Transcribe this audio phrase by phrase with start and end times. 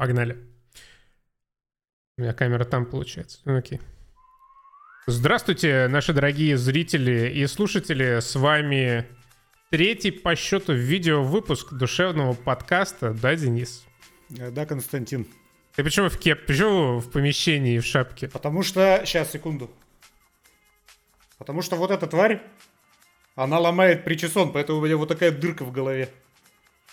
[0.00, 0.38] Погнали.
[2.16, 3.38] У меня камера там получается.
[3.44, 3.82] Ну, окей.
[5.06, 8.20] Здравствуйте, наши дорогие зрители и слушатели.
[8.20, 9.06] С вами
[9.70, 13.12] третий по счету видео-выпуск душевного подкаста.
[13.12, 13.84] Да, Денис?
[14.38, 15.26] Э, Да, Константин.
[15.76, 16.46] Ты почему в кеп?
[16.46, 18.28] Почему в помещении и в шапке?
[18.28, 19.02] Потому что...
[19.04, 19.70] Сейчас, секунду.
[21.36, 22.40] Потому что вот эта тварь,
[23.34, 26.08] она ломает причесон, поэтому у меня вот такая дырка в голове.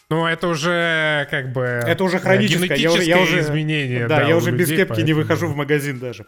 [0.10, 1.62] Ну, это уже как бы...
[1.64, 2.78] Это уже хроническое.
[2.78, 4.08] Я уже, я генетическое уже, изменение.
[4.08, 6.26] Да, я у уже без людей, кепки не поэтому- выхожу в магазин даже.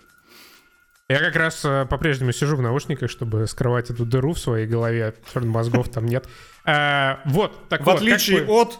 [1.07, 5.15] Я как раз э, по-прежнему сижу в наушниках, чтобы скрывать эту дыру в своей голове.
[5.33, 6.27] Черт, мозгов там нет.
[6.65, 8.79] А, вот, так В вот, отличие вы- от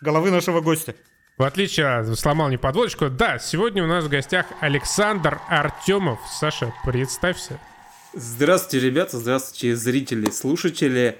[0.00, 0.94] головы нашего гостя.
[1.36, 2.18] В отличие от...
[2.18, 3.10] Сломал не подводочку.
[3.10, 6.18] Да, сегодня у нас в гостях Александр Артемов.
[6.40, 7.60] Саша, представься.
[8.14, 11.18] Здравствуйте, ребята, здравствуйте, зрители, слушатели.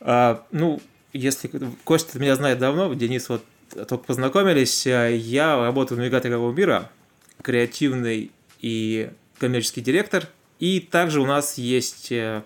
[0.00, 0.80] А, ну,
[1.12, 1.50] если
[1.84, 3.44] Костя меня знает давно, Денис вот
[3.88, 6.90] только познакомились, а, я работаю в навигаторе игрового мира,
[7.42, 8.30] креативный
[8.60, 10.28] и коммерческий директор.
[10.58, 12.44] И также у нас есть э,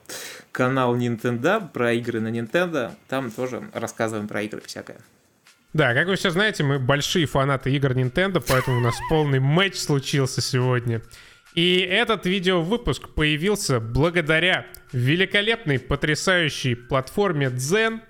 [0.51, 2.93] канал Nintendo про игры на Nintendo.
[3.09, 4.97] Там тоже рассказываем про игры всякое.
[5.75, 9.77] Да, как вы все знаете, мы большие фанаты игр Nintendo, поэтому у нас полный матч
[9.77, 11.03] случился сегодня.
[11.55, 18.01] И этот видеовыпуск появился благодаря великолепной, потрясающей платформе Zen,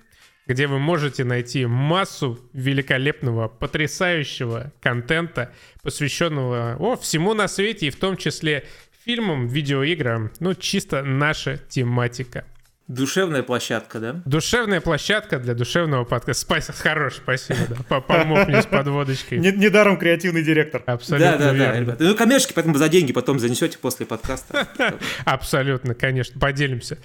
[0.47, 7.97] где вы можете найти массу великолепного, потрясающего контента, посвященного о, всему на свете, и в
[7.97, 8.65] том числе
[9.05, 10.31] фильмам, видеоиграм.
[10.41, 12.45] Ну, чисто наша тематика.
[12.89, 14.23] Душевная площадка, да?
[14.25, 16.43] Душевная площадка для душевного подкаста.
[16.45, 17.77] Спасибо, хорош, спасибо, да.
[17.89, 19.39] По- Помог мне с подводочкой.
[19.39, 20.85] Не- Недаром креативный директор.
[20.87, 22.05] Абсолютно да, да, да, ребята.
[22.05, 24.69] Ну, коммерческий, поэтому за деньги потом занесете после подкаста.
[25.25, 26.99] Абсолютно, конечно, поделимся.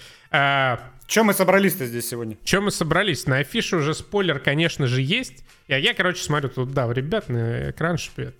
[1.12, 2.38] А, Чем мы собрались-то здесь сегодня?
[2.46, 3.28] чем мы собрались?
[3.28, 5.44] На афише уже спойлер, конечно же, есть.
[5.68, 8.32] Я, я короче, смотрю тут, да, ребят на экран, я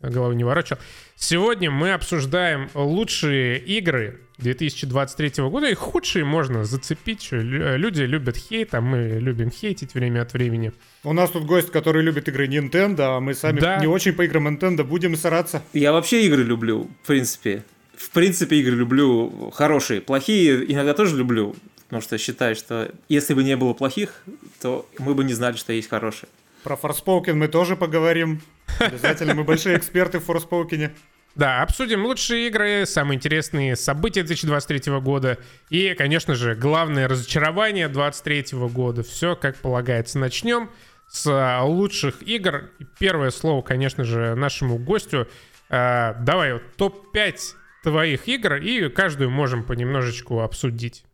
[0.00, 0.78] голову не ворочал.
[1.16, 7.28] Сегодня мы обсуждаем лучшие игры 2023 года, и худшие можно зацепить.
[7.32, 10.72] Люди любят хейт, а мы любим хейтить время от времени.
[11.02, 13.78] У нас тут гость, который любит игры Nintendo, а мы сами Да.
[13.80, 15.62] не очень по играм Nintendo будем стараться.
[15.72, 17.64] Я вообще игры люблю, в принципе.
[17.96, 20.00] В принципе, игры люблю хорошие.
[20.00, 21.54] Плохие иногда тоже люблю,
[21.90, 24.22] потому что считаю, что если бы не было плохих,
[24.62, 26.28] то мы бы не знали, что есть хорошие.
[26.62, 28.42] Про Forspoken мы тоже поговорим.
[28.78, 30.92] Обязательно, мы большие эксперты в Forspoken.
[31.34, 38.58] Да, обсудим лучшие игры, самые интересные события 2023 года и, конечно же, главное разочарование 2023
[38.68, 39.02] года.
[39.02, 40.20] Все как полагается.
[40.20, 40.70] Начнем
[41.08, 42.70] с а, лучших игр.
[42.78, 45.26] И Первое слово, конечно же, нашему гостю.
[45.68, 47.36] А, давай, вот, топ-5
[47.82, 51.04] твоих игр, и каждую можем понемножечку обсудить.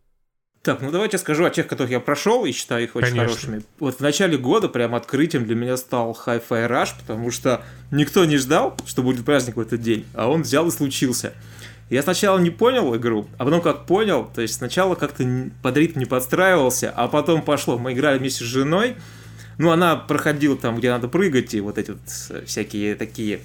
[0.66, 3.28] Так, ну давайте скажу о тех, которых я прошел и считаю их очень Конечно.
[3.28, 3.62] хорошими.
[3.78, 7.62] Вот в начале года прям открытием для меня стал Hi-Fi Rush, потому что
[7.92, 11.34] никто не ждал, что будет праздник в этот день, а он взял и случился.
[11.88, 15.24] Я сначала не понял игру, а потом как понял, то есть сначала как-то
[15.62, 17.78] под ритм не подстраивался, а потом пошло.
[17.78, 18.96] Мы играли вместе с женой,
[19.58, 22.00] ну, она проходила там, где надо прыгать, и вот эти вот
[22.30, 23.38] э, всякие такие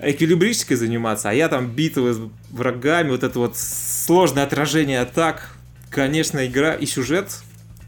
[0.00, 2.20] эквилибристикой заниматься, а я там битвы с
[2.50, 5.54] врагами, вот это вот сложное отражение атак.
[5.90, 7.42] Конечно, игра и сюжет,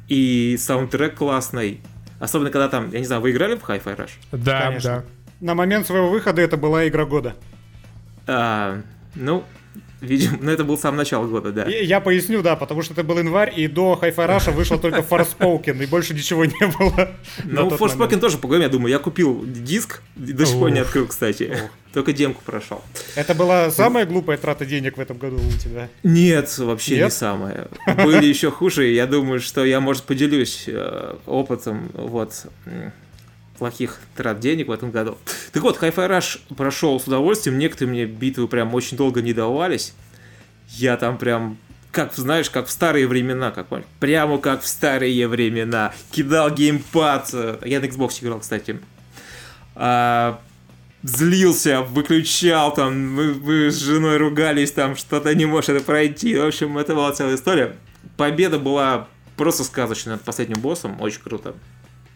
[0.09, 1.81] и саундтрек классный.
[2.19, 4.11] Особенно, когда там, я не знаю, вы играли в Hi-Fi Rush?
[4.33, 4.91] Да, Конечно.
[4.91, 5.05] да.
[5.41, 7.35] На момент своего выхода это была игра года.
[8.27, 8.83] А,
[9.15, 9.45] ну,
[10.01, 11.63] видимо, ну это был сам начало года, да.
[11.65, 15.01] И Я поясню, да, потому что это был январь, и до Hi-Fi Rush вышел только
[15.01, 17.11] Forspoken, и больше ничего не было.
[17.45, 18.91] Ну, Forspoken тоже поговорим, я думаю.
[18.91, 21.71] Я купил диск, до сих пор не открыл, кстати.
[21.93, 22.83] Только демку прошел.
[23.17, 25.89] Это была самая глупая трата денег в этом году у тебя.
[26.05, 27.13] Нет, вообще не Нет?
[27.13, 27.67] самое.
[28.05, 28.87] Были еще хуже.
[28.93, 32.47] Я думаю, что я, может, поделюсь э, опытом вот
[33.61, 35.19] плохих трат денег в этом году.
[35.53, 37.59] Так вот, Hi-Fi Rush прошел с удовольствием.
[37.59, 39.93] Некоторые мне битвы прям очень долго не давались.
[40.71, 41.59] Я там прям
[41.93, 43.67] как, знаешь, как в старые времена, как
[43.99, 45.93] прямо как в старые времена.
[46.11, 47.35] Кидал геймпад.
[47.65, 48.81] Я на Xbox играл, кстати.
[49.75, 50.41] А,
[51.03, 56.35] злился, выключал, там, мы, мы с женой ругались, там, что-то не можешь это пройти.
[56.35, 57.77] В общем, это была целая история.
[58.17, 59.07] Победа была
[59.37, 61.55] просто сказочная над последним боссом, очень круто.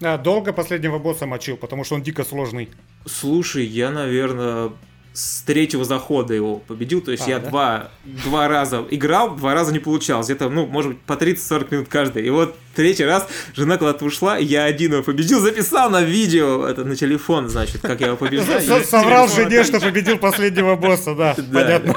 [0.03, 2.69] А, долго последнего босса мочил, потому что он дико сложный.
[3.07, 4.73] Слушай, я, наверное,
[5.13, 7.49] с третьего захода его победил, то есть А, я да?
[7.49, 7.91] два,
[8.25, 12.27] два раза играл, два раза не получалось, где-то, ну, может быть, по 30-40 минут каждый.
[12.27, 16.85] И вот третий раз жена куда-то ушла, я один его победил, записал на видео, это
[16.85, 18.61] на телефон, значит, как я его побеждаю.
[18.61, 21.95] С- Соврал жене, что победил последнего босса, Да, понятно.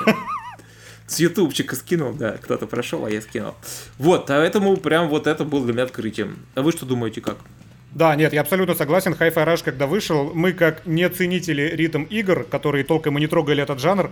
[1.08, 3.56] С ютубчика скинул, да, кто-то прошел, а я скинул.
[3.98, 6.38] Вот, поэтому прям вот это было для меня открытием.
[6.54, 7.38] А вы что думаете, как?
[7.98, 9.14] Да, нет, я абсолютно согласен.
[9.20, 13.64] Hi-Fi Rush, когда вышел, мы как не ценители ритм игр, которые толком и не трогали
[13.64, 14.12] этот жанр,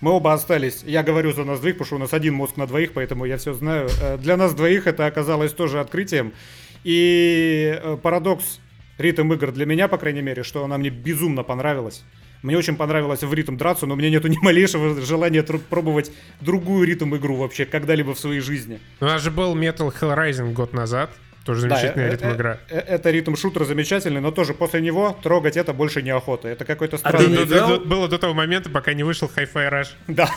[0.00, 0.82] мы оба остались.
[0.84, 3.36] Я говорю за нас двоих, потому что у нас один мозг на двоих, поэтому я
[3.36, 3.88] все знаю.
[4.02, 6.32] Э, Для нас двоих это оказалось тоже открытием.
[6.82, 8.58] И э, парадокс
[8.98, 12.02] ритм игр для меня, по крайней мере, что она мне безумно понравилась.
[12.42, 16.10] Мне очень понравилось в ритм драться, но у меня нету ни малейшего желания тру- пробовать
[16.40, 18.80] другую ритм игру вообще когда-либо в своей жизни.
[19.00, 21.10] У нас же был Metal Hellrising год назад.
[21.44, 22.58] Тоже Да, замечательная э, ритм э, игра.
[22.68, 26.48] э, Это ритм шутер замечательный, но тоже после него трогать это больше неохота.
[26.48, 27.28] Это какой-то А ты странный...
[27.28, 27.68] не До- играл?
[27.78, 29.88] до- Было до того момента, пока не вышел Hi-Fi Rush.
[30.06, 30.28] Да,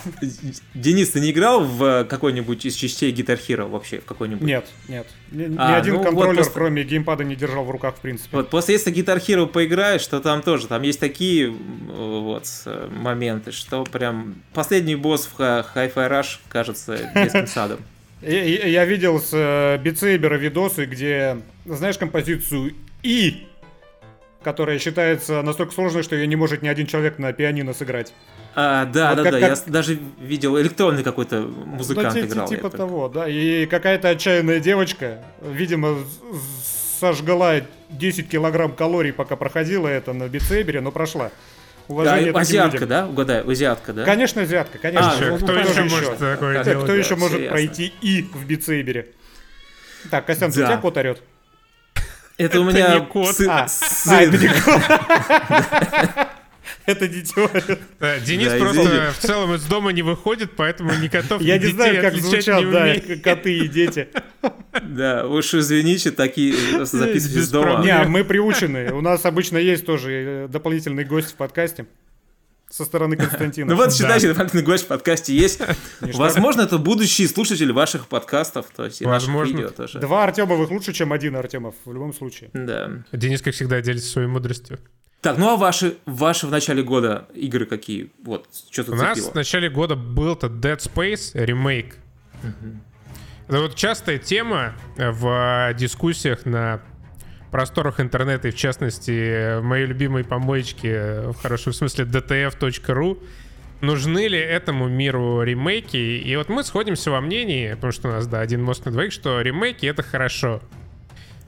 [0.74, 4.00] Денис, ты не играл в э, какой-нибудь из частей Guitar Hero вообще?
[4.00, 4.48] В какой-нибудь?
[4.48, 5.06] нет, нет.
[5.32, 8.00] Ни, ни А, один ну вот контроллер, просто- кроме геймпада, не держал в руках в
[8.00, 8.38] принципе.
[8.38, 13.52] Вот после если Guitar Hero поиграешь, то там тоже, там есть такие вот э, моменты,
[13.52, 17.80] что прям последний босс в Hi-Fi Rush кажется детским садом.
[18.26, 23.48] Я, видел с э, Beat Saber а видосы, где, знаешь, композицию И,
[24.44, 28.14] которая считается настолько сложной, что ее не может ни один человек на пианино сыграть.
[28.56, 32.28] А, да, Вот да, как- да, как- я даже видел электронный какой-то музыкант Ну, ти-
[32.28, 32.48] ти- играл.
[32.48, 32.78] Типа так.
[32.78, 33.28] того, да.
[33.28, 35.98] И какая-то отчаянная девочка, видимо,
[37.00, 37.56] сожгла
[37.90, 41.32] 10 килограмм калорий, пока проходила это на Beat Saber е, но прошла.
[41.88, 42.90] Да, Уважение таким азиатка, людям.
[42.90, 43.08] да?
[43.08, 44.06] Угадай, азиатка, да?
[44.06, 45.12] Конечно, азиатка, конечно.
[45.14, 46.84] А, Чё, ну, кто ну, еще может такое Да, Кто, делать?
[46.86, 49.08] кто еще да, может всё пройти И в Битсейбере?
[50.10, 50.64] Так, Костян, Да.
[50.64, 51.22] у тебя кот орет?
[52.38, 53.36] Это у Это меня не кот.
[53.36, 54.14] сын- А, сын.
[54.14, 56.28] а, это не кот.
[56.86, 57.80] Это орёт.
[58.00, 59.12] Да, Денис Да, просто извини.
[59.12, 62.64] в целом из дома не выходит, поэтому ни котов, Я не детей знаю, как звучат,
[62.64, 64.10] не да, коты и дети.
[64.82, 67.84] Да, уж извините, такие Без из дома.
[67.84, 68.92] Не, мы приучены.
[68.94, 71.86] У нас обычно есть тоже э, дополнительный гость в подкасте
[72.74, 73.70] со стороны Константина.
[73.70, 75.62] Ну вот, считайте, дополнительный гость в подкасте есть.
[76.02, 79.58] Возможно, это будущий слушатель ваших подкастов, то есть и наших Возможно.
[79.58, 80.00] видео тоже.
[80.00, 82.50] Два Артемовых лучше, чем один Артемов, в любом случае.
[82.54, 83.04] Да.
[83.12, 84.80] Денис, как всегда, делится своей мудростью.
[85.24, 88.12] Так, ну а ваши, ваши в начале года игры какие?
[88.26, 91.96] Вот, что тут У нас в начале года был-то Dead Space ремейк.
[93.48, 96.82] Это вот частая тема э, в дискуссиях на
[97.52, 103.24] просторах интернета, и в частности, в моей любимой помоечке, э, в хорошем смысле, dtf.ru,
[103.80, 105.96] нужны ли этому миру ремейки.
[105.96, 109.14] И вот мы сходимся во мнении, потому что у нас, да, один мост на двоих,
[109.14, 110.62] что ремейки— это хорошо.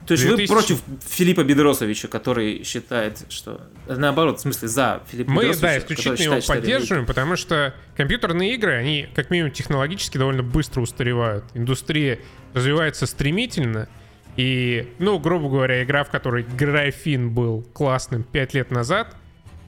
[0.06, 0.52] То есть вы 2000.
[0.52, 3.60] против Филиппа Бедросовича, который считает, что...
[3.88, 7.74] Наоборот, в смысле, за Филиппа Мы, Бедросовича, да, исключительно его считает, что поддерживаем, потому что
[7.96, 11.44] компьютерные игры, они как минимум технологически довольно быстро устаревают.
[11.54, 12.20] Индустрия
[12.54, 13.88] развивается стремительно,
[14.36, 19.16] и, ну, грубо говоря, игра, в которой графин был классным 5 лет назад,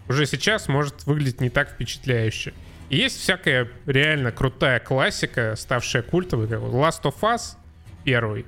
[0.08, 2.52] уже сейчас может выглядеть не так впечатляюще.
[2.90, 7.56] И есть всякая реально крутая классика, ставшая культовой, как Last of Us
[8.04, 8.46] первый.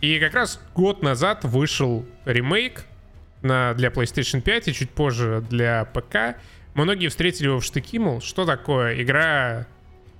[0.00, 2.84] И как раз год назад вышел ремейк
[3.42, 6.40] на, для PlayStation 5 и чуть позже для ПК.
[6.74, 9.02] Многие встретили его в штыки, мол, что такое?
[9.02, 9.66] Игра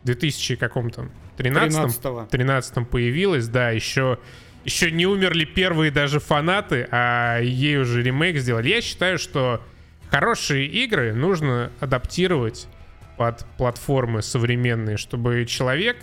[0.05, 2.27] 2000 каком-то 13 13-го.
[2.31, 4.19] 13 появилась, да, еще
[4.65, 8.69] еще не умерли первые даже фанаты, а ей уже ремейк сделали.
[8.69, 9.63] Я считаю, что
[10.11, 12.67] хорошие игры нужно адаптировать
[13.17, 15.97] под платформы современные, чтобы человек,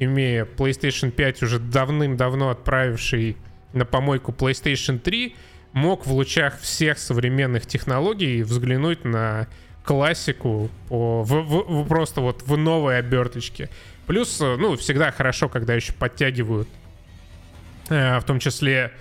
[0.00, 3.36] имея PlayStation 5 уже давным-давно отправивший
[3.72, 5.36] на помойку PlayStation 3,
[5.72, 9.46] мог в лучах всех современных технологий взглянуть на
[9.84, 13.68] классику по, в- в- в- просто вот в новой оберточке.
[14.06, 16.68] Плюс, э, ну, всегда хорошо, когда еще подтягивают
[17.88, 18.92] э, в том числе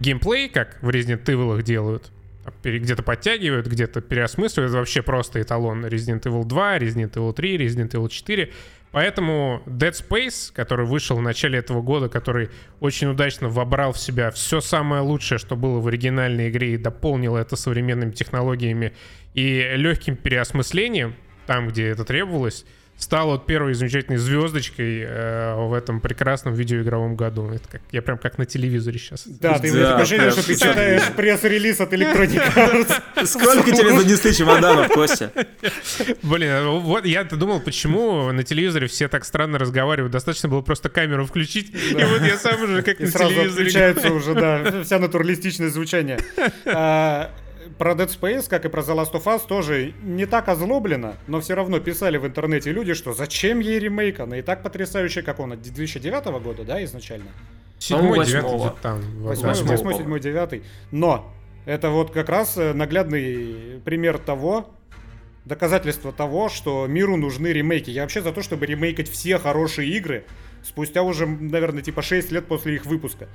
[0.00, 2.10] геймплей, как в Resident Evil делают.
[2.64, 4.70] Где-то подтягивают, где-то переосмысливают.
[4.70, 8.50] Это вообще просто эталон Resident Evil 2, Resident Evil 3, Resident Evil 4.
[8.90, 14.30] Поэтому Dead Space, который вышел в начале этого года, который очень удачно вобрал в себя
[14.30, 18.94] все самое лучшее, что было в оригинальной игре, и дополнил это современными технологиями
[19.34, 21.14] и легким переосмыслением,
[21.46, 22.64] там, где это требовалось,
[22.98, 27.48] стал вот первой замечательной звездочкой э, в этом прекрасном видеоигровом году.
[27.50, 29.24] Это как, я прям как на телевизоре сейчас.
[29.26, 32.54] Да, ты Да, такое что ты читаешь пресс-релиз от Electronic
[33.16, 33.26] Arts.
[33.26, 35.32] Сколько тебе занесли чемоданов, Костя?
[36.22, 40.12] Блин, а вот я-то думал, почему на телевизоре все так странно разговаривают.
[40.12, 43.66] Достаточно было просто камеру включить, и вот я сам уже как на сразу телевизоре.
[43.66, 46.18] отключается уже, да, вся натуралистичное звучание.
[47.76, 51.40] Про Dead Space, как и про The Last of Us, тоже не так озлоблено, но
[51.40, 55.40] все равно писали в интернете люди, что зачем ей ремейк, она и так потрясающая, как
[55.40, 57.30] он, от 2009 года, да, изначально?
[57.78, 58.68] Седьмой, По-моему, девятый, восьмого.
[58.70, 58.96] где-то там.
[58.98, 59.48] Восьмой, возможно.
[59.48, 59.98] Восьмого, восьмой, по-моему.
[59.98, 60.62] седьмой, девятый.
[60.90, 61.34] Но
[61.64, 64.70] это вот как раз э, наглядный пример того,
[65.44, 67.90] доказательство того, что миру нужны ремейки.
[67.90, 70.24] Я вообще за то, чтобы ремейкать все хорошие игры
[70.62, 73.28] спустя уже, наверное, типа 6 лет после их выпуска.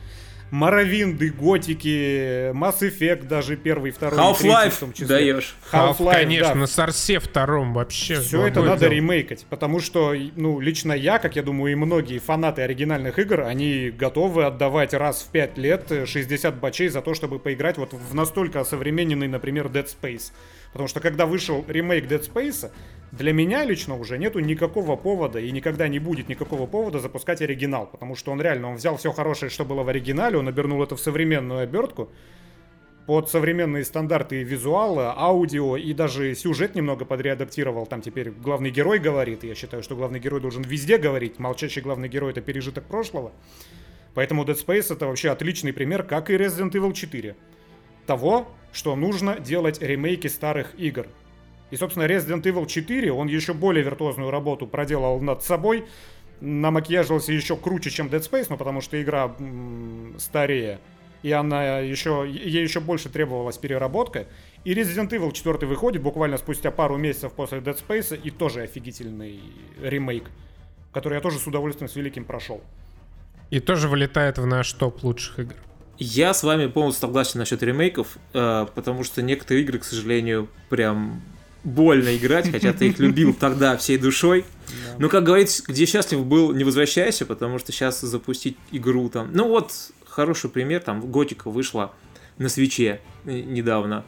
[0.53, 5.07] Моровинды, Готики, Mass Effect даже первый, второй, Half-Life в том числе.
[5.07, 5.55] даешь.
[5.71, 6.59] Half-Life, конечно, да.
[6.59, 8.19] на Сорсе втором вообще.
[8.19, 8.91] Все это надо дело.
[8.91, 13.89] ремейкать, потому что, ну, лично я, как я думаю, и многие фанаты оригинальных игр, они
[13.89, 18.63] готовы отдавать раз в 5 лет 60 бачей за то, чтобы поиграть вот в настолько
[18.63, 20.31] современный, например, Dead Space.
[20.73, 22.71] Потому что когда вышел ремейк Dead Space,
[23.11, 27.87] для меня лично уже нету никакого повода и никогда не будет никакого повода запускать оригинал.
[27.87, 30.95] Потому что он реально, он взял все хорошее, что было в оригинале, он обернул это
[30.95, 32.09] в современную обертку
[33.05, 37.85] под современные стандарты визуала, аудио и даже сюжет немного подреадаптировал.
[37.85, 39.43] Там теперь главный герой говорит.
[39.43, 41.39] Я считаю, что главный герой должен везде говорить.
[41.39, 43.33] Молчащий главный герой это пережиток прошлого.
[44.13, 47.35] Поэтому Dead Space это вообще отличный пример, как и Resident Evil 4.
[48.05, 51.07] Того, что нужно делать ремейки старых игр.
[51.71, 55.85] И, собственно, Resident Evil 4, он еще более виртуозную работу проделал над собой,
[56.41, 60.79] намакияжился еще круче, чем Dead Space, ну, потому что игра м- старее,
[61.23, 64.27] и она еще, ей еще больше требовалась переработка.
[64.65, 69.39] И Resident Evil 4 выходит буквально спустя пару месяцев после Dead Space, и тоже офигительный
[69.81, 70.29] ремейк,
[70.91, 72.61] который я тоже с удовольствием с великим прошел.
[73.49, 75.55] И тоже вылетает в наш топ лучших игр.
[75.99, 81.21] Я с вами полностью согласен насчет ремейков, э, потому что некоторые игры, к сожалению, прям
[81.63, 84.45] больно играть, хотя ты их любил тогда всей душой.
[84.97, 89.31] Но, как говорится, где счастлив был, не возвращайся, потому что сейчас запустить игру там...
[89.33, 89.71] Ну вот,
[90.05, 91.93] хороший пример, там Готика вышла
[92.37, 94.03] на свече недавно.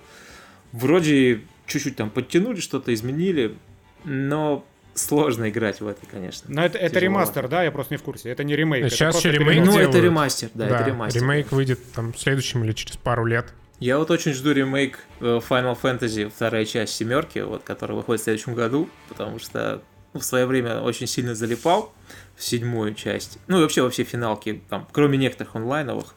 [0.72, 3.56] Вроде чуть-чуть там подтянули, что-то изменили,
[4.04, 4.66] но
[4.96, 6.46] сложно играть в это, конечно.
[6.52, 7.64] Но это, это ремастер, да?
[7.64, 8.30] Я просто не в курсе.
[8.30, 8.90] Это не ремейк.
[8.92, 11.22] Сейчас еще ремейк Ну, это ремастер, да, да, это ремастер.
[11.22, 13.54] Ремейк выйдет там в следующем или через пару лет.
[13.80, 18.24] Я вот очень жду ремейк э, Final Fantasy, вторая часть семерки, вот, которая выходит в
[18.24, 19.82] следующем году, потому что
[20.14, 21.94] ну, в свое время очень сильно залипал
[22.38, 23.38] в седьмую часть.
[23.48, 26.16] Ну и вообще во все финалки, там, кроме некоторых онлайновых.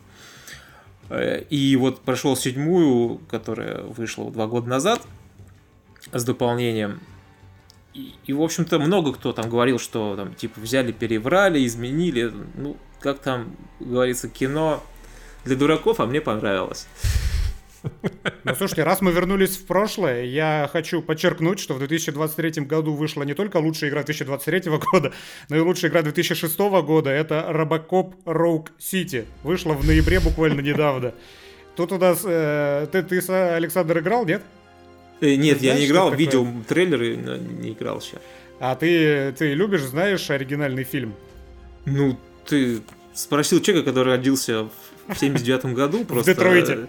[1.10, 5.02] Э, и вот прошел седьмую, которая вышла два года назад
[6.12, 7.00] с дополнением.
[7.94, 12.32] И, и, в общем-то, много кто там говорил, что там, типа, взяли, переврали, изменили.
[12.54, 14.82] Ну, как там говорится, кино
[15.44, 16.86] для дураков, а мне понравилось.
[18.44, 23.22] Ну, слушайте, раз мы вернулись в прошлое, я хочу подчеркнуть, что в 2023 году вышла
[23.22, 25.12] не только лучшая игра 2023 года,
[25.48, 27.10] но и лучшая игра 2006 года.
[27.10, 29.26] Это Robocop Rogue City.
[29.42, 31.14] Вышла в ноябре буквально недавно.
[31.76, 32.22] Тут у нас...
[32.24, 34.42] Э, ты, ты, Александр, играл, нет?
[35.20, 38.18] Э, нет, я не играл, видел трейлеры, но не играл еще.
[38.60, 41.14] А ты, ты любишь, знаешь оригинальный фильм?
[41.84, 42.80] Ну, ты
[43.14, 46.04] спросил человека, который родился в 79 году.
[46.04, 46.88] Просто, в Детройте.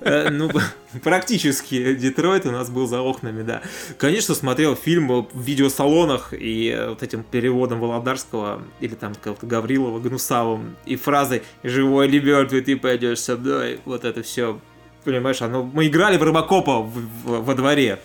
[0.00, 0.50] Э, ну,
[1.02, 3.62] практически Детройт у нас был за окнами, да.
[3.98, 10.76] Конечно, смотрел фильм в видеосалонах и вот этим переводом Володарского или там какого-то Гаврилова Гнусавым
[10.86, 13.80] и фразой «Живой или мертвый, ты пойдешь со мной».
[13.84, 14.60] Вот это все
[15.04, 17.98] понимаешь, оно, мы играли в Робокопа в, в, во дворе.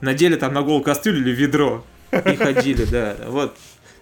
[0.00, 3.16] Надели там на голову кастрюлю или ведро и ходили, да.
[3.26, 3.56] Вот.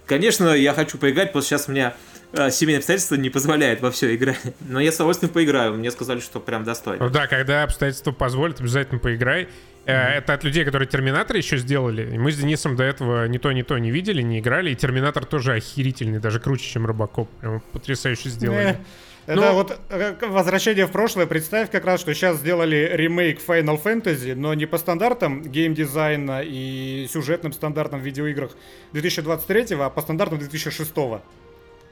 [0.06, 1.94] Конечно, я хочу поиграть, потому что сейчас у меня
[2.32, 4.40] э, семейные обстоятельства не позволяют во все играть.
[4.60, 5.74] Но я с удовольствием поиграю.
[5.74, 7.04] Мне сказали, что прям достойно.
[7.04, 9.48] Ну да, когда обстоятельства позволят, обязательно поиграй.
[9.86, 9.92] Mm-hmm.
[9.92, 12.14] Это от людей, которые Терминатор еще сделали.
[12.14, 14.70] И мы с Денисом до этого ни то, ни то не видели, не играли.
[14.70, 17.30] И Терминатор тоже охерительный, даже круче, чем Робокоп.
[17.40, 18.78] Прям потрясающе сделали.
[19.26, 21.26] Это ну, вот э, возвращение в прошлое.
[21.26, 27.06] Представь как раз, что сейчас сделали ремейк Final Fantasy, но не по стандартам геймдизайна и
[27.10, 28.52] сюжетным стандартам в видеоиграх
[28.92, 30.92] 2023, а по стандартам 2006.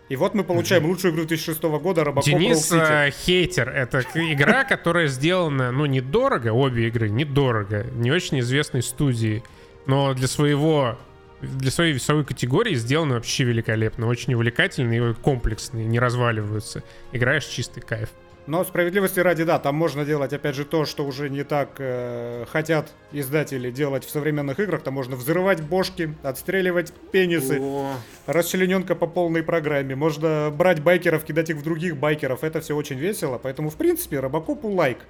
[0.08, 3.68] И вот мы получаем лучшую игру 2006 года Robocop Денис э, хейтер.
[3.68, 9.42] Это игра, которая сделана, ну, недорого, обе игры недорого, не очень известной студии,
[9.86, 10.98] но для своего
[11.40, 16.82] для своей весовой категории сделаны вообще великолепно, очень увлекательные и комплексные, не разваливаются.
[17.12, 18.10] Играешь чистый кайф.
[18.48, 22.46] Но справедливости ради, да, там можно делать, опять же, то, что уже не так э,
[22.50, 24.82] хотят издатели делать в современных играх.
[24.82, 27.92] Там можно взрывать бошки, отстреливать пенисы, О.
[28.24, 29.94] расчлененка по полной программе.
[29.94, 32.42] Можно брать байкеров, кидать их в других байкеров.
[32.42, 33.36] Это все очень весело.
[33.36, 35.00] Поэтому, в принципе, Робокопу лайк.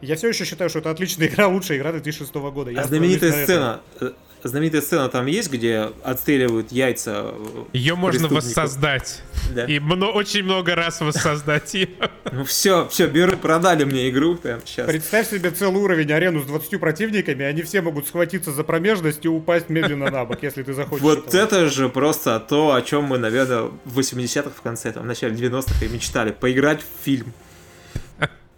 [0.00, 2.70] Я все еще считаю, что это отличная игра, лучшая игра 2006 года.
[2.70, 7.34] Я а знаменитая сцена, э, знаменитая сцена там есть, где отстреливают яйца.
[7.72, 9.22] Ее можно воссоздать.
[9.54, 9.64] Да.
[9.66, 11.88] И мно, очень много раз воссоздать ее.
[12.32, 14.86] Ну все, все, беру, продали мне игру прямо сейчас.
[14.86, 19.28] Представь себе целый уровень, арену с 20 противниками, они все могут схватиться за промежность и
[19.28, 21.02] упасть медленно на бок, если ты захочешь.
[21.02, 25.06] Вот это же просто то, о чем мы, наверное, в 80-х в конце, там, в
[25.06, 26.30] начале 90-х и мечтали.
[26.30, 27.34] Поиграть в фильм.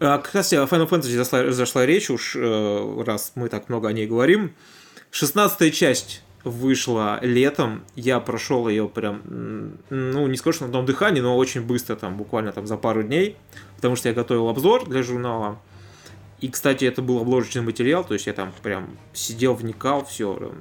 [0.05, 3.93] А, кстати, о Final Fantasy зашла, зашла речь уж, э, раз мы так много о
[3.93, 4.53] ней говорим.
[5.13, 7.85] 16 часть вышла летом.
[7.95, 9.23] Я прошел ее прям,
[9.91, 13.05] ну, не скажу, что на одном дыхании, но очень быстро, там, буквально там за пару
[13.05, 13.37] дней,
[13.77, 15.61] потому что я готовил обзор для журнала.
[16.41, 20.53] И, кстати, это был обложечный материал, то есть я там прям сидел, вникал, все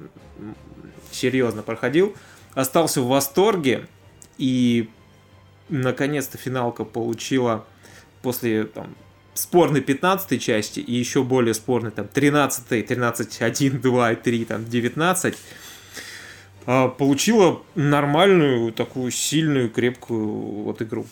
[1.10, 2.14] серьезно проходил.
[2.54, 3.88] Остался в восторге,
[4.38, 4.88] и
[5.68, 7.66] наконец-то финалка получила
[8.22, 8.94] после там,
[9.34, 14.64] спорной 15 части и еще более спорной там 13, 13, 1, 2 и 3, там
[14.64, 15.34] 19
[16.66, 21.06] а, получила нормальную, такую сильную, крепкую вот игру.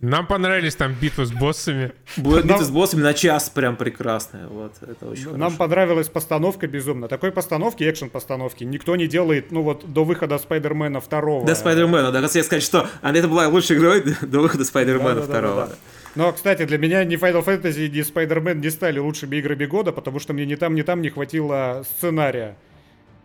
[0.00, 1.92] Нам понравились там битвы с боссами.
[2.18, 4.46] Битвы с боссами на час прям прекрасная.
[4.46, 5.56] Вот, это очень Нам хорошо.
[5.56, 7.08] понравилась постановка безумно.
[7.08, 11.46] Такой постановки, экшен постановки, никто не делает, ну вот, до выхода Спайдермена второго.
[11.46, 15.26] До Спайдермена, да, хотел сказать, что это была лучшая игрой до выхода Спайдермена да, да,
[15.26, 15.60] второго.
[15.62, 15.78] Да, да, да.
[16.16, 20.18] Но, кстати, для меня ни Final Fantasy, ни Spider-Man не стали лучшими играми года, потому
[20.18, 22.56] что мне ни там, ни там не хватило сценария.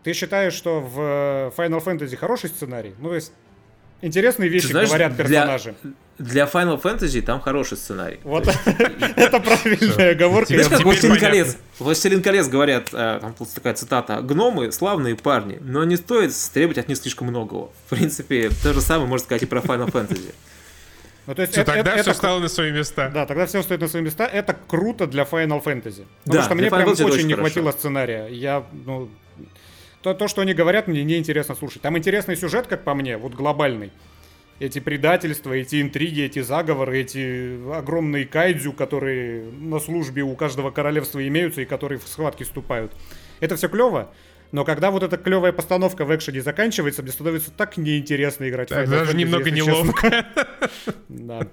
[0.04, 1.00] Ты считаешь, что в
[1.56, 2.94] Final Fantasy хороший сценарий?
[3.00, 3.32] Ну, то есть,
[4.02, 5.76] интересные вещи знаешь, говорят персонажи.
[6.18, 8.20] Для, для Final Fantasy там хороший сценарий.
[8.24, 10.48] Вот это правильная оговорка.
[10.48, 15.86] Знаешь, как Властелин колец, Властелин колец говорят, э, там такая цитата, гномы славные парни, но
[15.86, 17.72] не стоит требовать от них слишком многого.
[17.86, 20.34] В принципе, то же самое можно сказать и про Final Fantasy.
[21.28, 23.10] Ну, то есть все, это, тогда это, все это, стало на свои места.
[23.10, 24.26] Да, тогда все стоит на свои места.
[24.26, 26.06] Это круто для Final Fantasy.
[26.24, 27.54] Потому да, что мне прям очень, очень не хорошо.
[27.54, 28.28] хватило сценария.
[28.28, 29.10] Я, ну,
[30.02, 31.82] то, то, что они говорят, мне неинтересно слушать.
[31.84, 33.92] Там интересный сюжет, как по мне, вот глобальный.
[34.60, 41.26] Эти предательства, эти интриги, эти заговоры, эти огромные кайдзю, которые на службе у каждого королевства
[41.28, 42.92] имеются и которые в схватки вступают.
[43.40, 44.12] Это все клево.
[44.52, 48.70] Но когда вот эта клевая постановка в экшене заканчивается, мне становится так неинтересно играть.
[48.70, 50.26] Так, даже немного неловко.
[51.08, 51.48] Да.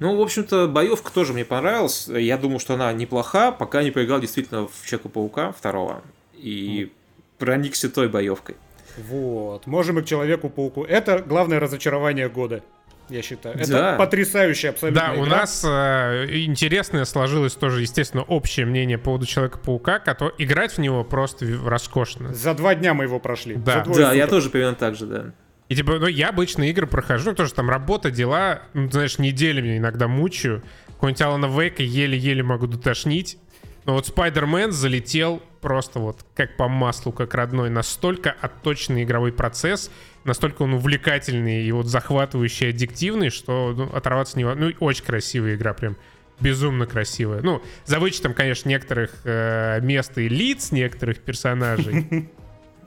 [0.00, 2.08] Ну, в общем-то, боевка тоже мне понравилась.
[2.08, 6.02] Я думал, что она неплоха, пока не поиграл действительно в Человека-паука второго.
[6.34, 6.90] И
[7.38, 8.56] проникся той боевкой.
[8.96, 9.66] Вот.
[9.66, 10.82] Можем и к Человеку-пауку.
[10.82, 12.64] Это главное разочарование года
[13.12, 13.56] я считаю.
[13.56, 13.96] Это да.
[13.96, 15.22] потрясающая абсолютно Да, игра.
[15.22, 20.78] у нас э, интересное сложилось тоже, естественно, общее мнение по поводу Человека-паука, который играть в
[20.78, 22.32] него просто роскошно.
[22.32, 23.56] За два дня мы его прошли.
[23.56, 25.32] Да, да я тоже примерно так же, да.
[25.68, 29.78] И типа, ну, я обычно игры прохожу, ну, тоже там работа, дела, ну, знаешь, неделями
[29.78, 30.62] иногда мучаю.
[30.88, 33.38] Какой-нибудь Алана Вейка еле-еле могу дотошнить.
[33.84, 37.70] Но вот Spider-Man залетел просто вот как по маслу, как родной.
[37.70, 39.90] Настолько отточенный игровой процесс,
[40.24, 44.44] настолько он увлекательный и вот захватывающий, аддиктивный, что ну, оторваться не...
[44.44, 45.96] Ну, очень красивая игра прям.
[46.40, 47.40] Безумно красивая.
[47.42, 52.30] Ну, за вычетом, конечно, некоторых э, мест и лиц некоторых персонажей.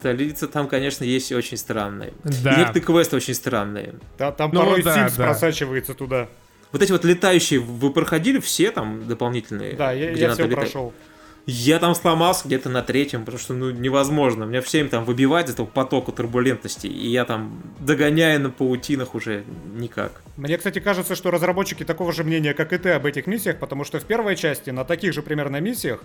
[0.04, 2.13] Да, лица там, конечно, есть очень странные.
[2.24, 2.54] Да.
[2.54, 3.95] И некоторые квесты очень странные.
[4.19, 5.24] Да, там ну, порой да, Sims да.
[5.24, 6.28] просачивается туда.
[6.71, 9.74] Вот эти вот летающие, вы проходили все там дополнительные?
[9.74, 10.60] Да, я, я все летать?
[10.60, 10.93] прошел.
[11.48, 14.46] Я там сломался где-то на третьем, потому что ну невозможно.
[14.46, 19.44] Меня все время там выбивать этого потока турбулентности, и я там догоняю на паутинах уже
[19.76, 20.24] никак.
[20.38, 23.84] Мне, кстати, кажется, что разработчики такого же мнения, как и ты об этих миссиях, потому
[23.84, 26.04] что в первой части на таких же примерно миссиях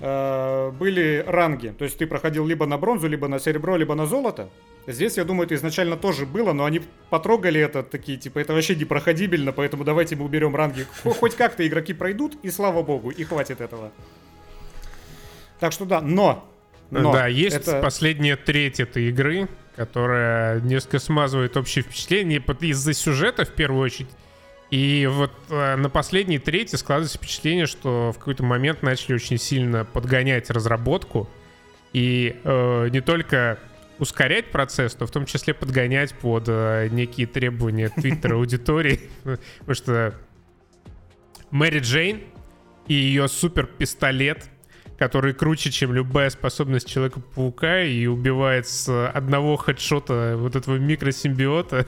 [0.00, 1.68] э, были ранги.
[1.68, 4.50] То есть ты проходил либо на бронзу, либо на серебро, либо на золото.
[4.86, 8.74] Здесь, я думаю, это изначально тоже было, но они потрогали это, такие, типа, это вообще
[8.74, 10.86] непроходибельно, поэтому давайте мы уберем ранги.
[11.04, 13.92] Хоть как-то игроки пройдут, и слава богу, и хватит этого.
[15.60, 16.48] Так что да, но...
[16.90, 17.80] но да, есть это...
[17.80, 24.10] последняя треть этой игры, которая несколько смазывает общее впечатление из-за сюжета, в первую очередь.
[24.70, 29.84] И вот э, на последней трети складывается впечатление, что в какой-то момент начали очень сильно
[29.84, 31.28] подгонять разработку.
[31.94, 33.58] И э, не только
[33.98, 39.00] ускорять процесс, но в том числе подгонять под э, некие требования Твиттера аудитории.
[39.22, 40.14] Потому что
[41.50, 42.20] Мэри Джейн
[42.88, 44.50] и ее супер пистолет,
[44.98, 51.86] который круче, чем любая способность Человека-паука и убивает с одного хедшота вот этого микросимбиота.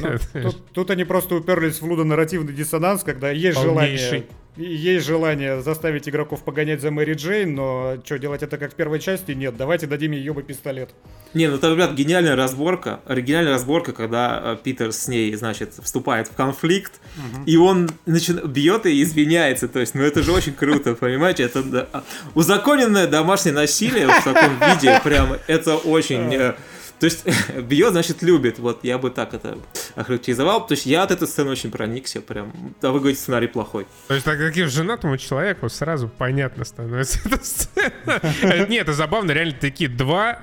[0.00, 3.98] Ну, тут, тут они просто уперлись в лудонарративный диссонанс, когда есть Полнейший.
[3.98, 8.74] желание есть желание заставить игроков погонять за Мэри Джейн, но что, делать это как в
[8.74, 9.32] первой части?
[9.32, 10.90] Нет, давайте дадим ей бы пистолет.
[11.32, 13.00] Не, ну это, ребят, гениальная разборка.
[13.06, 17.44] Оригинальная разборка, когда э, Питер с ней, значит, вступает в конфликт, угу.
[17.46, 18.32] и он начи...
[18.32, 19.68] бьет и извиняется.
[19.68, 21.44] То есть, ну это же очень круто, понимаете?
[21.44, 21.88] Это да,
[22.34, 26.54] узаконенное домашнее насилие в таком виде, прям, это очень э,
[27.02, 27.26] то есть
[27.62, 28.60] бьет, значит, любит.
[28.60, 29.58] Вот я бы так это
[29.96, 30.64] охарактеризовал.
[30.64, 32.20] То есть я от этой сцены очень проникся.
[32.20, 32.52] Прям.
[32.80, 33.88] А вы говорите, сценарий плохой.
[34.06, 38.20] То есть, так как женатому человеку сразу понятно становится эта сцена.
[38.68, 39.32] Нет, это забавно.
[39.32, 40.42] Реально такие два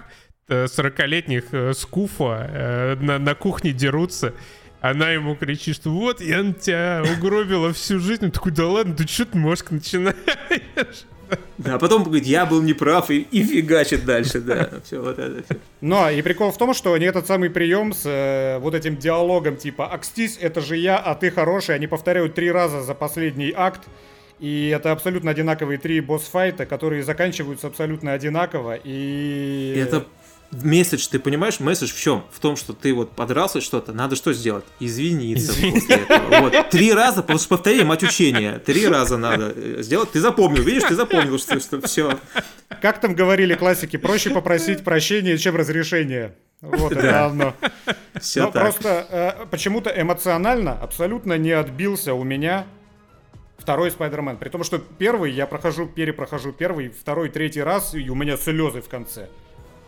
[0.50, 4.34] 40-летних э, скуфа э, на, на кухне дерутся.
[4.82, 8.26] Она ему кричит, что вот я на тебя угробила всю жизнь.
[8.26, 11.06] Он такой, да ладно, ты что ты мозг начинаешь?
[11.58, 14.70] Да, а потом говорит, я был неправ, и, и фигачит дальше, да.
[14.84, 15.44] Все вот это.
[15.44, 15.56] всё.
[15.82, 19.58] Но и прикол в том, что они этот самый прием с э, вот этим диалогом
[19.58, 23.82] типа «Акстись, это же я, а ты хороший», они повторяют три раза за последний акт.
[24.40, 28.80] И это абсолютно одинаковые три босс-файта, которые заканчиваются абсолютно одинаково.
[28.82, 30.06] И это
[30.52, 32.26] месседж, ты понимаешь, месседж в чем?
[32.32, 34.66] В том, что ты вот подрался что-то, надо что сделать?
[34.80, 35.72] Извиниться Извини.
[35.80, 36.40] после этого.
[36.42, 36.70] Вот.
[36.70, 38.60] Три раза, потому что повтори мать учения.
[38.60, 40.12] Три раза надо э, сделать.
[40.12, 42.20] Ты запомнил, видишь, ты запомнил, что, что все.
[42.82, 46.36] Как там говорили классики, проще попросить прощения, чем разрешения.
[46.62, 47.26] Вот это Да.
[47.28, 47.54] оно.
[48.20, 48.64] Все Но так.
[48.64, 52.66] просто э, почему-то эмоционально абсолютно не отбился у меня
[53.58, 54.38] второй Спайдермен.
[54.38, 58.82] При том, что первый я прохожу, перепрохожу первый, второй, третий раз, и у меня слезы
[58.82, 59.30] в конце.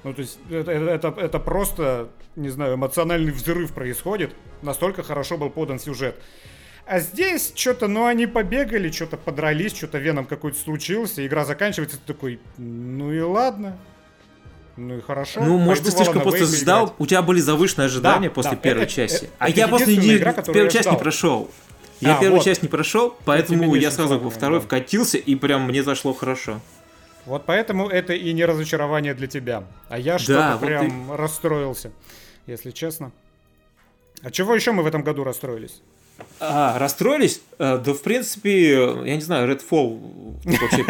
[0.04, 4.34] Ну, то есть, это, это, это просто, не знаю, эмоциональный взрыв происходит.
[4.62, 6.16] Настолько хорошо был подан сюжет.
[6.88, 12.14] А здесь что-то, ну, они побегали, что-то подрались, что-то веном какой-то случился, игра заканчивается, ты
[12.14, 13.78] такой, ну и ладно.
[14.78, 15.44] Ну и хорошо.
[15.44, 16.96] Ну, может, ты слишком просто ждал, играть.
[16.98, 19.26] у тебя были завышенные ожидания Да, после да, первой это- части.
[19.26, 21.52] это- а это я после не, игра, первую я часть не прошел.
[22.00, 22.46] Я А, первую вот.
[22.46, 24.66] часть не прошел, поэтому я сразу во второй да.
[24.66, 26.60] вкатился, и прям мне зашло хорошо.
[27.26, 29.64] Вот поэтому это и не разочарование для тебя.
[29.90, 31.92] А я Да, что-то вот прям расстроился,
[32.48, 33.12] если честно.
[34.24, 35.82] А чего еще мы в этом году расстроились?
[36.40, 37.42] А, расстроились?
[37.58, 38.72] А, да, в принципе,
[39.06, 40.82] я не знаю, Redfall вообще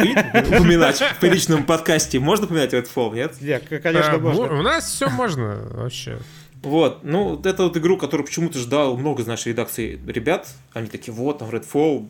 [0.58, 2.20] упоминать в приличном подкасте.
[2.20, 3.36] Можно упоминать Redfall, нет?
[3.70, 4.48] К- конечно, А, можно.
[4.48, 6.20] мо- У нас все можно вообще.
[6.63, 10.47] Вот, ну, вот это вот игру, которую почему-то ждал много из нашей редакции ребят.
[10.74, 12.08] Они такие, вот, там Redfall,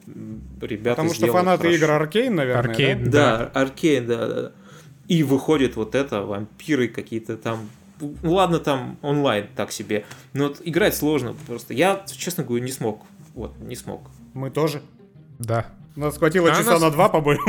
[0.61, 1.77] ребята Потому что фанаты хорошо».
[1.77, 3.03] игр Аркейн, наверное, Аркейн.
[3.09, 3.37] да?
[3.37, 4.51] Да, Аркейн, да, да.
[5.07, 7.69] И выходит вот это, вампиры какие-то там.
[7.99, 10.05] Ну ладно, там онлайн так себе.
[10.33, 11.73] Но вот играть сложно просто.
[11.73, 13.03] Я, честно говорю, не смог.
[13.35, 14.01] Вот, не смог.
[14.33, 14.81] Мы тоже.
[15.39, 15.65] Да.
[15.95, 17.43] Нас хватило А часа нас- на два, по-моему.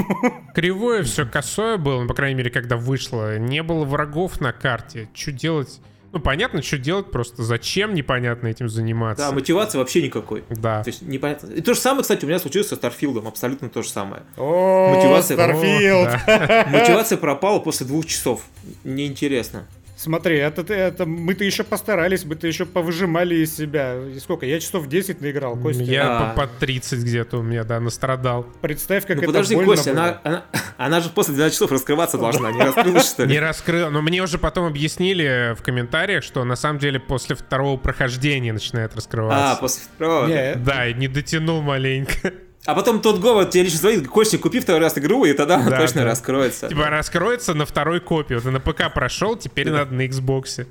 [0.55, 3.39] Кривое все косое было, ну, по крайней мере, когда вышло.
[3.39, 5.09] Не было врагов на карте.
[5.15, 5.81] Что делать?
[6.13, 9.27] Ну, понятно, что делать, просто зачем непонятно этим заниматься.
[9.27, 10.45] Да, мотивации вообще никакой.
[10.51, 10.83] Да.
[10.85, 11.47] То есть непонятно.
[11.53, 14.23] И то же самое, кстати, у меня случилось со Starfield ом, абсолютно то же самое.
[14.37, 16.09] О, Мотивация- Starfield!
[16.27, 16.67] Да.
[16.69, 18.43] Мотивация пропала после двух часов.
[18.85, 19.67] Неинтересно.
[20.03, 23.97] Смотри, это, это мы-то еще постарались, мы-то еще повыжимали из себя.
[24.09, 24.45] И сколько?
[24.47, 25.85] Я часов 10 наиграл, Костя.
[25.85, 26.35] Я А.
[26.35, 28.47] по, по 30 где-то у меня, да, настрадал.
[28.61, 30.03] Представь, как Ну это подожди, больно Костя, было.
[30.03, 30.45] она, она,
[30.77, 33.39] она же после 12 часов раскрываться должна, не раскрылась, что Не ли?
[33.41, 38.53] раскрыл, но мне уже потом объяснили в комментариях, что на самом деле после второго прохождения
[38.53, 39.61] начинает А, раскрываться.
[39.61, 40.27] после второго.
[40.27, 42.33] Не, Да, и не дотянул маленько.
[42.65, 45.71] А потом тот Говард тебе лично звонит, Костя, купи второй раз игру, и тогда она
[45.71, 46.09] Да, точно да.
[46.09, 46.69] раскроется.
[46.69, 48.35] Типа раскроется на второй копии.
[48.35, 50.67] Вот ты на ПК прошел, теперь надо на Xbox.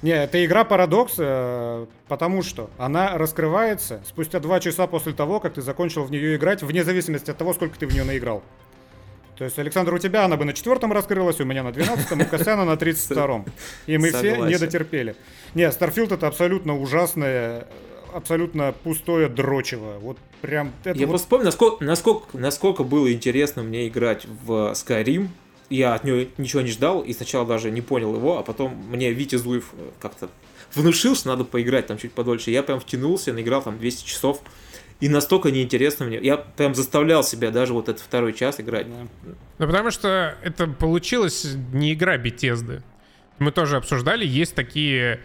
[0.00, 5.54] Не, это игра парадокс, э, потому что она раскрывается спустя два часа после того, как
[5.54, 8.42] ты закончил в нее играть, вне зависимости от того, сколько ты в нее наиграл.
[9.38, 12.24] То есть, Александр, у тебя она бы на четвертом раскрылась, у меня на двенадцатом, у
[12.26, 13.46] Костяна на тридцать втором.
[13.86, 14.46] И мы все Согласен.
[14.46, 15.16] не дотерпели.
[15.54, 17.66] Не, Starfield это абсолютно ужасное,
[18.14, 19.98] абсолютно пустое дрочево.
[19.98, 24.72] Вот прям это Я вот просто помню, насколько, насколько, насколько было интересно мне играть в
[24.72, 25.28] Skyrim.
[25.70, 29.12] Я от него ничего не ждал и сначала даже не понял его, а потом мне
[29.12, 30.28] Витя Зуев э, как-то
[30.74, 32.50] внушил, что надо поиграть там чуть подольше.
[32.50, 34.40] Я прям втянулся, наиграл там 200 часов.
[35.00, 36.18] И настолько неинтересно мне.
[36.22, 38.86] Я прям заставлял себя даже вот этот второй час играть.
[38.88, 39.34] Да.
[39.58, 42.82] Ну, потому что это получилось не игра Bethesda.
[43.38, 45.20] Мы тоже обсуждали, есть такие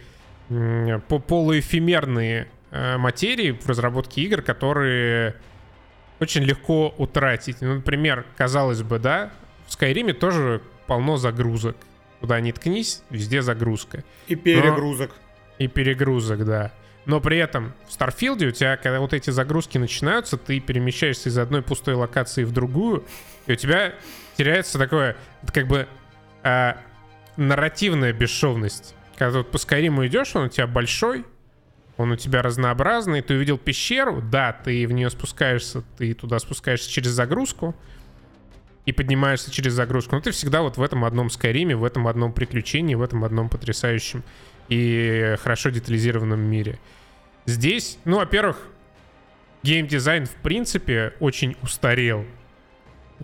[0.48, 5.34] полуэфемерные материи в разработке игр, которые
[6.20, 7.60] очень легко утратить.
[7.60, 9.32] Ну, например, казалось бы, да,
[9.66, 11.76] в Скайриме тоже полно загрузок.
[12.20, 14.04] Куда ни ткнись, везде загрузка.
[14.26, 15.10] и перегрузок.
[15.58, 16.72] И перегрузок, да.
[17.06, 21.38] Но при этом в Старфилде у тебя, когда вот эти загрузки начинаются, ты перемещаешься из
[21.38, 23.04] одной пустой локации в другую,
[23.46, 23.94] и у тебя
[24.36, 25.16] теряется такое,
[25.52, 25.88] как бы,
[26.42, 26.76] а,
[27.36, 28.94] нарративная бесшовность.
[29.16, 31.24] Когда ты вот по Скайриму идешь, он у тебя большой,
[32.00, 36.90] он у тебя разнообразный, ты увидел пещеру, да, ты в нее спускаешься, ты туда спускаешься
[36.90, 37.74] через загрузку,
[38.86, 40.16] и поднимаешься через загрузку.
[40.16, 43.48] Но ты всегда вот в этом одном Скайриме, в этом одном приключении, в этом одном
[43.48, 44.22] потрясающем
[44.68, 46.78] и хорошо детализированном мире.
[47.46, 48.66] Здесь, ну, во-первых,
[49.62, 52.24] геймдизайн в принципе очень устарел.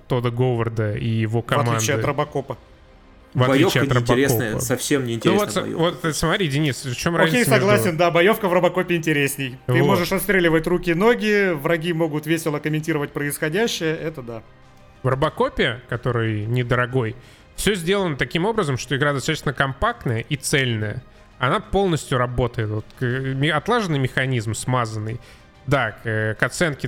[0.08, 1.72] Тода Говарда и его В команды.
[1.72, 2.58] отличие от Робокопа.
[3.38, 4.64] В отличие Боевка от неинтересная, Робокопа.
[4.64, 5.78] совсем Ну неинтересная вот, боевка.
[5.78, 7.98] вот э, смотри, Денис, в чем Окей, разница согласен, между...
[7.98, 9.58] да, боевка в Робокопе интересней.
[9.66, 9.86] Ты Вот.
[9.86, 14.42] можешь отстреливать руки и ноги, враги могут весело комментировать происходящее, это да.
[15.02, 17.14] В Робокопе, который недорогой,
[17.56, 21.02] все сделано таким образом, что игра достаточно компактная и цельная.
[21.38, 22.70] Она полностью работает.
[22.70, 25.20] Вот, отлаженный механизм, смазанный.
[25.66, 26.34] Да, к- э,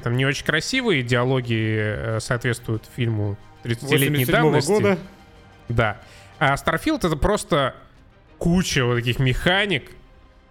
[0.02, 4.68] там не очень красивые, диалоги э, соответствуют фильму 30-летней 87 давности.
[4.70, 4.98] года.
[5.68, 6.00] Да.
[6.38, 7.74] А Starfield это просто
[8.38, 9.90] куча вот таких механик,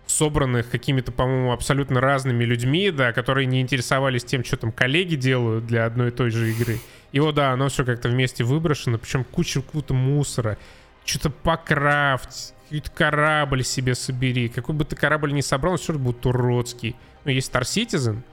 [0.06, 5.65] собранных какими-то, по-моему, абсолютно разными людьми, да, которые не интересовались тем, что там коллеги делают
[5.65, 6.80] для одной и той же игры.
[7.12, 10.58] И вот, да, оно все как-то вместе выброшено, причем куча какого-то мусора.
[11.06, 14.50] Что-то покрафть, какой-то корабль себе собери.
[14.50, 16.95] Какой бы ты корабль ни собрал, он все равно будет уродский.
[17.23, 18.23] Ну, есть Star Citizen,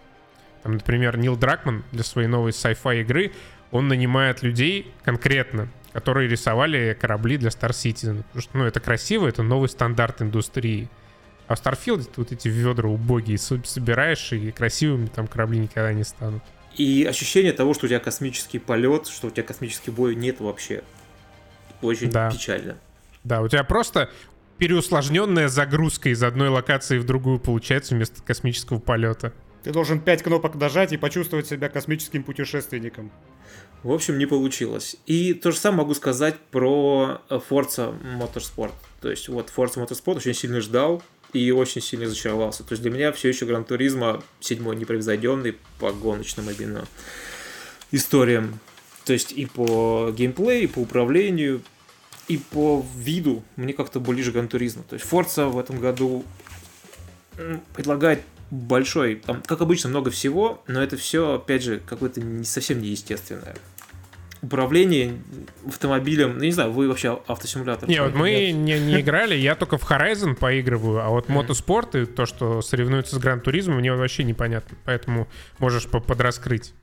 [0.64, 3.32] там, например, Нил Дракман для своей новой sci-fi игры,
[3.70, 8.24] он нанимает людей конкретно, которые рисовали корабли для Star Citizen.
[8.24, 10.88] Потому что, ну, это красиво, это новый стандарт индустрии.
[11.46, 16.02] А в Starfield вот эти ведра убогие со- собираешь, и красивыми там корабли никогда не
[16.04, 16.42] станут.
[16.76, 20.82] И ощущение того, что у тебя космический полет, что у тебя космический бой нет вообще.
[21.80, 22.30] Очень Да.
[22.30, 22.76] печально.
[23.22, 24.10] Да, у тебя просто
[24.58, 29.32] переусложненная загрузка из одной локации в другую получается вместо космического полета.
[29.62, 33.10] Ты должен пять кнопок нажать и почувствовать себя космическим путешественником.
[33.84, 34.96] В общем, не получилось.
[35.04, 38.72] И то же самое могу сказать про э, Forza Motorsport.
[39.02, 41.02] То есть вот Forza Motorsport очень сильно ждал
[41.34, 42.64] и очень сильно разочаровался.
[42.64, 46.86] То есть для меня все еще Гран Туризма седьмой непревзойденный по гоночным именно
[47.92, 48.58] историям.
[49.04, 51.60] То есть и по геймплею, и по управлению,
[52.26, 54.82] и по виду мне как-то ближе Гран Туризма.
[54.88, 56.24] То есть Forza в этом году
[57.76, 62.80] предлагает большой, там, как обычно, много всего, но это все, опять же, какое-то не совсем
[62.80, 63.56] неестественное.
[64.44, 65.22] Управление
[65.66, 67.88] автомобилем, ну, не знаю, вы вообще автосимулятор?
[67.88, 68.54] Не, вот мы Нет.
[68.54, 73.16] не, не играли, я только в Horizon поигрываю, а вот мотоспорт и то, что соревнуется
[73.16, 75.28] с Гран Туризмом, мне вообще непонятно, поэтому
[75.58, 76.74] можешь по- подраскрыть.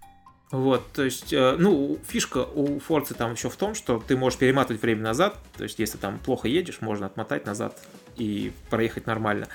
[0.52, 4.38] Вот, то есть, э, ну, фишка у Forza там еще в том, что ты можешь
[4.38, 7.78] перематывать время назад, то есть, если там плохо едешь, можно отмотать назад
[8.18, 9.48] и проехать нормально.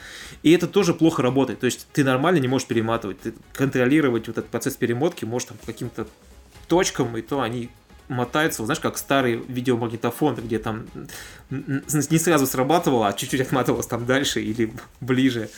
[0.42, 4.38] И это тоже плохо работает, то есть, ты нормально не можешь перематывать, ты контролировать вот
[4.38, 6.06] этот процесс перемотки можешь там по каким-то
[6.66, 7.68] точкам, и то они
[8.08, 10.86] мотаются, вот знаешь, как старый видеомагнитофон, где там
[11.50, 15.48] не сразу срабатывало, а чуть-чуть отматывалось там дальше или ближе.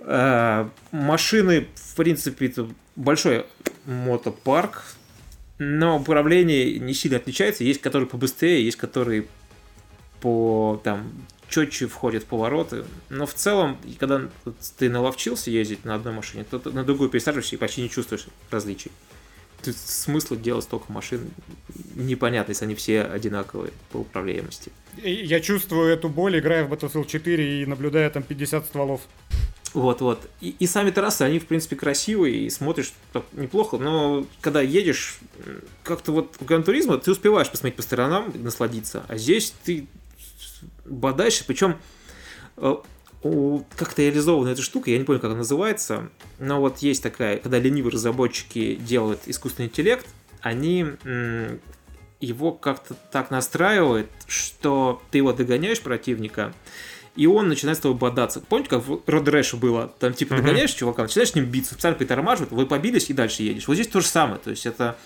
[0.00, 3.46] Э, Машины, в принципе, это большой
[3.86, 4.84] мотопарк,
[5.58, 7.64] но управление не сильно отличается.
[7.64, 9.26] Есть которые побыстрее, есть которые
[10.20, 11.12] по там
[11.48, 12.84] четче входят в повороты.
[13.10, 14.22] Но в целом, когда
[14.78, 18.90] ты наловчился ездить на одной машине, то на другую пересаживаешься и почти не чувствуешь различий.
[19.72, 21.30] Смысла делать столько машин
[21.94, 24.72] непонятно, если они все одинаковые по управляемости.
[25.02, 29.00] Я чувствую эту боль, играя в Battlefield 4 и наблюдая там 50 стволов.
[29.74, 30.20] Вот-вот.
[30.40, 35.18] И, и сами трассы, они, в принципе, красивые, и смотришь так неплохо, но когда едешь,
[35.82, 39.86] как-то вот в Гран Туризмо ты успеваешь посмотреть по сторонам, насладиться, а здесь ты
[40.84, 41.76] бодаешься, причем
[42.56, 42.76] э,
[43.76, 47.58] как-то реализована эта штука, я не помню, как она называется, но вот есть такая, когда
[47.58, 50.06] ленивые разработчики делают искусственный интеллект,
[50.40, 50.86] они
[52.20, 56.52] его как-то так настраивают, что ты его догоняешь противника,
[57.16, 58.40] и он начинает с тобой бодаться.
[58.40, 59.92] Помните, как в Road Rash было?
[60.00, 63.68] Там типа догоняешь чувака, начинаешь с ним биться, специально притормаживает, вы побились и дальше едешь.
[63.68, 64.96] Вот здесь то же самое, то есть это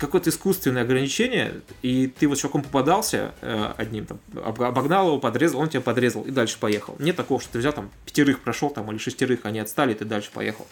[0.00, 5.18] какое-то искусственное ограничение, и ты вот с чуваком попадался э, одним, там, об- обогнал его,
[5.18, 6.96] подрезал, он тебя подрезал и дальше поехал.
[6.98, 10.04] Нет такого, что ты взял там пятерых прошел там или шестерых, они отстали, и ты
[10.04, 10.66] дальше поехал.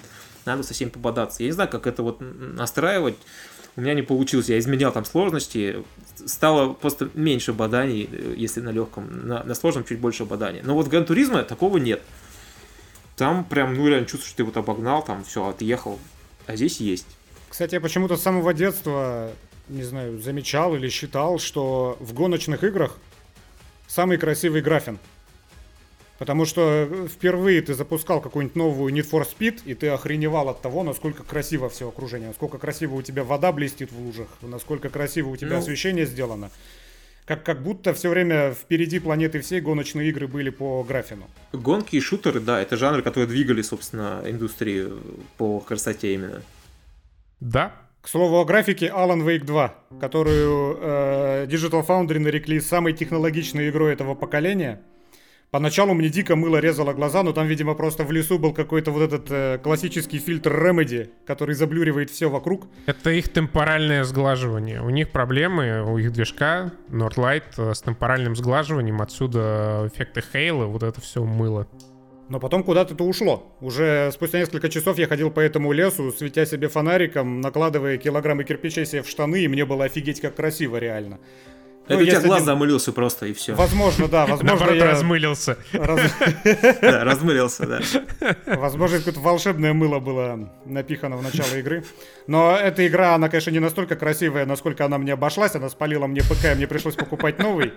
[0.47, 1.43] Надо со всеми попадаться.
[1.43, 3.17] Я не знаю, как это вот настраивать.
[3.77, 5.85] У меня не получилось, я изменял там сложности,
[6.27, 10.63] стало просто меньше боданий, э, если на легком, на, на сложном чуть больше боданий.
[10.65, 12.03] Но вот в Гран Туризмо такого нет.
[13.17, 15.99] Там прям, ну реально чувствуешь, что ты вот обогнал, там все, отъехал.
[16.47, 17.07] А здесь есть.
[17.49, 19.31] Кстати, я почему-то с самого детства,
[19.69, 22.99] не знаю, замечал или считал, что в гоночных играх
[23.87, 24.99] самый красивый графин.
[26.19, 30.61] Потому что э, впервые ты запускал какую-нибудь новую Need for Speed, и ты охреневал от
[30.61, 35.29] того, насколько красиво все окружение, насколько красиво у тебя вода блестит в лужах, насколько красиво
[35.29, 35.59] у тебя Ну.
[35.59, 36.51] освещение сделано.
[37.25, 41.29] Как, как будто все время впереди планеты всей гоночные игры были по графину.
[41.53, 44.99] Гонки и шутеры, да, это жанры, которые двигали, собственно, индустрию
[45.37, 46.43] по красоте именно.
[47.41, 53.71] Да, К слову о графике Alan Wake 2, которую э, Digital Foundry нарекли самой технологичной
[53.71, 54.81] игрой этого поколения.
[55.51, 59.03] Поначалу мне дико мыло резало глаза, но там, видимо, просто в лесу был какой-то вот
[59.03, 62.67] этот э, классический фильтр Remedy, который заблюривает все вокруг.
[62.85, 64.83] это их темпоральное сглаживание.
[64.83, 70.83] У них проблемы, у их движка Northlight э, с темпоральным сглаживанием, отсюда эффекты Хейла, вот
[70.83, 71.67] это все мыло.
[72.29, 73.57] Но потом куда-то это ушло.
[73.61, 78.85] Уже спустя несколько часов я ходил по этому лесу, светя себе фонариком, накладывая килограммы кирпичей
[78.85, 81.19] себе в штаны, и мне было офигеть как красиво реально.
[81.87, 83.55] Это Ну, у тебя если глаз не- замылился просто, и все.
[83.55, 84.91] Возможно, да, возможно, Наоборот, я...
[84.91, 85.57] размылился.
[85.73, 86.13] раз-
[86.83, 87.81] Да, размылился, да.
[88.57, 91.83] Возможно, какое-то волшебное мыло было напихано в начало игры.
[92.27, 95.55] Но эта игра, она, конечно, не настолько красивая, насколько она мне обошлась.
[95.55, 97.73] Она спалила мне ПК, и мне пришлось покупать новый.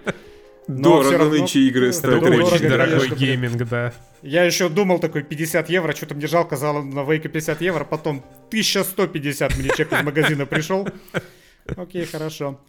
[0.67, 2.21] Но Дорого равно- нынче игры стоят.
[2.23, 3.15] Это очень конечно, дорогой блин.
[3.15, 3.93] гейминг, да.
[4.21, 8.23] Я еще думал такой 50 евро, что-то мне жалко, зала на Вейка 50 евро, потом
[8.49, 10.87] 1150 мне чек из магазина пришел.
[11.75, 12.59] Окей, хорошо.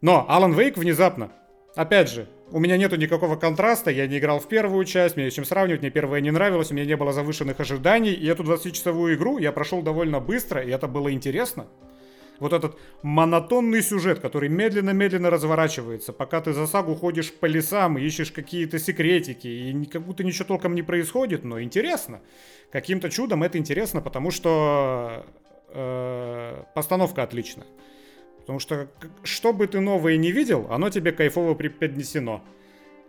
[0.00, 1.30] Но Алан Вейк внезапно,
[1.74, 5.36] опять же, у меня нету никакого контраста, я не играл в первую часть, мне есть
[5.36, 9.16] чем сравнивать, мне первая не нравилась, у меня не было завышенных ожиданий, и эту 20-часовую
[9.16, 11.66] игру я прошел довольно быстро, и это было интересно.
[12.38, 18.30] Вот этот монотонный сюжет, который медленно-медленно разворачивается, пока ты за сагу ходишь по лесам, ищешь
[18.30, 22.20] какие-то секретики, и как будто ничего толком не происходит, но интересно.
[22.70, 25.24] Каким-то чудом это интересно, потому что
[25.68, 27.66] э, постановка отличная.
[28.38, 28.88] Потому что
[29.24, 32.44] что бы ты новое не видел, оно тебе кайфово преподнесено.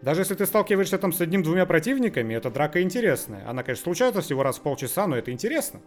[0.01, 3.47] Даже если ты сталкиваешься там с одним-двумя противниками, эта драка интересная.
[3.49, 5.81] Она, конечно, случается всего раз в полчаса, но это интересно.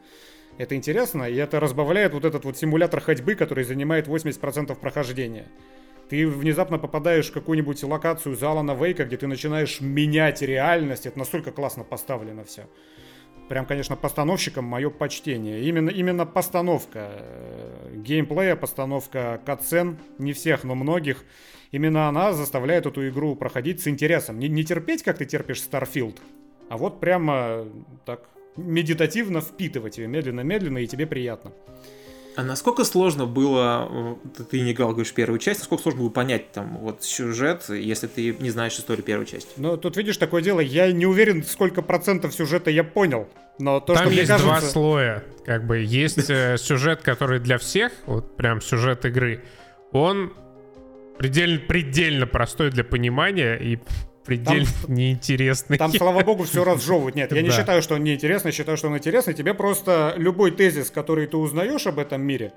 [0.60, 5.46] Это интересно, и это разбавляет вот этот вот симулятор ходьбы, который занимает 80% прохождения.
[6.10, 11.06] Ты внезапно попадаешь в какую-нибудь локацию зала на Вейка, где ты начинаешь менять реальность.
[11.06, 12.66] Это настолько классно поставлено все.
[13.48, 15.62] Прям, конечно, постановщикам мое почтение.
[15.62, 21.24] Именно, именно постановка э, геймплея, постановка катсцен, не всех, но многих,
[21.70, 24.38] именно она заставляет эту игру проходить с интересом.
[24.38, 26.18] Не, не терпеть, как ты терпишь Starfield,
[26.68, 27.64] а вот прямо
[28.04, 31.52] так медитативно впитывать ее медленно-медленно, и тебе приятно.
[32.36, 34.18] А насколько сложно было,
[34.50, 38.34] ты- не играл, говоришь, первую часть, насколько сложно было понять там вот сюжет, если ты
[38.38, 39.50] не знаешь историю первой части?
[39.56, 43.28] Но тут видишь такое дело, я не уверен, сколько процентов сюжета я понял.
[43.58, 44.48] Но то, Там что мне есть кажется...
[44.48, 45.24] два слоя.
[45.44, 49.44] Как бы есть э, сюжет, который для всех, вот прям сюжет игры.
[49.92, 50.32] Он
[51.18, 53.78] предельно, предельно простой для понимания и
[54.30, 55.76] предельно неинтересный.
[55.76, 57.16] Там, слава богу, все разжевывают.
[57.16, 57.56] Нет, я не Да.
[57.56, 59.34] считаю, что он неинтересный, считаю, что он интересный.
[59.34, 62.52] Тебе просто любой тезис, который ты узнаешь об этом мире,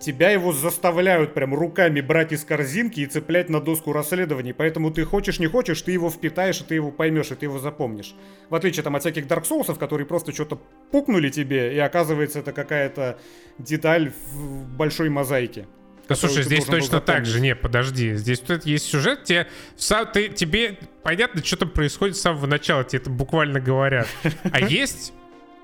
[0.00, 4.52] тебя его заставляют прям руками брать из корзинки и цеплять на доску расследований.
[4.52, 7.58] Поэтому ты хочешь, не хочешь, ты его впитаешь, и ты его поймешь, и ты его
[7.58, 8.14] запомнишь.
[8.50, 10.60] В отличие там от всяких Dark Souls, которые просто что-то
[10.92, 13.18] пукнули тебе, и оказывается это какая-то
[13.58, 15.66] деталь в большой мозаике.
[16.08, 17.40] Да слушай, здесь точно так же.
[17.40, 18.14] Не, подожди.
[18.14, 22.82] Здесь тут есть сюжет, тебе, сам, ты, тебе понятно, что там происходит с самого начала,
[22.84, 24.08] тебе это буквально говорят.
[24.52, 25.12] А есть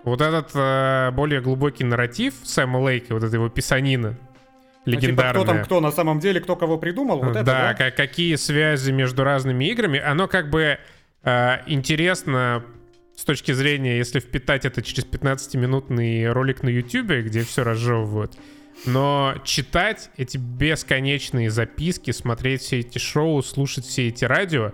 [0.02, 4.18] вот этот э, более глубокий нарратив Сэма Лейка, вот эта его писанина
[4.84, 5.42] Ну, типа, легендарная.
[5.42, 7.74] кто там кто на самом деле, кто кого придумал, вот это, да, да?
[7.74, 9.98] ка- какие связи между разными играми.
[9.98, 10.78] Оно как бы
[11.22, 12.62] э, интересно
[13.16, 18.32] с точки зрения, если впитать это через 15-минутный ролик на YouTube, где все разжевывают.
[18.86, 24.72] Но читать эти бесконечные записки, смотреть все эти шоу, слушать все эти радио,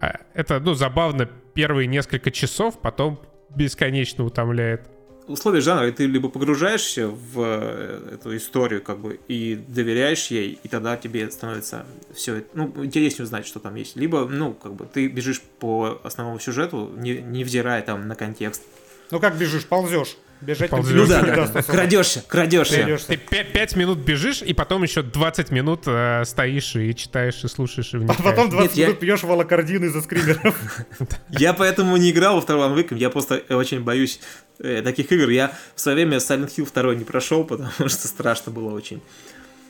[0.00, 3.20] а, это, ну, забавно первые несколько часов, потом
[3.50, 4.88] бесконечно утомляет.
[5.26, 10.58] В условиях жанра ты либо погружаешься в э, эту историю, как бы, и доверяешь ей,
[10.62, 13.94] и тогда тебе становится все, ну, интереснее узнать, что там есть.
[13.94, 18.62] Либо, ну, как бы, ты бежишь по основному сюжету, не, невзирая там на контекст.
[19.10, 20.16] Ну как бежишь, ползешь.
[20.40, 21.08] Бежать Ползёшь.
[21.08, 23.06] там Ну да, да, крадешься, крадешься.
[23.08, 27.92] Ты 5, минут бежишь, и потом еще 20 минут э, стоишь и читаешь, и слушаешь,
[27.92, 28.22] и А вникаешь.
[28.22, 30.56] потом 20 Нет, я- минут пьешь волокордин из-за скримеров.
[31.30, 34.20] Я поэтому не играл во второй Wake, я просто очень боюсь
[34.60, 35.28] э, таких игр.
[35.28, 39.00] Я в свое время Silent Hill 2 не прошел, потому что страшно было очень.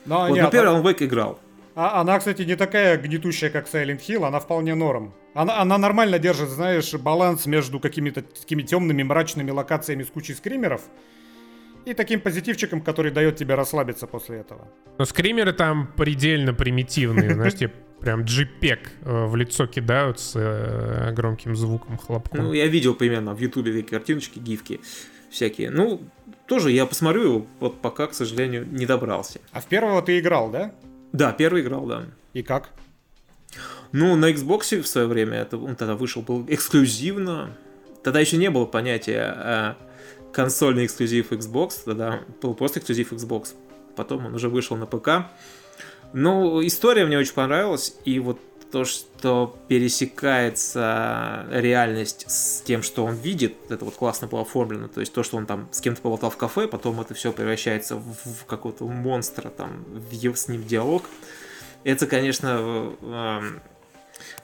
[0.05, 1.39] Но вот, нет, на первый Alan Wake играл.
[1.79, 5.13] А- она, кстати, не такая гнетущая, как Silent Hill, она вполне норм.
[5.33, 10.81] Она, она нормально держит, знаешь, баланс между какими-то такими темными, мрачными локациями с кучей скримеров
[11.85, 14.67] и таким позитивчиком, который дает тебе расслабиться после этого.
[14.97, 21.13] Но скримеры там предельно примитивные, знаешь, тебе прям джипек э, в лицо кидают с э,
[21.13, 22.43] громким звуком, хлопком.
[22.43, 24.81] Ну, я видел примерно в Ютубе такие картиночки, гифки
[25.29, 25.69] всякие.
[25.69, 26.01] Ну,
[26.47, 29.39] тоже я посмотрю его, вот пока, к сожалению, не добрался.
[29.51, 30.73] А в первого ты играл, да?
[31.11, 32.05] Да, первый играл, да.
[32.33, 32.69] И как?
[33.91, 37.55] Ну, на Xbox в свое время это, он тогда вышел, был эксклюзивно.
[38.03, 39.73] Тогда еще не было понятия э,
[40.31, 43.55] консольный эксклюзив Xbox, тогда был просто эксклюзив Xbox.
[43.95, 45.31] Потом он уже вышел на ПК.
[46.13, 48.39] Ну, история мне очень понравилась, и вот
[48.71, 54.87] то, что пересекается реальность с тем, что он видит, это вот классно было оформлено.
[54.87, 57.95] То есть то, что он там с кем-то поболтал в кафе, потом это все превращается
[57.95, 61.03] в, какого-то монстра, там, в, с ним диалог.
[61.83, 63.61] Это, конечно, э, эм,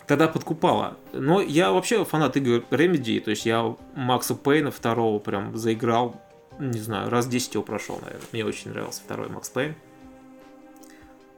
[0.07, 0.97] тогда подкупало.
[1.13, 6.21] Но я вообще фанат игр Remedy, то есть я Макса Пейна второго прям заиграл,
[6.59, 8.28] не знаю, раз 10 его прошел, наверное.
[8.32, 9.76] Мне очень нравился второй Макс Пейн.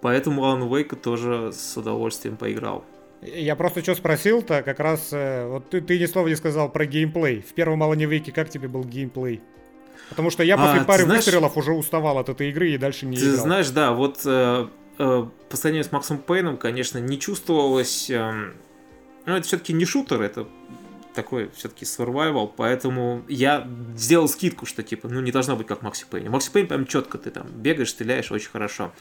[0.07, 2.85] Поэтому Alan Wake тоже с удовольствием поиграл.
[3.21, 6.85] Я просто что спросил-то, как раз, э, вот ты, ты ни слова не сказал про
[6.85, 7.41] геймплей.
[7.41, 9.41] В первом Alan Wake как тебе был геймплей?
[10.07, 12.77] Потому что я а, после а, пары знаешь, выстрелов уже уставал от этой игры и
[12.77, 13.35] дальше не ты играл.
[13.35, 18.09] Ты знаешь, да, вот э, э, по сравнению с Максом Пейном, конечно, не чувствовалось...
[18.09, 18.53] Э,
[19.25, 20.47] ну, это все-таки не шутер, это
[21.13, 26.05] такой все-таки survival, поэтому я сделал скидку, что типа, ну не должно быть как Макс
[26.09, 26.31] Пейн.
[26.31, 28.93] Макси Пейн прям четко ты там бегаешь, стреляешь очень хорошо.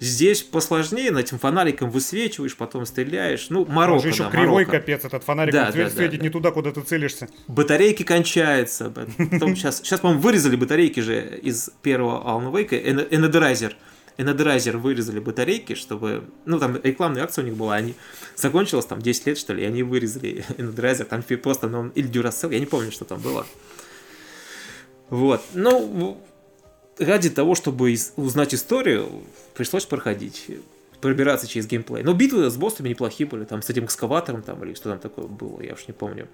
[0.00, 3.50] Здесь посложнее, надо этим фонариком высвечиваешь, потом стреляешь.
[3.50, 4.72] Ну, морока, Он же еще да, кривой морока.
[4.72, 7.28] капец этот фонарик, да, он да, светит да, не туда, куда ты целишься.
[7.46, 8.90] Батарейки кончаются.
[8.90, 13.76] Потом сейчас, сейчас, по-моему, вырезали батарейки же из первого Alan Wake, Energizer.
[14.18, 16.24] Energizer вырезали батарейки, чтобы...
[16.44, 17.94] Ну, там рекламная акция у них была, они...
[18.34, 22.52] Закончилась там 10 лет, что ли, и они вырезали Energizer, там просто, ну, или Duracell,
[22.52, 23.46] я не помню, что там было.
[25.10, 25.42] Вот.
[25.54, 26.20] Ну,
[26.98, 29.08] ради того, чтобы узнать историю,
[29.54, 30.50] пришлось проходить
[31.00, 32.04] пробираться через геймплей.
[32.04, 35.26] Но битвы с боссами неплохие были, там с этим экскаватором там или что там такое
[35.26, 36.28] было, я уж не помню.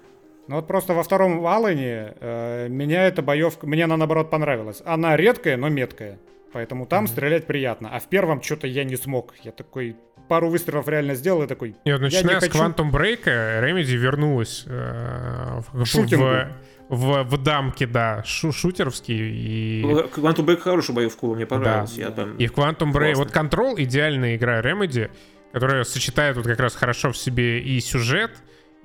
[0.47, 4.81] Ну вот просто во втором Алане э, меня эта боевка, мне она наоборот понравилась.
[4.85, 6.17] Она редкая, но меткая.
[6.53, 7.07] Поэтому там mm-hmm.
[7.07, 7.89] стрелять приятно.
[7.95, 9.35] А в первом что-то я не смог.
[9.43, 9.95] Я такой
[10.29, 11.75] пару выстрелов реально сделал и такой.
[11.83, 12.57] Нет, начиная не с хочу...
[12.57, 16.47] Quantum Break, Remedy вернулась э, в, в,
[16.89, 19.15] в, в дамке, да, шу шутеровский.
[19.17, 19.81] И...
[19.83, 21.95] Quantum Break хорошую боевку, мне понравилось.
[21.95, 22.01] Да.
[22.03, 22.37] Я там...
[22.37, 25.11] И в Quantum Break, вот Control идеальная игра Remedy,
[25.51, 28.31] которая сочетает вот как раз хорошо в себе и сюжет,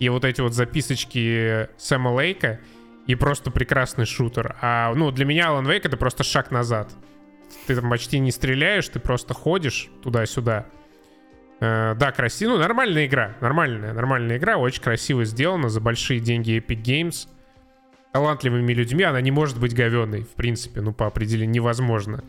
[0.00, 2.58] и вот эти вот записочки Сэма Лейка,
[3.06, 4.56] и просто прекрасный шутер.
[4.60, 6.90] А, ну, для меня Alan Wake это просто шаг назад.
[7.66, 10.66] Ты там почти не стреляешь, ты просто ходишь туда-сюда.
[11.64, 12.52] Э, да, красиво.
[12.52, 13.34] Ну, нормальная игра.
[13.40, 14.58] Нормальная, нормальная игра.
[14.58, 15.68] Очень красиво сделана.
[15.68, 17.28] За большие деньги Epic Games
[18.12, 22.22] талантливыми людьми она не может быть говенной, в принципе, ну, по определению невозможно,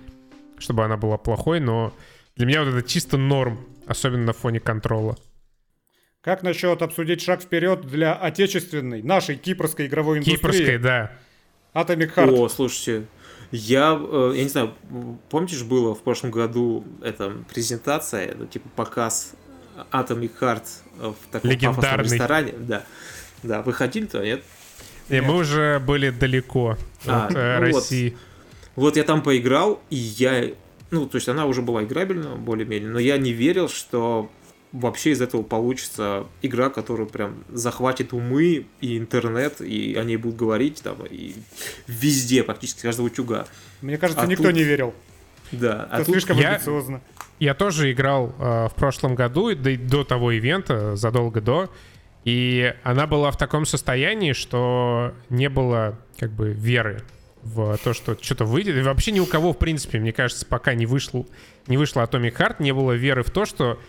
[0.57, 1.93] чтобы она была плохой, но
[2.35, 5.17] для меня вот это чисто норм, особенно на фоне контрола.
[6.21, 10.37] Как насчет обсудить шаг вперед для отечественной, нашей кипрской игровой индустрии?
[10.37, 11.11] Кипрской, да.
[11.75, 12.31] Atomic Heart.
[12.31, 13.05] О, слушайте,
[13.51, 14.73] я, э, я не знаю,
[15.29, 19.33] помните же было в прошлом году эта презентация, ну, типа показ
[19.91, 20.63] Atomic Heart
[20.97, 22.03] в таком Легендарный.
[22.03, 22.53] ресторане?
[22.57, 22.83] Да.
[23.43, 24.43] Да, вы ходили-то, нет?
[25.09, 28.17] Не, мы уже были далеко а, от э, ну России.
[28.75, 28.85] Вот.
[28.85, 30.51] вот я там поиграл, и я...
[30.91, 34.31] Ну, то есть она уже была играбельна, более-менее, но я не верил, что
[34.79, 40.81] вообще из этого получится игра, которая прям захватит умы и интернет, и они будут говорить
[40.83, 41.35] там, и
[41.87, 43.47] везде, практически каждого утюга.
[43.81, 44.53] Мне кажется, а никто тут...
[44.53, 44.93] не верил.
[45.51, 45.87] Да.
[45.89, 46.53] А Это а слишком я...
[46.53, 47.01] амбициозно.
[47.39, 51.69] Я тоже играл э, в прошлом году, до, до того ивента, задолго до,
[52.23, 57.01] и она была в таком состоянии, что не было как бы веры
[57.43, 58.77] в то, что что-то выйдет.
[58.77, 61.25] И вообще ни у кого, в принципе, мне кажется, пока не вышло,
[61.67, 63.79] не вышло Atomic Heart, не было веры в то, что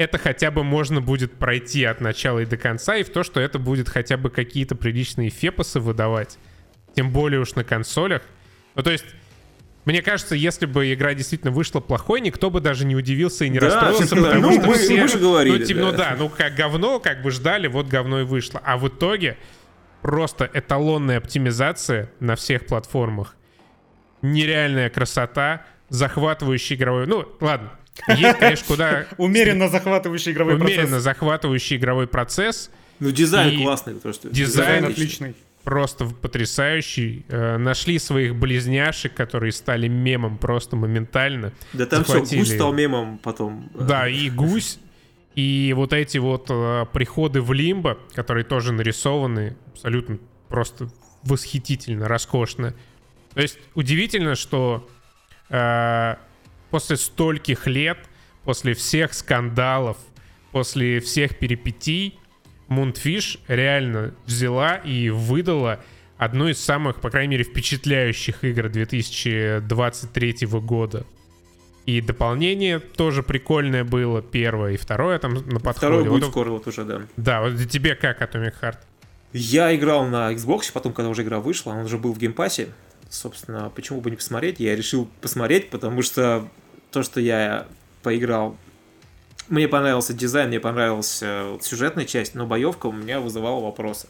[0.00, 3.38] это хотя бы можно будет пройти от начала и до конца, и в то, что
[3.38, 6.38] это будет хотя бы какие-то приличные фепосы выдавать.
[6.96, 8.22] Тем более уж на консолях.
[8.76, 9.04] Ну, то есть,
[9.84, 13.58] мне кажется, если бы игра действительно вышла плохой, никто бы даже не удивился и не
[13.58, 15.02] да, расстроился, потому ну, что мы, все...
[15.02, 15.86] Мы же говорили, ну, типа, да.
[15.90, 18.58] ну да, ну как говно, как бы ждали, вот говно и вышло.
[18.64, 19.36] А в итоге
[20.00, 23.36] просто эталонная оптимизация на всех платформах.
[24.22, 27.06] Нереальная красота, захватывающий игровой...
[27.06, 27.72] Ну, ладно,
[28.08, 29.06] есть, конечно, куда...
[29.18, 30.76] Умеренно захватывающий игровой процесс.
[30.76, 32.70] Умеренно захватывающий игровой процесс.
[32.98, 33.94] Ну, дизайн классный.
[33.94, 35.34] То, что дизайн отличный
[35.64, 37.24] просто потрясающий.
[37.28, 41.52] Э, нашли своих близняшек, которые стали мемом просто моментально.
[41.72, 42.24] Да там Захватили...
[42.24, 43.70] все, гусь стал мемом потом.
[43.74, 44.78] Да, и гусь,
[45.34, 50.90] и вот эти вот э, приходы в Лимбо, которые тоже нарисованы абсолютно просто
[51.22, 52.74] восхитительно, роскошно.
[53.34, 54.88] То есть удивительно, что
[55.50, 56.16] э,
[56.70, 57.98] после стольких лет,
[58.44, 59.96] после всех скандалов,
[60.52, 62.18] после всех перипетий,
[62.68, 65.80] Mundfish реально взяла и выдала
[66.16, 71.04] одну из самых, по крайней мере, впечатляющих игр 2023 года.
[71.86, 75.76] И дополнение тоже прикольное было, первое и второе там на подходе.
[75.76, 77.02] Второе будет вот, скоро вот уже, да.
[77.16, 78.78] Да, вот тебе как Atomic Heart?
[79.32, 82.58] Я играл на Xbox, потом, когда уже игра вышла, он уже был в Game Pass
[82.58, 82.68] е.
[83.08, 84.60] Собственно, почему бы не посмотреть?
[84.60, 86.48] Я решил посмотреть, потому что
[86.90, 87.66] то, что я
[88.02, 88.56] поиграл
[89.50, 94.06] мне понравился дизайн, мне понравилась э, сюжетная часть, но боевка у меня вызывала вопросы.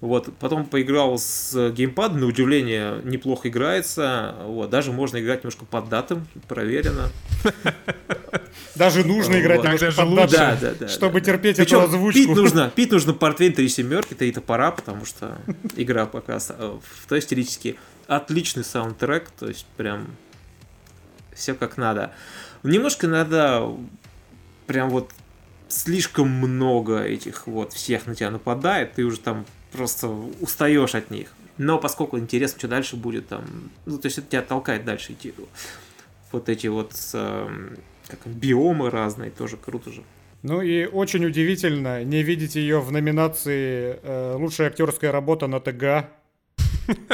[0.00, 4.36] Вот, потом поиграл с геймпадом, на удивление неплохо играется.
[4.44, 7.10] Вот, даже можно играть немножко поддатым, проверено.
[8.74, 12.20] Даже нужно играть немножко под датом, да, да, да, чтобы терпеть эту озвучку.
[12.20, 15.38] Пить нужно, пить нужно портвейн три семерки, три топора, потому что
[15.76, 17.76] игра пока в той стилистике.
[18.08, 20.08] Отличный саундтрек, то есть прям
[21.34, 22.12] все как надо.
[22.62, 23.66] Немножко иногда
[24.66, 25.10] прям вот
[25.68, 31.32] слишком много этих вот всех на тебя нападает, ты уже там просто устаешь от них.
[31.58, 33.44] Но поскольку интересно, что дальше будет там,
[33.86, 35.34] ну, то есть это тебя толкает дальше идти.
[36.30, 37.74] Вот эти вот э,
[38.08, 40.02] как, биомы разные, тоже круто же.
[40.42, 46.06] Ну и очень удивительно не видеть ее в номинации э, «Лучшая актерская работа на ТГ».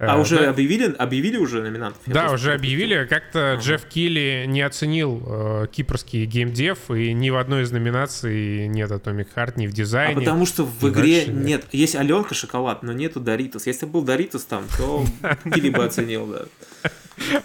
[0.00, 0.50] А уже да.
[0.50, 2.00] объявили, объявили уже номинантов?
[2.06, 3.04] Да, уже объявили.
[3.04, 3.60] Как-то ага.
[3.60, 9.28] Джефф Килли не оценил э, кипрский геймдев, и ни в одной из номинаций нет Atomic
[9.36, 10.14] Heart, ни в дизайне.
[10.14, 11.44] А потому что в игре нет.
[11.44, 11.64] нет.
[11.72, 13.66] Есть Аленка шоколад, но нету Доритос.
[13.66, 15.04] Если был Доритос там, то
[15.52, 16.44] Килли бы оценил, да.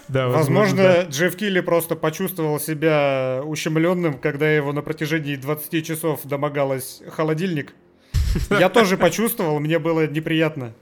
[0.08, 1.02] Да, возможно, возможно да.
[1.10, 7.74] Джефф Килли просто почувствовал себя ущемленным, когда его на протяжении 20 часов домогалось холодильник.
[8.50, 10.72] Я тоже почувствовал, мне было неприятно.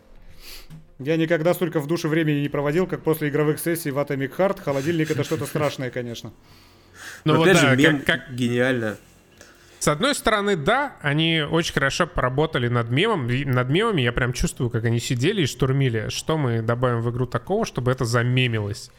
[0.99, 4.62] Я никогда столько в душе времени не проводил, как после игровых сессий в Atomic Heart.
[4.62, 6.32] Холодильник это что-то страшное, конечно.
[7.24, 8.97] Ну вот да, мем как, гениально.
[9.80, 13.26] С одной стороны, да, они очень хорошо поработали над мемом.
[13.26, 17.26] Над мемами я прям чувствую, как они сидели и штурмили, что мы добавим в игру
[17.26, 18.90] такого, чтобы это замемилось.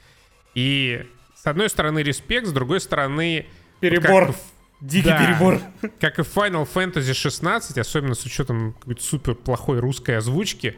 [0.54, 3.48] И с одной стороны респект, с другой стороны...
[3.80, 4.28] Перебор.
[4.28, 4.36] Как,
[4.82, 5.62] Дикий да, перебор.
[6.00, 10.76] Как и Final Fantasy 16, особенно с учетом какой-то супер плохой русской озвучки,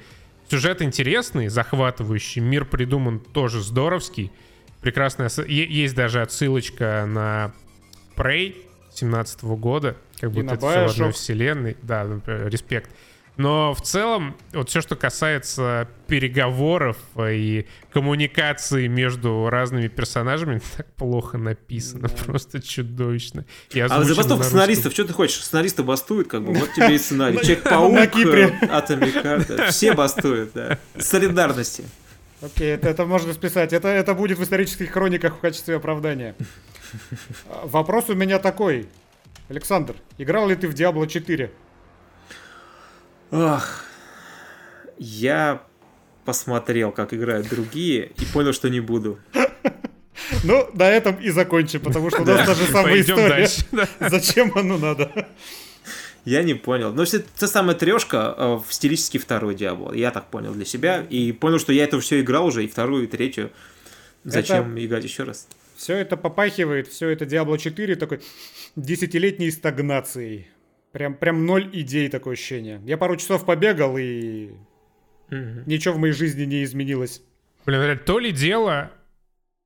[0.50, 4.32] Сюжет интересный, захватывающий, мир придуман тоже здоровский.
[4.82, 5.30] Прекрасная...
[5.48, 7.54] Есть даже отсылочка на
[8.16, 8.56] Prey
[8.94, 11.78] 17 года, как будто это все в одной вселенной.
[11.82, 12.90] Да, респект.
[13.38, 21.38] Но в целом, вот все, что касается переговоров и коммуникации между разными персонажами, так плохо
[21.38, 22.24] написано, да.
[22.26, 23.46] просто чудовищно.
[23.72, 25.44] И а забастовка сценаристов, что ты хочешь?
[25.44, 27.38] Сценаристы бастуют, как бы, вот тебе и сценарий.
[27.42, 30.80] Человек-паук, Атомик все бастуют, да.
[30.98, 31.84] Солидарности.
[32.42, 33.74] Окей, это, это можно списать.
[33.74, 36.36] Это, это будет в исторических хрониках в качестве оправдания.
[37.64, 38.88] Вопрос у меня такой.
[39.50, 41.52] Александр, играл ли ты в Diablo 4?
[43.32, 43.86] Ах,
[44.98, 45.64] я
[46.26, 49.20] посмотрел, как играют другие, и понял, что не буду.
[50.44, 53.48] Ну, на этом и закончим, потому что у нас даже самая история.
[54.10, 55.28] Зачем оно надо?
[56.26, 56.92] Я не понял.
[56.92, 59.94] Но это та самая трешка э, в стилистике второй Диабло.
[59.94, 61.06] Я так понял для себя.
[61.10, 63.52] И понял, что я это все играл уже, и вторую, и третью.
[64.26, 64.86] Зачем это...
[64.86, 65.48] играть еще раз?
[65.78, 68.20] Все это попахивает, все это Diablo 4 такой
[68.76, 70.48] десятилетней стагнацией.
[70.92, 72.82] Прям, прям ноль идей такое ощущение.
[72.86, 74.52] Я пару часов побегал, и
[75.30, 77.22] mm ничего в моей жизни не изменилось.
[77.66, 78.92] Блин, то ли дело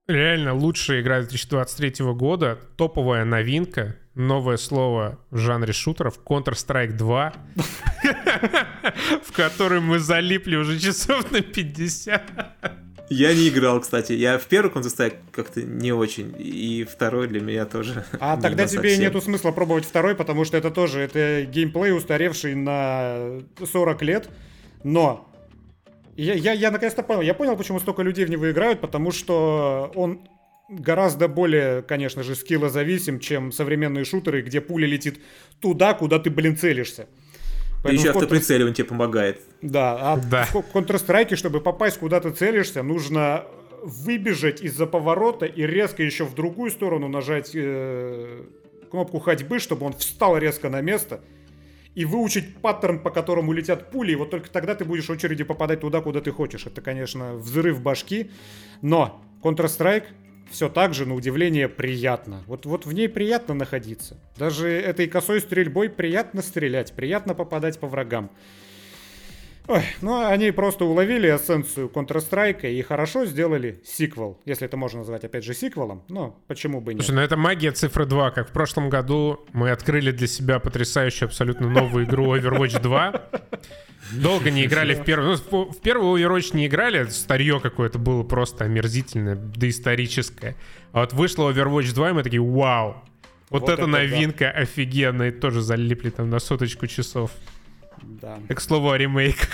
[0.08, 7.34] реально лучшая игра 2023 года, топовая новинка, новое слово в жанре шутеров, Counter-Strike 2,
[9.24, 12.22] в который мы залипли уже часов на 50.
[13.14, 14.14] Я не играл, кстати.
[14.14, 16.34] Я в первый Counter-Strike как-то не очень.
[16.40, 18.06] И второй для меня тоже.
[18.22, 19.02] А тогда тебе совсем.
[19.02, 24.30] нету смысла пробовать второй, потому что это тоже это геймплей, устаревший на 40 лет.
[24.86, 25.30] Но
[26.16, 27.20] я, я, я наконец-то понял.
[27.20, 30.22] Я понял, почему столько людей в него играют, потому что он
[30.70, 35.20] гораздо более, конечно же, скиллозависим, чем современные шутеры, где пуля летит
[35.60, 37.08] туда, куда ты, блин, целишься.
[37.84, 39.42] Поэтому еще автоприцеливание тебе помогает.
[39.62, 40.46] Да, а да.
[40.46, 43.46] в Counter-Strike, чтобы попасть куда ты целишься, нужно
[43.84, 48.44] выбежать из-за поворота и резко еще в другую сторону нажать э,
[48.92, 51.22] кнопку ходьбы, чтобы он встал резко на место
[51.96, 55.44] и выучить паттерн, по которому летят пули, и вот только тогда ты будешь в очереди
[55.44, 56.66] попадать туда, куда ты хочешь.
[56.66, 58.32] Это, конечно, взрыв башки,
[58.82, 60.06] но Counter-Strike
[60.52, 62.44] все так же, на удивление, приятно.
[62.48, 64.18] Вот, вот в ней приятно находиться.
[64.38, 68.30] Даже этой косой стрельбой приятно стрелять, приятно попадать по врагам.
[69.68, 75.24] Ой, ну они просто уловили эссенцию Counter-Strike и хорошо сделали сиквел, если это можно назвать
[75.24, 77.04] опять же сиквелом, но почему бы нет.
[77.04, 81.28] Слушай, ну это магия цифры 2, как в прошлом году мы открыли для себя потрясающую
[81.28, 83.22] абсолютно новую игру Overwatch 2.
[84.14, 85.38] Долго не играли в первую.
[85.52, 90.56] Ну, в первую Overwatch не играли, старье какое-то было просто омерзительное, доисторическое.
[90.92, 93.04] А вот вышло Overwatch 2, и мы такие, вау,
[93.50, 94.62] вот, вот это, это новинка да.
[94.62, 97.32] офигенная, тоже залипли там на соточку часов.
[98.04, 98.40] Да.
[98.50, 99.50] К слову о ремейках.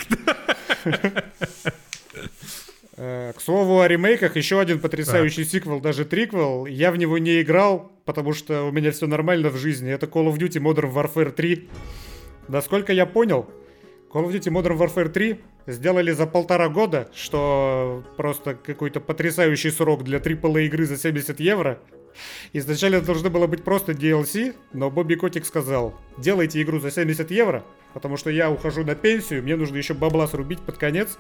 [3.00, 5.50] Э, к слову о ремейках, еще один потрясающий да.
[5.52, 6.66] сиквел, даже триквел.
[6.66, 9.92] Я в него не играл, потому что у меня все нормально в жизни.
[9.92, 11.70] Это Call of Duty Modern Warfare 3.
[12.48, 13.48] Насколько я понял,
[14.12, 20.04] Call of Duty Modern Warfare 3 сделали за полтора года, что просто какой-то потрясающий срок
[20.04, 21.80] для AAA игры за 70 евро.
[22.54, 27.64] Изначально должно было быть просто DLC, но Бобби Котик сказал, делайте игру за 70 евро,
[27.98, 31.18] потому что я ухожу на пенсию, мне нужно еще бабла срубить под конец.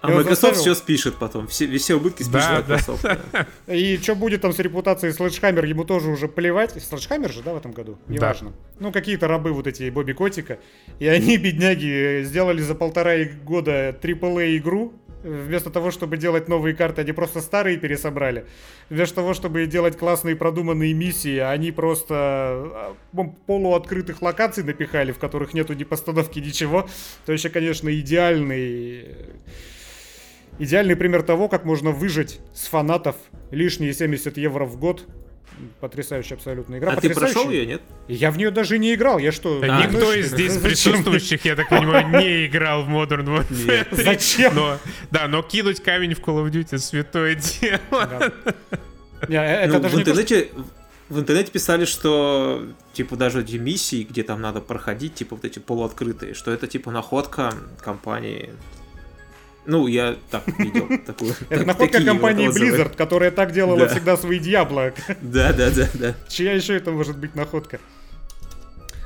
[0.00, 0.60] А Я Microsoft заставил.
[0.62, 1.46] все спишет потом.
[1.48, 2.74] Все, все убытки спишет Да, да.
[2.74, 3.02] Microsoft.
[3.32, 3.46] да.
[3.74, 6.72] И что будет там с репутацией Sledgehammer, ему тоже уже плевать.
[6.82, 7.98] Sledgehammer же, да, в этом году?
[8.06, 8.14] Да.
[8.14, 8.52] Неважно.
[8.80, 10.58] Ну, какие-то рабы вот эти Бобби Котика.
[10.98, 14.92] И они, бедняги, сделали за полтора года AAA игру.
[15.24, 18.44] Вместо того, чтобы делать новые карты, они просто старые пересобрали.
[18.90, 22.94] Вместо того, чтобы делать классные продуманные миссии, они просто а,
[23.46, 26.86] полуоткрытых локаций напихали, в которых нету ни постановки, ничего.
[27.24, 29.16] То еще, конечно, идеальный
[30.58, 33.16] Идеальный пример того, как можно выжать с фанатов
[33.50, 35.04] лишние 70 евро в год.
[35.80, 36.92] Потрясающая абсолютно игра.
[36.92, 37.82] А ты прошел ее, нет?
[38.08, 39.18] Я в нее даже не играл.
[39.18, 39.60] Я что?
[39.60, 40.62] Да А, Никто из здесь зачем?
[40.62, 44.04] присутствующих, я так понимаю, не играл в Modern Warfare 3.
[44.04, 44.54] Зачем?
[44.54, 44.78] Но,
[45.10, 47.80] да, но кинуть камень в Call of Duty святое дело.
[47.90, 48.32] Да.
[49.28, 50.50] Э, Это Ну, даже в не то, что- интернете...
[51.10, 55.58] В интернете писали, что типа даже эти миссии, где там надо проходить, типа вот эти
[55.58, 58.50] полуоткрытые, что это типа находка компании.
[59.66, 61.32] Ну, я так видел такую.
[61.48, 62.48] Это находка компании.
[62.48, 63.88] Blizzard, которая так делала Да.
[63.88, 64.92] всегда свои Диабло.
[65.22, 66.14] Да, да, да, да.
[66.28, 67.78] Чья еще это может быть находка?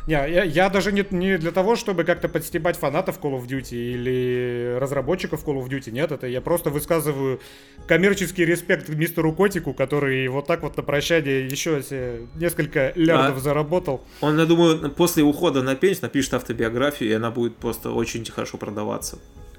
[0.06, 3.74] Не, я, я даже не, не для того, чтобы как-то подстебать фанатов Call of Duty
[3.74, 5.90] или разработчиков Call of Duty.
[5.90, 7.40] Нет, это я просто высказываю
[7.86, 13.40] коммерческий респект мистеру Котику, который вот так вот на прощание еще себе несколько лярдов А-
[13.40, 14.02] заработал.
[14.22, 18.56] Он, я думаю, после ухода на пенсию напишет автобиографию, и она будет просто очень хорошо
[18.56, 19.18] продаваться.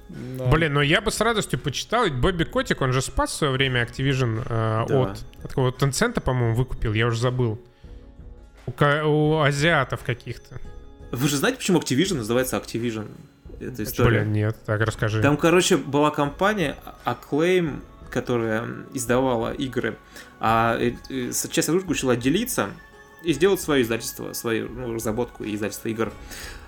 [0.10, 0.46] Да.
[0.48, 3.54] Блин, но я бы с радостью почитал, ведь Бобби Котик, он же спас в свое
[3.54, 5.02] время Activision э, Да.
[5.02, 5.10] от,
[5.44, 7.60] от какого Tencent, по-моему, выкупил, я уже забыл.
[8.66, 8.72] У,
[9.06, 10.60] у азиатов каких-то.
[11.12, 13.08] Вы же знаете, почему Activision называется Activision?
[13.60, 14.22] Это история.
[14.22, 15.22] Блин, нет, так расскажи.
[15.22, 19.98] Там, короче, была компания Acclaim, которая издавала игры,
[20.40, 22.70] а э, э, с- часть сотрудников решила отделиться
[23.24, 26.12] и сделать свое издательство, свою ну, разработку и издательство игр.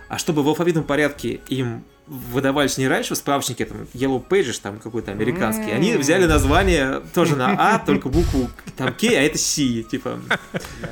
[0.09, 5.11] А чтобы в алфавитном порядке им выдавались не раньше справочники, там, Yellow Pages, там какой-то
[5.11, 10.19] американский, они взяли название тоже на А, только букву там К, а это Си, типа.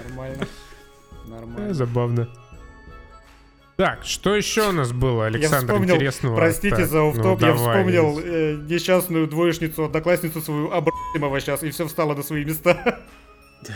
[0.07, 0.43] Нормально.
[0.43, 1.73] Э, Нормально.
[1.73, 2.29] Забавно.
[3.75, 6.35] Так, что еще у нас было, Я Александр, вспомнил, интересного?
[6.35, 7.77] простите Так, за оффтоп, ну, я давай.
[7.77, 12.99] вспомнил э, несчастную двоечницу, одноклассницу свою Абрахимова сейчас, и все встало на свои места.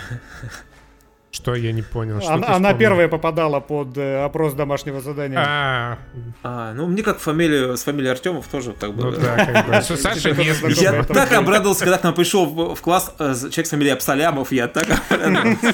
[1.34, 2.21] Что я не понял?
[2.21, 5.39] Что Она, она первая попадала под э, опрос домашнего задания.
[5.39, 5.97] А,
[6.43, 9.17] А, ну, мне как фамилию, с фамилией Артемов тоже так ну было.
[9.17, 9.81] да, как бы.
[9.97, 10.79] Саша не.
[10.79, 14.51] Я так обрадовался, когда к нам пришел в, в класс э, человек с фамилией Абсалямов,
[14.51, 15.73] я так обрадовался.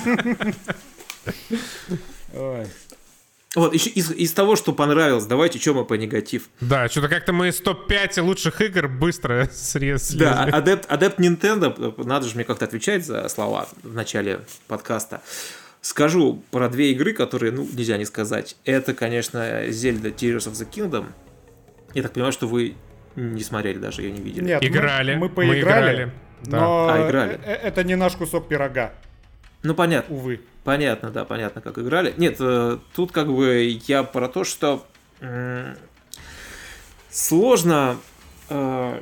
[3.56, 6.50] Вот, еще из, из того, что понравилось, давайте, что мы по негатив.
[6.62, 10.12] Да, что-то как-то мы из топ-5 лучших игр быстро срез.
[10.14, 15.22] Да, адепт, адепт Nintendo, надо же мне как-то отвечать за слова в начале подкаста.
[15.82, 18.56] Скажу про две игры, которые, ну, нельзя не сказать.
[18.66, 19.38] Это, конечно,
[19.70, 21.08] Zelda Tears of the Kingdom.
[21.96, 22.76] Я так понимаю, что вы
[23.16, 24.44] не смотрели даже, ее не видели.
[24.46, 25.14] Нет, мы- Играли.
[25.16, 26.12] Мы, мы поиграли, играли,
[26.44, 26.60] да.
[26.60, 27.40] но А, играли.
[27.44, 28.94] э- э- это не наш кусок пирога,
[29.64, 30.16] Ну, понятно.
[30.16, 30.42] увы.
[30.64, 32.14] Понятно, да, понятно, как играли.
[32.18, 34.86] Нет, э, тут как бы я про то, что
[37.10, 37.98] сложно,
[38.50, 39.02] э,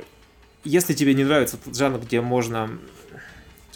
[0.64, 2.70] если тебе не нравится тот жанр, где можно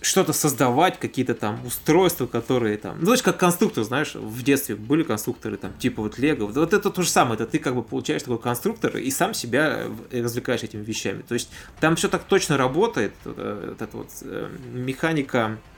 [0.00, 2.98] что-то создавать, какие-то там устройства, которые там...
[2.98, 6.46] Ну, знаешь, как конструктор, знаешь, в детстве были конструкторы, там, типа вот Лего.
[6.46, 9.84] Вот, это то же самое, это ты как бы получаешь такой конструктор и сам себя
[9.86, 11.22] в- развлекаешь этими вещами.
[11.22, 15.71] То есть там все так точно работает, э, вот эта вот э, механика э,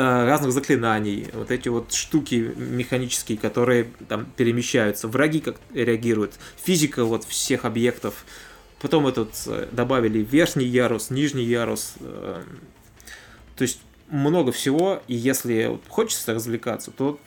[0.00, 7.24] разных заклинаний, вот эти вот штуки механические, которые там перемещаются, враги как реагируют, физика вот
[7.24, 8.24] всех объектов.
[8.80, 11.94] Потом этот э, добавили верхний ярус, нижний ярус.
[12.00, 12.42] э,
[13.56, 17.18] То есть много всего, и если хочется развлекаться, то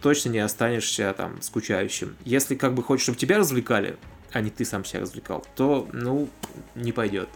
[0.00, 2.16] точно не останешься там скучающим.
[2.24, 3.96] Если как бы хочешь, чтобы тебя развлекали,
[4.32, 6.28] а не ты сам себя развлекал, то, ну,
[6.74, 7.28] не пойдет.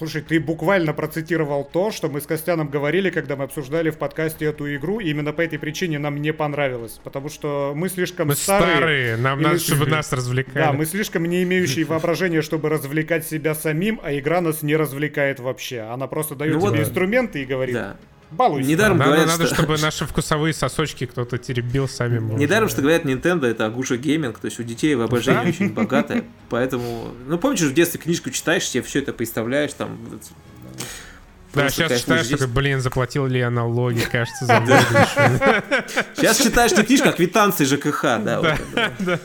[0.00, 4.46] Слушай, ты буквально процитировал то, что мы с Костяном говорили, когда мы обсуждали в подкасте
[4.46, 8.34] эту игру, и именно по этой причине нам не понравилось, потому что мы слишком Мы
[8.34, 8.76] старые.
[8.76, 10.54] старые, нам надо, мы- чтобы нас развлекали.
[10.64, 15.38] Да, мы слишком не имеющие воображения, чтобы развлекать себя самим, а игра нас не развлекает
[15.38, 15.80] вообще.
[15.80, 16.88] Она просто дает Ну вот тебе да.
[16.88, 17.96] инструменты и говорит, Да.
[18.30, 18.68] Балуйся.
[18.68, 19.54] Недаром Надо, говорят, надо, что...
[19.54, 22.18] чтобы наши вкусовые сосочки кто-то теребил сами.
[22.34, 25.48] Недаром, уже- что говорят, Nintendo это Агуша гейминг, то есть у детей воображение Да.
[25.48, 31.62] очень богатое, поэтому, ну помнишь, в детстве книжку читаешь, себе все это представляешь, там, Да,
[31.62, 34.60] просто, сейчас конечно, читаешь, здесь- такой, блин, заплатил ли я налоги, кажется, за.
[36.16, 38.56] Сейчас читаешь не книжку, а квитанции ЖКХ, да.
[38.74, 39.20] это.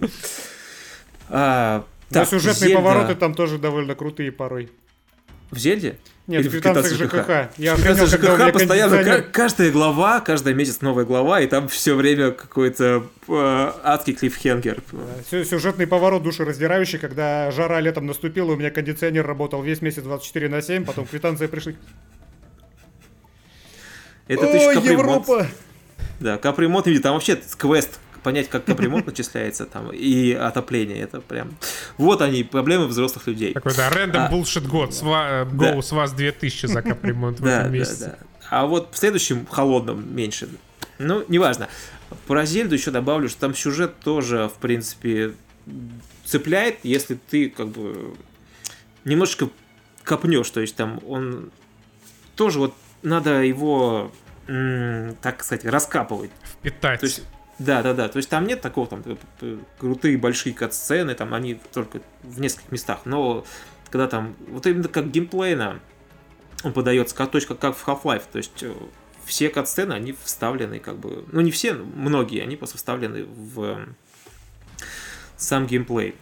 [1.34, 4.70] А, так, сюжетные повороты там тоже довольно крутые порой.
[5.52, 5.96] В Зельде?
[6.28, 7.58] Нет, в квитанциях квитанциях ЖКХ.
[7.58, 11.68] Я В квитанциях ЖКХ постоянно кондиционер- ка- каждая глава, каждый месяц новая глава, и там
[11.68, 14.82] все время какой-то э, адский клиффхенгер.
[15.30, 20.48] Сю- Сюжетный поворот душераздирающий, когда жара летом наступила, у меня кондиционер работал весь месяц 24
[20.48, 21.76] на 7, потом квитанции пришли.
[24.28, 24.72] Это О.
[24.72, 25.46] Европа!
[26.20, 31.56] Да, капремонт, там вообще квест понять, как капремонт начисляется там, и отопление, это прям...
[31.98, 33.52] Вот они, проблемы взрослых людей.
[33.52, 34.30] Такой, да, рандом А.
[34.30, 34.90] bullshit год.
[35.02, 35.44] Да.
[35.44, 38.18] Go с вас 2000 за капремонт в этом месяце.
[38.50, 40.48] А вот в следующем холодном меньше.
[40.98, 41.68] Ну, неважно.
[42.26, 45.32] Про Зельду еще добавлю, что там сюжет тоже, в принципе,
[46.24, 48.14] цепляет, если ты как бы
[49.04, 49.48] немножечко
[50.04, 50.50] копнешь.
[50.50, 51.50] То есть там он
[52.36, 54.12] тоже вот надо его,
[54.46, 56.30] так сказать, раскапывать.
[56.44, 57.00] Впитать.
[57.00, 57.22] То есть,
[57.64, 58.08] да, да, да.
[58.08, 59.02] То есть там нет такого там
[59.40, 63.00] э, крутые большие кат-сцены, там они только в нескольких местах.
[63.04, 63.44] Но
[63.90, 65.80] когда там, вот именно как геймплейно
[66.62, 68.24] он подается, как точка, как в Half-Life.
[68.30, 68.72] То есть э,
[69.24, 73.62] все кат-сцены, они вставлены как бы, ну не все, но многие, они просто вставлены в
[73.62, 73.86] э,
[75.36, 76.14] сам геймплей.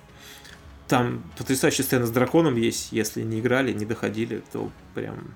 [0.89, 5.35] Там потрясающая сцена с драконом есть, если не играли, не доходили, то прям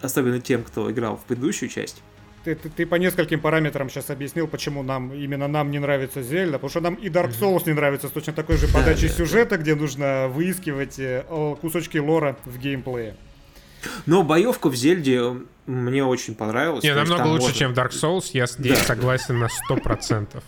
[0.00, 2.02] особенно тем, кто играл в предыдущую часть.
[2.44, 6.54] Ты, ты- ты по нескольким параметрам сейчас объяснил, почему нам именно нам не нравится Зельда,
[6.54, 9.58] потому что нам и Dark Souls не нравится с точно такой же подачей да, сюжета,
[9.58, 11.24] где нужно выискивать э,
[11.60, 13.14] кусочки лора в геймплее.
[14.06, 15.22] Но боевка в Зельде
[15.66, 16.82] мне очень понравилась.
[16.84, 18.30] Не, намного лучше, можно- чем Dark Souls.
[18.32, 18.84] Я здесь Да.
[18.84, 20.42] согласен на 100%.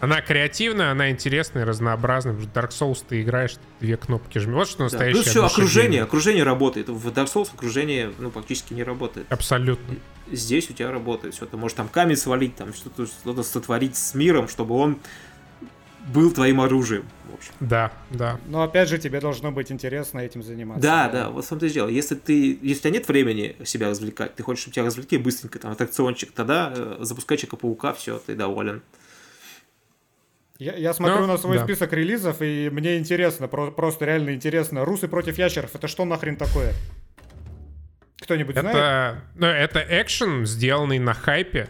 [0.00, 2.34] Она креативная, она интересная, разнообразная.
[2.34, 4.54] потому что Dark Souls ты играешь, две кнопки жмешь.
[4.54, 4.84] Вот что Да.
[4.84, 6.02] настоящее Плюс еще окружение, одушевление.
[6.02, 6.88] окружение работает.
[6.88, 9.26] В Dark Souls окружение ну, практически не работает.
[9.30, 9.94] Абсолютно.
[10.32, 11.46] Здесь у тебя работает все.
[11.46, 14.98] Ты можешь там камень свалить, там что-то что сотворить с миром, чтобы он
[16.08, 17.04] был твоим оружием.
[17.30, 17.52] В общем.
[17.60, 18.40] Да, да.
[18.48, 20.82] Но опять же, тебе должно быть интересно этим заниматься.
[20.82, 21.88] Да, да, вот в том-то и дело.
[21.88, 25.58] Если ты, если у тебя нет времени себя развлекать, ты хочешь, чтобы тебя развлекли быстренько,
[25.60, 28.82] там, аттракциончик, тогда э, запускай Человека-паука, все, ты доволен.
[30.58, 31.64] Я, я смотрю Ну, на свой да.
[31.64, 34.84] список релизов, и мне интересно, про- просто реально интересно.
[34.84, 36.72] Русы против ящеров, это что нахрен такое?
[38.34, 38.76] Кто-нибудь знает?
[38.76, 41.68] Это, ну, это экшен, сделанный на хайпе,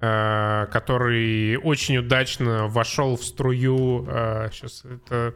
[0.00, 4.06] э, который очень удачно вошел в струю.
[4.52, 5.34] сейчас это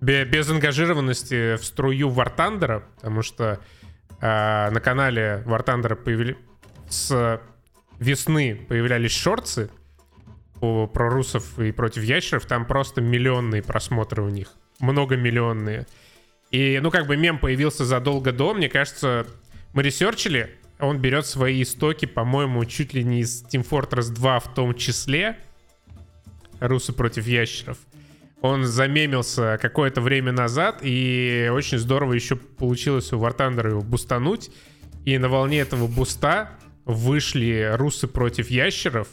[0.00, 3.60] бе- без ангажированности в струю War Thunder, потому что
[4.20, 6.36] э, на канале War Thunder появили
[6.88, 7.40] с
[7.98, 9.70] весны появлялись шорцы
[10.60, 12.46] по- про русов и против ящеров.
[12.46, 15.86] Там просто миллионные просмотры у них, многомиллионные.
[16.50, 19.26] И, ну, как бы мем появился задолго до, мне кажется,
[19.72, 24.54] мы ресерчили, он берет свои истоки, по-моему, чуть ли не из Team Fortress 2 в
[24.54, 25.38] том числе.
[26.60, 27.78] Русы против ящеров.
[28.40, 34.50] Он замемился какое-то время назад, и очень здорово еще получилось у War Thunder его бустануть.
[35.04, 36.50] И на волне этого буста
[36.84, 39.08] вышли русы против ящеров,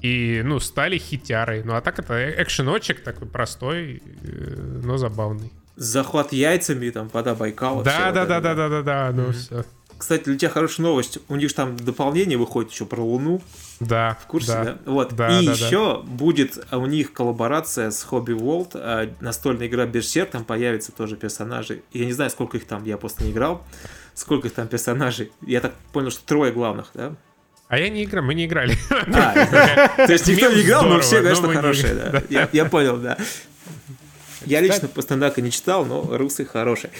[0.00, 1.62] и, ну, стали хитярой.
[1.62, 5.52] Ну, а так это экшеночек такой простой, э, но забавный.
[5.76, 7.84] Захват яйцами, там, вода Байкала.
[7.84, 9.64] Да, да, да, да, да, да, да, ну все.
[10.00, 11.18] Кстати, для тебя хорошая новость.
[11.28, 13.42] У них же там дополнение выходит еще про Луну.
[13.80, 14.16] Да.
[14.22, 14.78] В курсе, да?
[14.86, 15.12] Вот.
[15.12, 15.66] Да, и да, да.
[15.66, 21.16] еще будет у них коллаборация с Hobby World, а, настольная игра Берсерк, там появятся тоже
[21.16, 21.82] персонажи.
[21.92, 23.62] Я не знаю, сколько их там, я просто не играл.
[24.14, 25.32] Сколько их там персонажей.
[25.42, 27.14] Я так понял, что трое главных, да?
[27.68, 28.78] А я не играю, мы не играли.
[28.90, 32.48] А, то есть никто не играл, но все, но конечно, хорошие, да.
[32.52, 33.18] Я понял, да.
[34.46, 36.90] Я лично Пастернака не читал, но русы хорошие.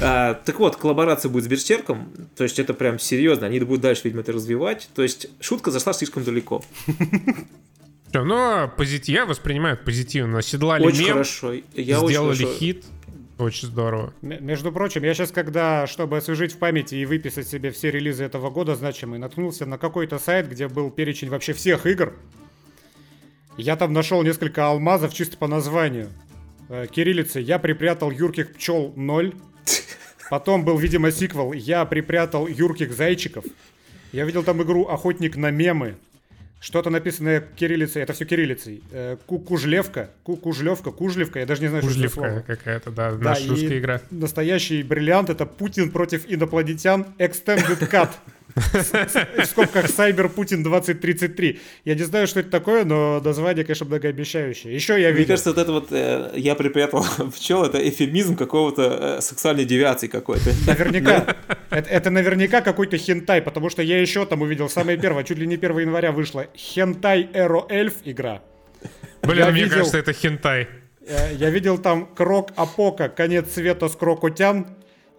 [0.00, 4.02] А, так вот, коллаборация будет с Берсерком, то есть это прям серьезно, они будут дальше,
[4.04, 4.88] видимо, это развивать.
[4.94, 6.62] То есть шутка зашла слишком далеко.
[8.10, 10.38] Всё, Но позитив, я воспринимаю позитивно.
[10.38, 11.52] Оседлали Очень мем, хорошо.
[11.74, 12.84] Я очень сделали хорошо- хит.
[13.38, 14.12] Очень здорово.
[14.20, 18.50] Между прочим, я сейчас, когда, чтобы освежить в памяти и выписать себе все релизы этого
[18.50, 22.14] года значимые, наткнулся на какой-то сайт, где был перечень вообще всех игр.
[23.56, 26.08] Я там нашел несколько алмазов чисто по названию.
[26.68, 29.34] Э, Кириллицы «Я припрятал юрких пчел 0».
[30.30, 33.44] Потом был, видимо, сиквел «Я припрятал юрких зайчиков».
[34.12, 35.96] Я видел там игру «Охотник на мемы».
[36.60, 38.82] Что-то написанное кириллицей, это все кириллицей.
[38.90, 42.44] Э, Ку- Кужлевка, Ку- Кужлевка, Кужлевка, я даже не знаю, что это слово.
[42.44, 44.00] Какая-то, да, Да, наша и русская игра.
[44.10, 48.10] Настоящий бриллиант это Путин против инопланетян Extended Cut.
[48.58, 51.60] В скобках Cyber Путин 2033.
[51.84, 54.74] Я не знаю, что это такое, но название, конечно, многообещающее.
[54.74, 55.28] Еще я Мне видел.
[55.28, 57.04] кажется, вот это вот э, я припрятал
[57.36, 60.50] пчел, это эфемизм какого-то э, сексуальной девиации какой-то.
[60.66, 61.36] Наверняка.
[61.70, 65.46] Это, это наверняка какой-то хентай, потому что я еще там увидел, самое первое, чуть ли
[65.46, 68.42] не 1 января вышла Хентай Эро Эльф игра.
[69.22, 70.68] Блин, я мне видел- кажется, это хентай.
[71.06, 74.66] Э, Я видел там Крок Апока, конец света с Крокотян.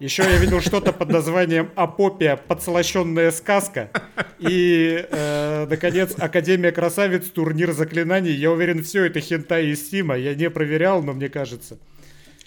[0.00, 3.90] Еще я видел что-то под названием Апопия, подслащенная сказка.
[4.38, 8.32] И, э, наконец, Академия красавиц, турнир заклинаний.
[8.32, 10.16] Я уверен, все это хентай из Стима.
[10.16, 11.78] Я не проверял, но мне кажется.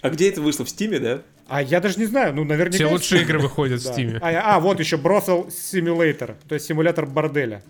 [0.00, 0.64] А где это вышло?
[0.64, 1.22] В Стиме, да?
[1.46, 2.76] А я даже не знаю, ну наверняка...
[2.76, 4.18] Все лучшие игры выходят в Стиме.
[4.20, 7.62] А, а, вот еще Brothel Simulator, то есть симулятор борделя.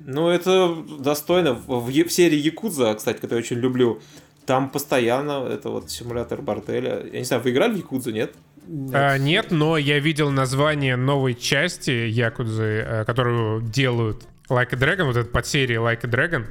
[0.00, 1.54] Ну, это достойно.
[1.54, 4.02] В, в серии Якудза, кстати, которую я очень люблю,
[4.44, 7.02] там постоянно это вот симулятор борделя.
[7.10, 8.34] Я не знаю, вы играли в Якудзу, нет?
[8.68, 8.94] Нет.
[8.94, 15.04] А, нет, но я видел название новой части Якудзы, э, которую делают Like a Dragon,
[15.04, 16.46] вот эта подсерия Like a Dragon.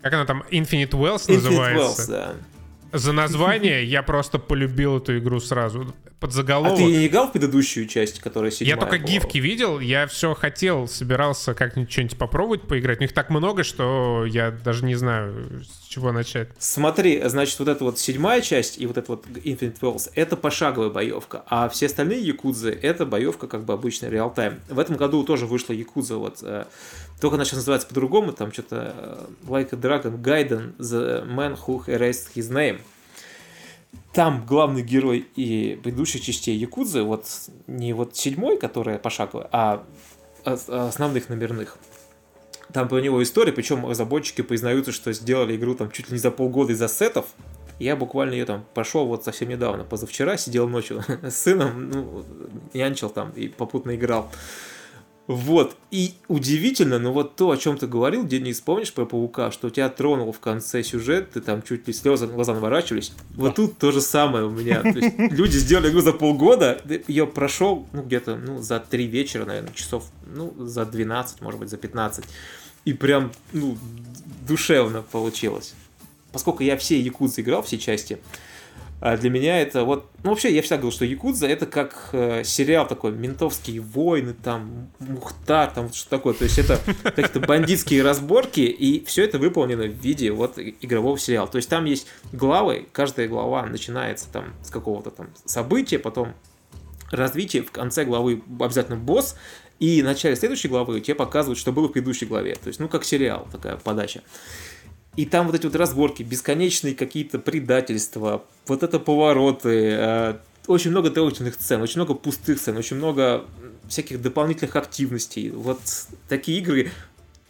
[0.00, 2.02] Как она там, Infinite Wells Infinite называется?
[2.02, 2.34] Wells, да.
[2.92, 5.94] За название я просто полюбил эту игру сразу.
[6.20, 6.72] Под заголовок.
[6.72, 8.74] А ты не играл в предыдущую часть, которая седьмая?
[8.74, 12.98] Я только гифки видел, я все хотел, собирался как-нибудь что-нибудь попробовать поиграть.
[12.98, 16.48] У них так много, что я даже не знаю, с чего начать.
[16.58, 20.90] Смотри, значит, вот эта вот седьмая часть и вот эта вот Infinite Wells— это пошаговая
[20.90, 24.60] боевка, а все остальные Якудзы— это боевка как бы обычная реал-тайм.
[24.68, 26.64] В этом году тоже вышла Якудза вот э,
[27.20, 31.84] только она сейчас называется по-другому, там что-то э, Like a Dragon Gaiden, The Man Who
[31.86, 32.80] Erased His Name.
[34.12, 37.26] Там главный герой и предыдущих частей Якудзы, вот
[37.66, 39.84] не вот седьмой, которая пошаговая, а
[40.44, 41.78] основных номерных.
[42.72, 46.30] Там про него история, причем разработчики признаются, что сделали игру там чуть ли не за
[46.30, 47.26] полгода из ассетов.
[47.78, 52.24] Я буквально ее там пошел вот совсем недавно, позавчера сидел ночью с сыном, ну,
[52.72, 54.30] янчил там и попутно играл.
[55.28, 55.76] Вот.
[55.90, 59.90] И удивительно, но вот то, о чем ты говорил, Денис, помнишь про паука, что тебя
[59.90, 63.12] тронул в конце сюжет, ты там чуть ли слезы глаза наворачивались.
[63.36, 64.80] Вот тут то же самое у меня.
[64.80, 69.44] То есть люди сделали игру за полгода, ее прошел, ну, где-то, ну, за три вечера,
[69.44, 72.24] наверное, часов, ну, за 12, может быть, за 15.
[72.86, 73.76] И прям, ну,
[74.48, 75.74] душевно получилось.
[76.32, 78.18] Поскольку я все Якудзы играл, все части,
[79.00, 80.10] для меня это вот...
[80.24, 84.90] Ну, вообще, я всегда говорил, что Якудза это как э, сериал такой, ментовские войны, там,
[84.98, 86.34] Мухтар, там, что такое.
[86.34, 91.46] То есть это какие-то бандитские разборки, и все это выполнено в виде вот игрового сериала.
[91.46, 96.34] То есть там есть главы, каждая глава начинается там с какого-то там события, потом
[97.10, 99.36] развитие, в конце главы обязательно босс,
[99.78, 102.56] и в начале следующей главы тебе показывают, что было в предыдущей главе.
[102.56, 104.22] То есть, ну, как сериал, такая подача.
[105.18, 110.36] И там вот эти вот разборки, бесконечные какие-то предательства, вот это повороты, э,
[110.68, 113.44] очень много трогательных сцен, очень много пустых сцен, очень много
[113.88, 115.50] всяких дополнительных активностей.
[115.50, 115.80] Вот
[116.28, 116.92] такие игры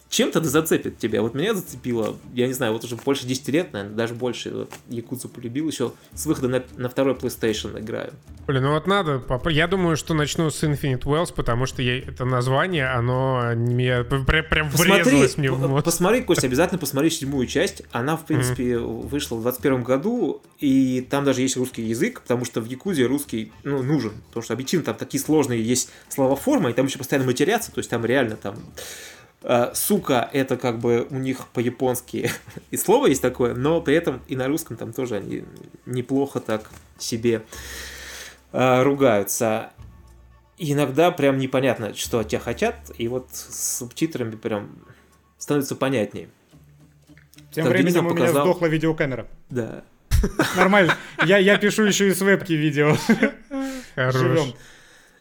[0.09, 1.21] чем-то да зацепит тебя.
[1.21, 4.49] Вот меня зацепило, я не знаю, вот уже больше 10 лет, наверное, даже больше.
[4.49, 8.11] Вот Якудзу полюбил еще с выхода на, на второй PlayStation играю.
[8.47, 12.25] Блин, ну вот надо, я думаю, что начну с Infinite Wells, потому что я, это
[12.25, 15.85] название, оно мне прям, прям врезалось мне в мозг.
[15.85, 17.83] Посмотри, Костя, обязательно посмотри седьмую часть.
[17.91, 19.07] Она, в принципе, mm-hmm.
[19.07, 23.51] вышла в 21 году, и там даже есть русский язык, потому что в Якузе русский
[23.63, 27.27] ну, нужен, потому что объективно там такие сложные есть слова форма, и там еще постоянно
[27.27, 28.55] матерятся, то есть там реально там
[29.73, 32.29] сука, это как бы у них по-японски
[32.71, 35.45] и слово есть такое, но при этом и на русском там тоже они
[35.85, 37.43] неплохо так себе
[38.51, 39.71] uh, ругаются.
[40.57, 44.71] И иногда прям непонятно, что от тебя хотят, и вот с субтитрами прям
[45.37, 46.27] становится понятнее.
[47.51, 48.33] Тем как временем у показал...
[48.33, 49.27] меня сдохла видеокамера.
[49.49, 49.83] Да.
[50.57, 50.95] Нормально.
[51.25, 52.95] Я, я пишу еще и с вебки видео.
[53.95, 54.53] Живем.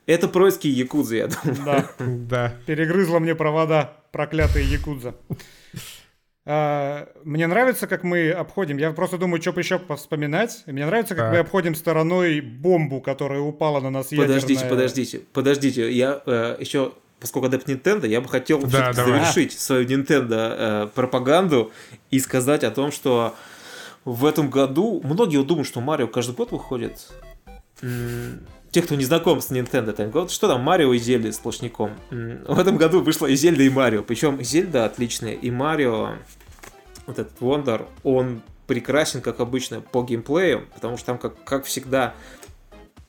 [0.09, 1.65] Это происки Якудзы, я думаю.
[1.67, 2.55] Да, да.
[2.65, 5.15] Перегрызла мне провода проклятые Якудза.
[6.47, 8.79] А, мне нравится, как мы обходим.
[8.79, 10.63] Я просто думаю, что бы еще вспоминать.
[10.65, 11.33] Мне нравится, как так.
[11.35, 14.71] мы обходим стороной бомбу, которая упала на нас Подождите, ядерная...
[14.71, 15.93] подождите, подождите.
[15.93, 20.55] Я э, еще, поскольку адепт Nintendo, я бы хотел да, завершить свою Nintendo
[20.87, 21.71] э, пропаганду
[22.11, 23.35] и сказать о том, что
[24.07, 27.09] в этом году многие думают, что Марио каждый год выходит
[28.71, 31.93] те, кто не знаком с Nintendo, там говорят, что там Марио и Зельда сплошняком.
[32.11, 34.03] В этом году вышло и Зельда, и Марио.
[34.03, 36.17] Причем Зельда отличная, и Марио,
[37.07, 42.15] вот этот Wonder, он прекрасен, как обычно, по геймплею, потому что там, как, как всегда,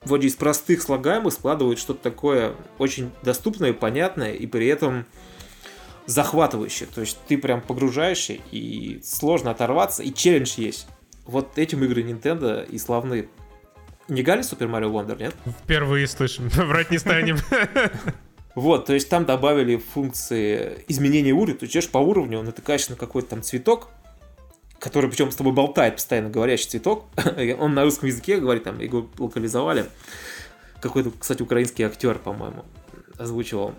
[0.03, 5.05] вроде из простых слагаемых складывают что-то такое очень доступное, понятное, и при этом
[6.05, 6.87] захватывающее.
[6.93, 10.87] То есть ты прям погружаешься, и сложно оторваться, и челлендж есть.
[11.25, 13.27] Вот этим игры Nintendo и славны.
[14.09, 15.35] Не играли Супер Марио Wonder, нет?
[15.63, 17.37] Впервые слышим, врать не станем.
[18.55, 21.53] Вот, то есть там добавили функции изменения уровня.
[21.53, 23.89] Ты идешь по уровню, натыкаешься на какой-то там цветок,
[24.79, 27.05] который причем с тобой болтает постоянно, говорящий цветок.
[27.59, 29.85] Он на русском языке говорит, там его локализовали.
[30.81, 32.65] Какой-то, кстати, украинский актер, по-моему,
[33.17, 33.75] озвучивал.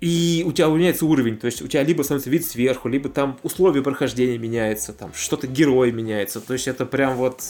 [0.00, 3.38] И у тебя меняется уровень, то есть у тебя либо становится вид сверху, либо там
[3.42, 6.40] условия прохождения меняются, там что-то герой меняется.
[6.40, 7.42] То есть это прям вот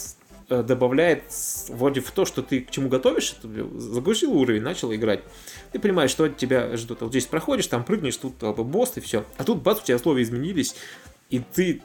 [0.48, 1.24] добавляет
[1.68, 5.20] вроде в то, что ты к чему готовишь, загрузил уровень, начал играть.
[5.72, 7.00] Ты понимаешь, что от тебя ждут.
[7.00, 9.24] Вот здесь проходишь, там прыгнешь, тут толпа босс и все.
[9.36, 10.76] А тут бац, у тебя условия изменились,
[11.30, 11.82] и ты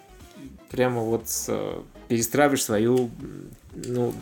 [0.69, 3.09] прямо вот э, перестраиваешь свою
[3.73, 4.13] ну,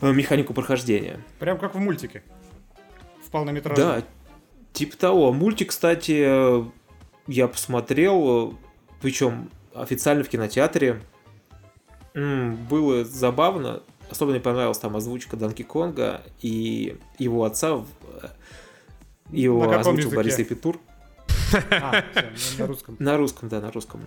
[0.00, 1.20] механику прохождения.
[1.38, 2.22] Прям как в мультике.
[3.26, 3.88] В полнометражном.
[3.88, 4.04] Да,
[4.72, 5.32] типа того.
[5.32, 6.64] Мультик, кстати,
[7.26, 8.58] я посмотрел,
[9.00, 11.00] причем официально в кинотеатре.
[12.14, 13.82] Было забавно.
[14.10, 17.84] Особенно мне понравилась там озвучка Данки Конга и его отца.
[19.30, 20.16] Его На каком озвучил языке?
[20.16, 20.80] Борис Эпитур.
[21.70, 22.04] А,
[22.58, 22.96] на русском.
[22.98, 24.00] На русском, да, на русском.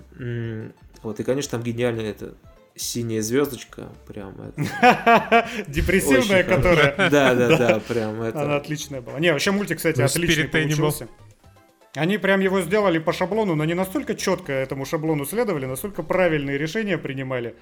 [1.03, 2.35] Вот, и, конечно, там гениально это
[2.75, 5.47] синяя звездочка, прям это.
[5.67, 6.95] Депрессивная, которая.
[7.09, 8.55] Да, да, да, прям Она это.
[8.57, 9.19] отличная была.
[9.19, 11.07] Не, вообще мультик, кстати, Ну, отличный получился.
[11.95, 16.57] Они прям его сделали по шаблону, но не настолько четко этому шаблону следовали, настолько правильные
[16.57, 17.55] решения принимали.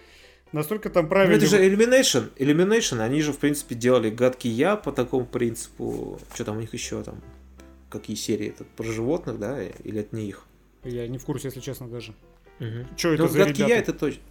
[0.51, 1.35] Настолько там Ну, правильно...
[1.37, 2.29] это же Illumination.
[2.37, 6.19] Illumination, они же, в принципе, делали гадкий я по такому принципу.
[6.35, 7.21] Что там у них еще там?
[7.89, 8.49] Какие серии?
[8.49, 9.63] Это про животных, да?
[9.63, 10.45] Или это не их?
[10.83, 12.13] Я не в курсе, если честно, даже.
[12.59, 12.85] Мгм.
[12.97, 13.91] Что Ну, это вот за гадкий я ребята?
[13.91, 14.21] это точно.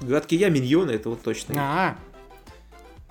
[0.00, 1.54] Гадкий я, миньоны, это вот точно.
[1.58, 1.98] А,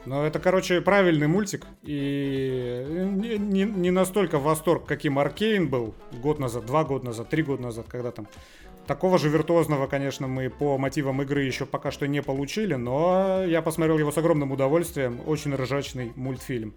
[0.05, 1.65] ну это, короче, правильный мультик.
[1.83, 7.43] И не, не- не настолько восторг, каким Аркейн был год назад, два года назад, три
[7.43, 8.27] года назад, когда там.
[8.87, 13.61] Такого же виртуозного, конечно, мы по мотивам игры еще пока что не получили, но я
[13.61, 15.19] посмотрел его с огромным удовольствием.
[15.25, 16.73] Очень ржачный мультфильм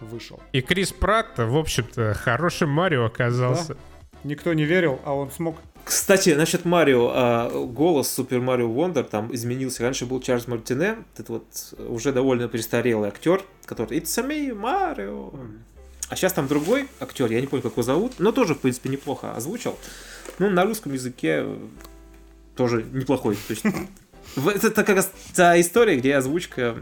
[0.00, 0.40] вышел.
[0.52, 3.76] И Крис Пратт, в общем-то, хороший Марио оказался.
[4.22, 5.56] Никто не верил, а он смог.
[5.84, 9.82] Кстати, насчет Марио, а, голос Супер Марио Вондер там изменился.
[9.82, 11.46] Раньше был Чарльз Мартине, это вот
[11.88, 15.32] уже довольно престарелый актер, который It's me, Марио.
[16.10, 18.88] А сейчас там другой актер, я не помню, как его зовут, но тоже, в принципе,
[18.88, 19.76] неплохо озвучил.
[20.40, 21.46] Ну, на русском языке
[22.56, 23.36] тоже неплохой.
[23.46, 23.64] То есть,
[24.64, 26.76] это как раз та история, где озвучка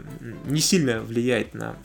[0.45, 1.75] не сильно влияет на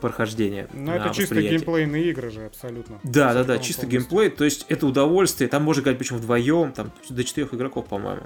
[0.00, 0.68] прохождение.
[0.74, 1.58] Но на это чисто восприятие.
[1.58, 3.00] геймплейные игры же, абсолютно.
[3.02, 3.88] Да, да, да, чисто полностью.
[3.88, 8.22] геймплей, то есть это удовольствие, там можно играть причем вдвоем, там до четырех игроков, по-моему.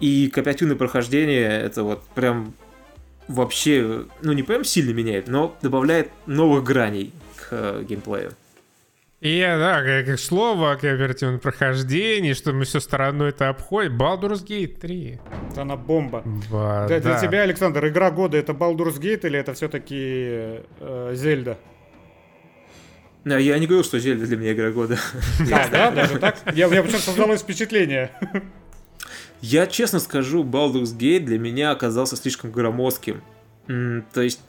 [0.00, 2.54] И кооперативное прохождение, это вот прям
[3.28, 8.32] вообще, ну не прям сильно меняет, но добавляет новых граней к э, геймплею.
[9.20, 13.98] И да, как, как слово о кооперативном прохождении, что мы все стороной это обходим.
[13.98, 15.20] Baldur's Gate 3.
[15.56, 16.22] Она бомба.
[16.50, 17.20] Ба- Для, для да.
[17.20, 20.60] тебя, Александр, игра года это Baldur's Gate или это все-таки
[21.12, 21.58] Зельда?
[23.26, 24.98] А Я не говорил, что Зельда для меня игра года.
[25.52, 26.38] А, да, даже так?
[26.54, 28.10] Я, у меня почему-то создалось впечатление.
[29.42, 33.22] Я честно скажу, Baldur's Gate для меня оказался слишком громоздким.
[33.66, 34.40] То есть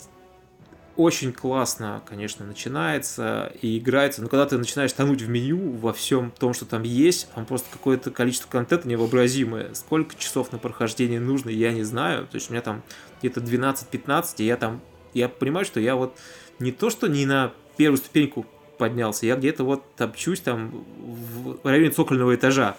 [0.98, 6.32] очень классно, конечно, начинается и играется, но когда ты начинаешь тонуть в меню во всем
[6.32, 9.74] том, что там есть, там просто какое-то количество контента невообразимое.
[9.74, 12.28] Сколько часов на прохождение нужно, я не знаю.
[12.28, 12.84] То есть у меня там
[13.20, 14.82] где-то 12-15, и я там,
[15.14, 16.18] я понимаю, что я вот
[16.60, 18.46] не то, что не на первую ступеньку
[18.78, 22.76] поднялся, я где-то вот топчусь там в районе цокольного этажа.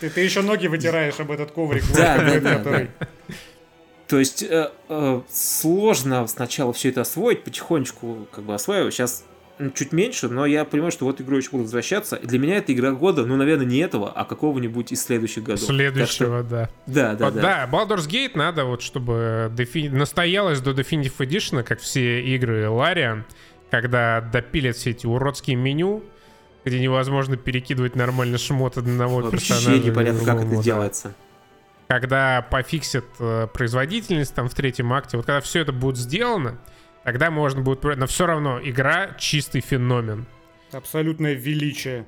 [0.00, 2.88] Ты, ты еще ноги вытираешь об этот коврик, Да, да, да.
[4.08, 8.90] То есть э, э, сложно сначала все это освоить, потихонечку как бы осваиваю.
[8.90, 9.24] Сейчас
[9.74, 12.16] чуть меньше, но я понимаю, что вот игру еще буду возвращаться.
[12.22, 15.60] Для меня это игра года, ну, наверное, не этого, а какого-нибудь из следующих годов.
[15.60, 16.70] Так что- Следующего, да.
[16.86, 17.40] да, да, Вот, да.
[17.42, 23.24] да, Baldur's Gate надо вот, чтобы дефи- настоялось до Definitive Edition, как все игры Larian,
[23.70, 26.02] когда допилят все эти уродские меню,
[26.64, 29.82] где невозможно перекидывать нормально шмот одного Вообще персонажа.
[29.82, 31.12] непонятно, как это да.
[31.88, 36.58] Когда пофиксят э, производительность там в третьем акте, вот когда все это будет сделано,
[37.02, 37.82] тогда можно будет...
[37.82, 40.26] Но все равно игра чистый феномен.
[40.70, 42.06] Абсолютное величие.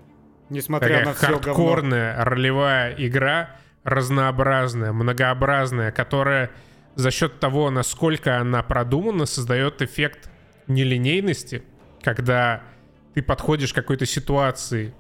[0.51, 1.43] Несмотря Такая на все говно.
[1.43, 6.51] хардкорная ролевая игра, разнообразная, многообразная, которая
[6.97, 10.31] за счет того, насколько она продумана, создает эффект
[10.67, 11.63] нелинейности,
[12.03, 12.63] когда
[13.15, 14.93] ты подходишь к какой-то ситуации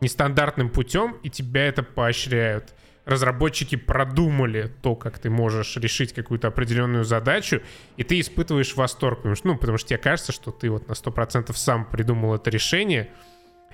[0.00, 2.74] нестандартным путем, и тебя это поощряют.
[3.08, 7.62] Разработчики продумали то, как ты можешь решить какую-то определенную задачу,
[7.96, 10.92] и ты испытываешь восторг, потому что, ну, потому что тебе кажется, что ты вот на
[10.92, 13.08] 100% сам придумал это решение,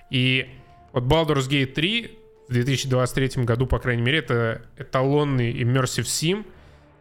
[0.08, 0.48] и
[0.92, 2.18] вот Baldur's Gate 3
[2.48, 6.46] в 2023 году, по крайней мере, это эталонный immersive sim,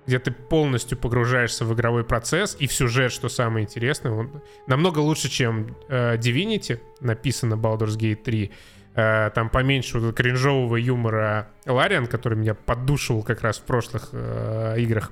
[0.07, 4.11] где ты полностью погружаешься в игровой процесс и в сюжет, что самое интересное.
[4.11, 8.51] Он намного лучше, чем э, Divinity, написано Baldur's Gate 3.
[8.95, 14.75] Э, там поменьше вот кринжового юмора Лариан, который меня поддушивал как раз в прошлых э,
[14.77, 15.11] играх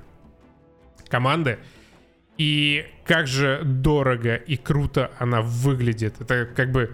[1.08, 1.58] команды.
[2.38, 6.20] И как же дорого и круто она выглядит.
[6.20, 6.92] Это как бы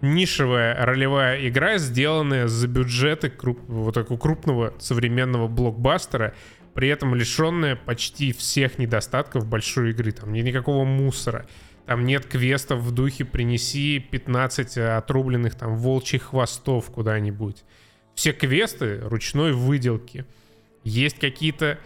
[0.00, 6.34] нишевая ролевая игра, сделанная за бюджеты круп- вот такого крупного современного блокбастера.
[6.74, 10.10] при этом лишенная почти всех недостатков большой игры.
[10.10, 11.46] Там нет никакого мусора.
[11.86, 17.62] Там нет квестов в духе «принеси 15 отрубленных там волчьих хвостов куда-нибудь».
[18.14, 20.24] Все квесты ручной выделки.
[20.84, 21.78] Есть какие-то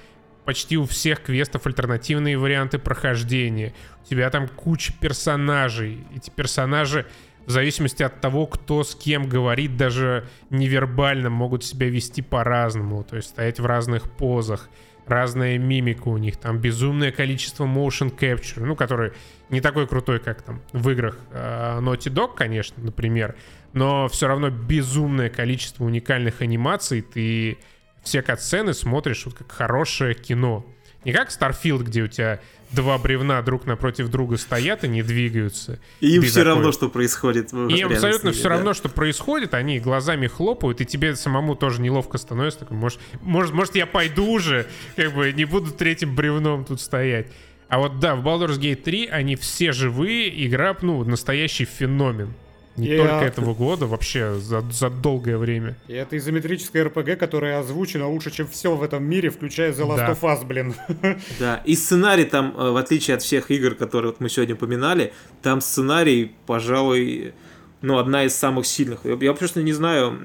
[0.44, 3.74] почти у всех квестов альтернативные варианты прохождения.
[4.02, 6.04] У тебя там куча персонажей.
[6.14, 7.06] Эти персонажи
[7.44, 13.04] в зависимости от того, кто с кем говорит, даже невербально могут себя вести по-разному.
[13.04, 14.68] То есть стоять в разных позах,
[15.08, 16.36] разная мимика у них.
[16.36, 19.12] Там безумное количество motion capture, ну, который
[19.50, 23.36] не такой крутой, как там в играх э, Naughty Dog, конечно, например,
[23.72, 27.02] но все равно безумное количество уникальных анимаций.
[27.02, 27.58] Ты
[28.02, 30.66] все катсцены смотришь вот как хорошее кино.
[31.04, 32.40] Не как Starfield, где у тебя
[32.70, 35.80] два бревна друг напротив друга стоят и не двигаются.
[36.00, 36.44] И им все такой...
[36.44, 37.52] равно, что происходит.
[37.52, 38.48] И им абсолютно все да?
[38.50, 39.54] равно, что происходит.
[39.54, 42.60] Они глазами хлопают, и тебе самому тоже неловко становится.
[42.60, 44.66] Такой, может, может, может, я пойду уже,
[44.96, 47.28] как бы не буду третьим бревном тут стоять.
[47.68, 52.34] А вот да, в Baldur's Gate 3 они все живые, игра, ну, настоящий феномен.
[52.78, 55.76] Не и только этого года, вообще за, за долгое время.
[55.88, 59.96] И это изометрическая РПГ, которая озвучена лучше, чем все в этом мире, включая The Last
[59.96, 60.10] да.
[60.12, 60.74] of Us, блин.
[61.38, 65.12] Да, и сценарий там, э, в отличие от всех игр, которые вот мы сегодня упоминали,
[65.42, 67.34] там сценарий, пожалуй,
[67.80, 69.00] ну, одна из самых сильных.
[69.04, 70.18] Я, я просто не знаю,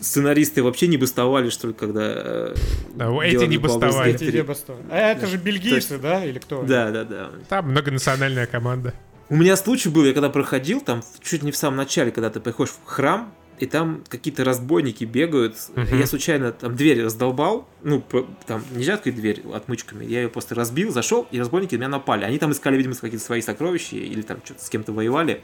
[0.00, 2.00] сценаристы вообще не бастовали, что ли, когда...
[2.02, 2.54] Э,
[2.94, 4.14] да, эти не бастовали.
[4.14, 4.84] Эти не бастовали.
[4.90, 6.62] А это же бельгийцы, есть, да, или кто?
[6.62, 7.30] Да, да, да.
[7.48, 8.94] Там многонациональная команда.
[9.30, 12.40] У меня случай был, я когда проходил, там чуть не в самом начале, когда ты
[12.40, 15.54] приходишь в храм, и там какие-то разбойники бегают.
[15.54, 15.96] Uh-huh.
[15.96, 17.68] Я случайно там дверь раздолбал.
[17.82, 18.02] Ну,
[18.46, 20.04] там нельзя открыть дверь отмычками.
[20.04, 22.24] Я ее просто разбил, зашел, и разбойники меня напали.
[22.24, 25.42] Они там искали, видимо, какие-то свои сокровища или там что-то с кем-то воевали.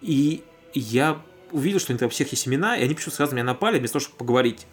[0.00, 0.42] И
[0.72, 1.20] я
[1.50, 4.04] увидел, что они там всех есть имена, и они почему-то сразу меня напали, вместо того,
[4.04, 4.66] чтобы поговорить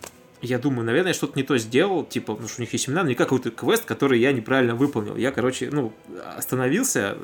[0.43, 3.03] я думаю, наверное, я что-то не то сделал, типа, потому что у них есть имена,
[3.03, 5.15] не какой-то квест, который я неправильно выполнил.
[5.15, 5.93] Я, короче, ну,
[6.37, 7.17] остановился,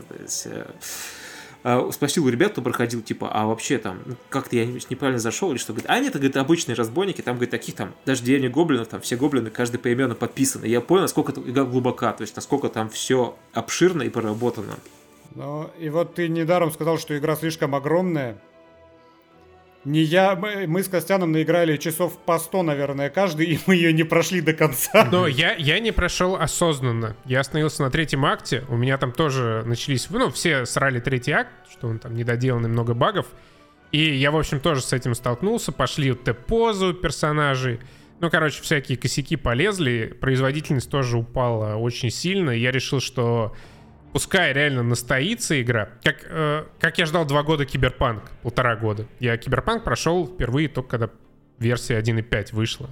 [0.46, 0.66] э,
[1.62, 5.52] а, спросил у ребят, кто проходил, типа, а вообще там, ну, как-то я неправильно зашел
[5.52, 5.74] или что?
[5.74, 9.02] Говорит, а нет, это, говорит, обычные разбойники, там, говорит, таких там, даже деревня гоблинов, там
[9.02, 10.64] все гоблины, каждый поименно подписан.
[10.64, 14.76] И я понял, насколько это игра глубока, то есть, насколько там все обширно и проработано.
[15.36, 18.42] Ну, и вот ты недаром сказал, что игра слишком огромная,
[19.86, 24.04] не я, мы, с Костяном наиграли часов по 100, наверное, каждый, и мы ее не
[24.04, 25.08] прошли до конца.
[25.12, 27.16] Но я, я не прошел осознанно.
[27.26, 31.52] Я остановился на третьем акте, у меня там тоже начались, ну, все срали третий акт,
[31.72, 33.28] что он там недоделанный, много багов.
[33.92, 37.80] И я, в общем, тоже с этим столкнулся, пошли вот Т-позу персонажей.
[38.20, 43.56] Ну, короче, всякие косяки полезли, производительность тоже упала очень сильно, я решил, что
[44.14, 45.90] пускай реально настоится игра.
[46.04, 49.06] Как, э, как я ждал два года Киберпанк, полтора года.
[49.20, 51.10] Я Киберпанк прошел впервые только когда
[51.60, 52.90] версия 1.5 вышла.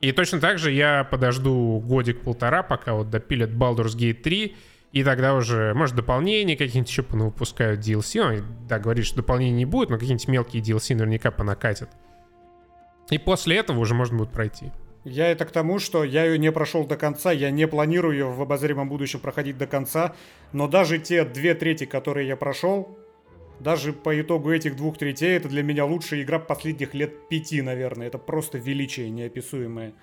[0.00, 4.56] И точно так же я подожду годик-полтора, пока вот допилят Baldur's Gate 3,
[4.92, 8.22] и тогда уже, может, дополнения какие-нибудь еще выпускают DLC.
[8.22, 11.90] Ну, да, говоришь, что дополнений не будет, но какие-нибудь мелкие DLC наверняка понакатят.
[13.10, 14.72] И после этого уже можно будет пройти.
[15.08, 18.26] Я это к тому, что я ее не прошел до конца, я не планирую ее
[18.26, 20.16] в обозримом будущем проходить до конца,
[20.52, 22.98] но даже те две трети, которые я прошел,
[23.60, 28.08] даже по итогу этих двух третей, это для меня лучшая игра последних лет пяти, наверное.
[28.08, 29.94] Это просто величие неописуемое.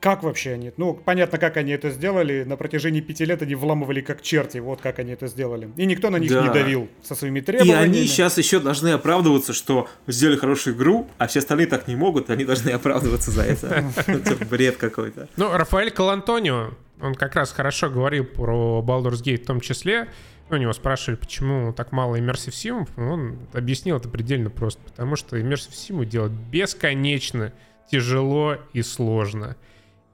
[0.00, 0.72] Как вообще они?
[0.78, 2.42] Ну, понятно, как они это сделали.
[2.44, 4.56] На протяжении пяти лет они вламывали как черти.
[4.56, 5.70] Вот как они это сделали.
[5.76, 6.42] И никто на них да.
[6.42, 7.80] не давил со своими требованиями.
[7.80, 11.96] И они сейчас еще должны оправдываться, что сделали хорошую игру, а все остальные так не
[11.96, 12.30] могут.
[12.30, 13.84] Они должны оправдываться за это.
[14.06, 15.28] Это бред какой-то.
[15.36, 16.70] Ну, Рафаэль Калантонио,
[17.02, 20.08] он как раз хорошо говорил про Baldur's Gate в том числе.
[20.48, 22.88] У него спрашивали, почему так мало Immersive Sim.
[22.96, 24.80] Он объяснил это предельно просто.
[24.82, 27.52] Потому что Immersive Sim делать бесконечно
[27.90, 29.56] тяжело и сложно.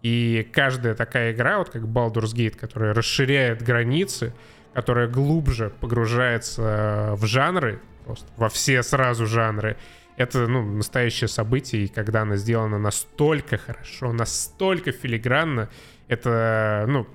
[0.08, 4.32] И каждая такая игра, вот как Baldur's Gate, которая расширяет границы,
[4.72, 9.76] которая глубже погружается в жанры, просто во все сразу жанры,
[10.16, 15.70] это, ну, настоящее событие, и когда она сделана настолько хорошо, настолько филигранно,
[16.06, 17.08] это, ну,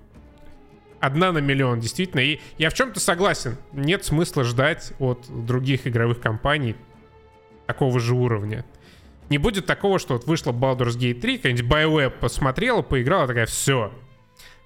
[0.99, 2.19] одна на миллион, действительно.
[2.19, 3.55] И я в чем-то согласен.
[3.71, 6.75] Нет смысла ждать от других игровых компаний
[7.67, 8.65] такого же уровня.
[9.31, 13.89] Не будет такого, что вот вышла Baldur's Gate 3, какая-нибудь BioWare посмотрела, поиграла, такая, все,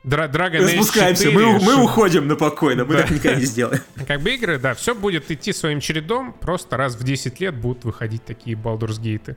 [0.04, 3.04] Дра Dragon Age Спускаемся, 4, мы, мы уходим на покой, мы да.
[3.04, 3.84] так никогда не сделаем.
[4.08, 7.86] Как бы игры, да, все будет идти своим чередом, просто раз в 10 лет будут
[7.86, 9.36] выходить такие Baldur's Gate.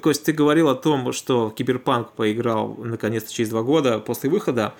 [0.00, 4.72] Кость, ты говорил о том, что Киберпанк поиграл наконец-то через два года после выхода.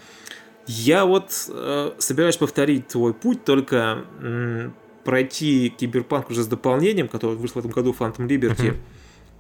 [0.66, 4.74] Я вот э, собираюсь повторить твой путь, только м,
[5.05, 8.70] пройти Киберпанк уже с дополнением, которое вышло в этом году Phantom Liberty.
[8.70, 8.77] Uh-huh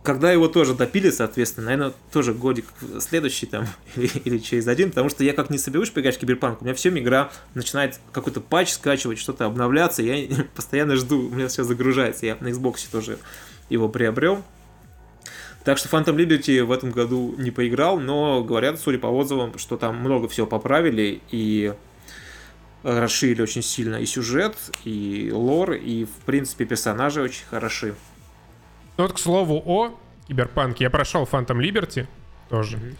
[0.08, 2.64] когда его тоже допили, соответственно, наверное, тоже годик
[2.98, 6.62] следующий там или, или через один, потому что я как не соберусь поиграть в Киберпанк,
[6.62, 10.26] у меня все игра начинает какой-то патч скачивать, что-то обновляться, я
[10.56, 13.18] постоянно жду, у меня все загружается, я на Xbox тоже
[13.68, 14.42] его приобрел.
[15.62, 19.76] Так что Phantom Liberty в этом году не поиграл, но говорят, судя по отзывам, что
[19.76, 21.74] там много всего поправили и
[22.82, 24.56] расширили очень сильно и сюжет,
[24.86, 27.94] и лор, и, в принципе, персонажи очень хороши.
[28.98, 30.84] Ну вот, к слову, о Киберпанке.
[30.84, 32.06] Я прошел Phantom Liberty
[32.48, 32.76] тоже.
[32.76, 32.96] Mm-hmm.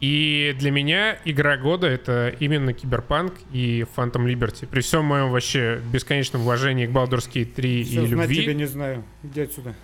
[0.00, 4.66] И для меня игра года это именно Киберпанк и Phantom Liberty.
[4.66, 8.42] При всем моем вообще бесконечном уважении к Baldur's Gate 3 Все, и любви.
[8.42, 9.04] тебя не знаю.
[9.24, 9.74] Иди отсюда.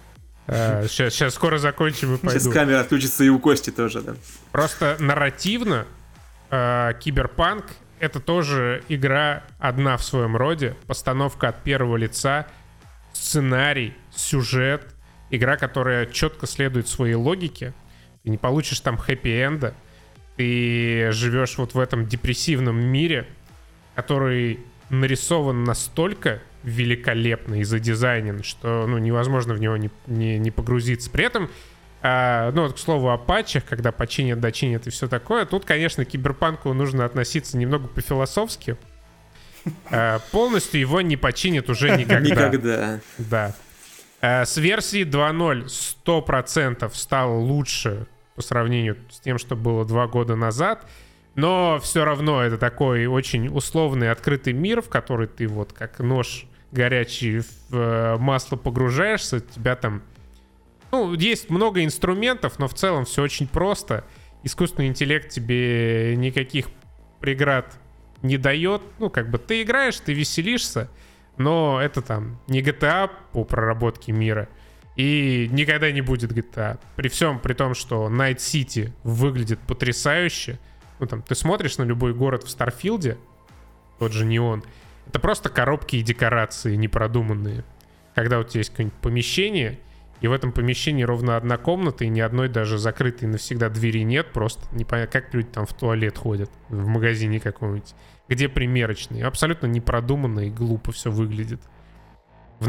[0.47, 2.39] А, сейчас, сейчас скоро закончим и пойду.
[2.39, 4.15] Сейчас камера отключится и у Кости тоже, да.
[4.53, 5.87] Просто нарративно
[6.51, 7.65] э, Киберпанк
[7.99, 10.77] это тоже игра одна в своем роде.
[10.87, 12.47] Постановка от первого лица,
[13.15, 14.94] сценарий, сюжет.
[15.35, 17.73] Игра, которая четко следует своей логике.
[18.23, 19.75] Ты не получишь там хэппи-энда.
[20.37, 23.27] Ты живешь вот в этом депрессивном мире,
[23.95, 31.11] который нарисован настолько великолепно и задизайнен, что ну, невозможно в него не, не, не погрузиться.
[31.11, 31.51] При этом
[32.07, 36.05] а, ну, вот, к слову, о патчах, когда починят, дочинят и все такое, тут, конечно,
[36.05, 38.77] к киберпанку нужно относиться немного по-философски.
[39.91, 42.49] А, полностью его не починят уже никогда.
[42.49, 43.01] Никогда.
[43.17, 43.55] Да.
[44.27, 45.67] А, с версии 2.0
[46.07, 50.89] 100% стало лучше по сравнению с тем, что было два года назад.
[51.35, 56.47] Но все равно это такой очень условный открытый мир, в который ты вот как нож
[56.73, 60.03] горячий в э, масло погружаешься, тебя там
[60.91, 64.05] ну, есть много инструментов, но в целом все очень просто.
[64.43, 66.69] Искусственный интеллект тебе никаких
[67.21, 67.79] преград
[68.23, 68.81] не дает.
[68.99, 70.89] Ну, как бы ты играешь, ты веселишься,
[71.37, 74.49] но это там не GTA по проработке мира.
[74.97, 76.79] И никогда не будет GTA.
[76.95, 80.59] При всем при том, что Night City выглядит потрясающе.
[81.01, 83.19] Ну, там, ты смотришь на любой город в Старфилде,
[83.99, 84.63] тот же Неон,
[85.07, 87.65] это просто коробки и декорации непродуманные.
[88.15, 89.81] Когда у тебя есть какое-нибудь помещение,
[90.21, 94.33] и в этом помещении ровно одна комната, и ни одной даже закрытой навсегда двери нет.
[94.33, 97.95] Просто непонятно, как люди там в туалет ходят, в магазине каком-нибудь.
[98.29, 99.25] Где примерочные.
[99.25, 101.61] Абсолютно непродуманно и глупо все выглядит.
[102.61, 102.69] В.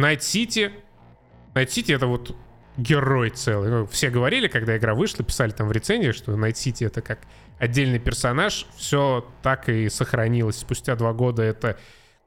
[1.54, 2.36] Night City это вот
[2.78, 3.70] герой целый.
[3.70, 7.20] Ну, все говорили, когда игра вышла, писали там в рецензии, что City это как
[7.58, 8.68] отдельный персонаж.
[8.76, 10.58] Все так и сохранилось.
[10.58, 11.80] Спустя два года это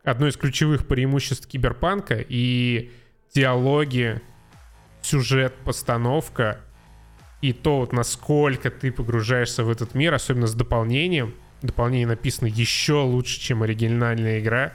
[0.04, 2.24] одно из ключевых преимуществ киберпанка.
[2.26, 2.92] И
[3.34, 4.22] диалоги,
[5.02, 6.60] сюжет, постановка
[7.40, 11.34] и то, вот насколько ты погружаешься в этот мир, особенно с дополнением.
[11.62, 14.72] Дополнение написано еще лучше, чем оригинальная игра.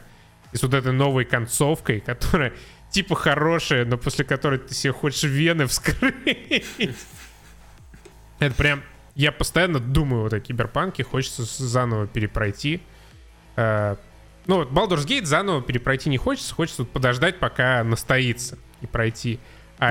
[0.52, 2.54] И с вот этой новой концовкой, которая
[2.90, 6.66] типа хорошая, но после которой ты себе хочешь вены вскрыть.
[8.40, 8.84] Это прям...
[9.16, 12.82] Я постоянно думаю вот о киберпанке, хочется заново перепройти.
[13.56, 13.96] Э,
[14.48, 19.40] ну вот Baldur's Gate заново перепройти не хочется, хочется подождать, пока настоится и пройти.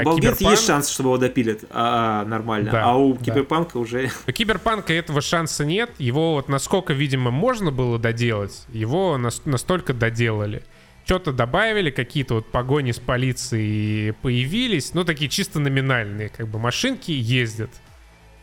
[0.00, 0.50] А у Киберпанк...
[0.50, 3.80] есть шанс, чтобы его допилят а, нормально, да, а у Киберпанка да.
[3.80, 4.10] уже...
[4.26, 5.90] У Киберпанка этого шанса нет.
[5.98, 10.62] Его вот насколько, видимо, можно было доделать, его нас, настолько доделали.
[11.04, 17.10] Что-то добавили, какие-то вот погони с полицией появились, ну, такие чисто номинальные, как бы машинки
[17.10, 17.70] ездят.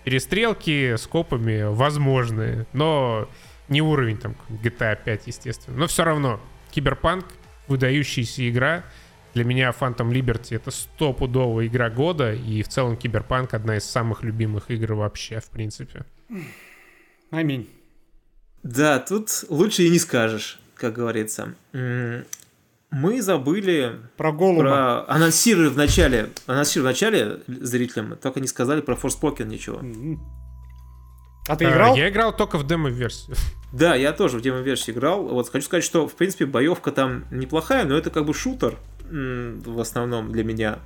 [0.04, 3.30] Перестрелки с копами возможны, но
[3.70, 5.78] не уровень там GTA 5, естественно.
[5.78, 6.40] Но все равно,
[6.72, 7.26] Киберпанк,
[7.68, 8.84] выдающаяся игра—
[9.34, 14.24] для меня Phantom Liberty это стопудовая игра года, и в целом Киберпанк одна из самых
[14.24, 16.06] любимых игр вообще, в принципе.
[17.32, 17.70] Аминь.
[18.64, 21.54] Да, тут лучше и не скажешь, как говорится.
[22.92, 24.62] Мы забыли про голуба.
[24.62, 25.16] Про...
[25.16, 29.80] Анонсировали в начале, анонсировали в начале зрителям, только не сказали про Forspoken ничего.
[31.48, 31.94] А ты играл?
[31.94, 33.36] А, я играл только в демо-версию.
[33.72, 35.28] Да, я тоже в демо-версии играл.
[35.28, 38.80] Вот хочу сказать, что в принципе боевка там неплохая, но это как бы шутер
[39.10, 40.80] в основном для меня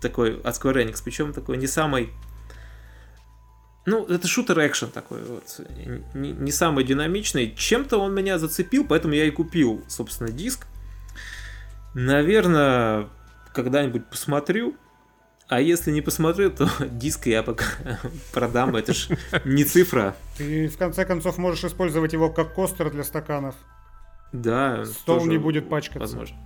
[0.00, 2.10] такой от Square Enix, причем такой не самый
[3.88, 5.60] ну, это шутер-экшен такой вот,
[6.12, 7.54] не, не самый динамичный.
[7.56, 10.66] Чем-то он меня зацепил, поэтому я и купил, собственно, диск.
[11.94, 13.08] Наверное,
[13.54, 14.76] когда-нибудь посмотрю.
[15.48, 17.64] А если не посмотрю, то диск я пока
[18.32, 19.08] продам, это ж
[19.46, 20.14] не цифра.
[20.36, 23.54] Ты в конце концов можешь использовать его как костер для стаканов.
[24.34, 24.84] Да.
[24.84, 26.00] Стол не будет пачкаться.
[26.00, 26.36] Возможно.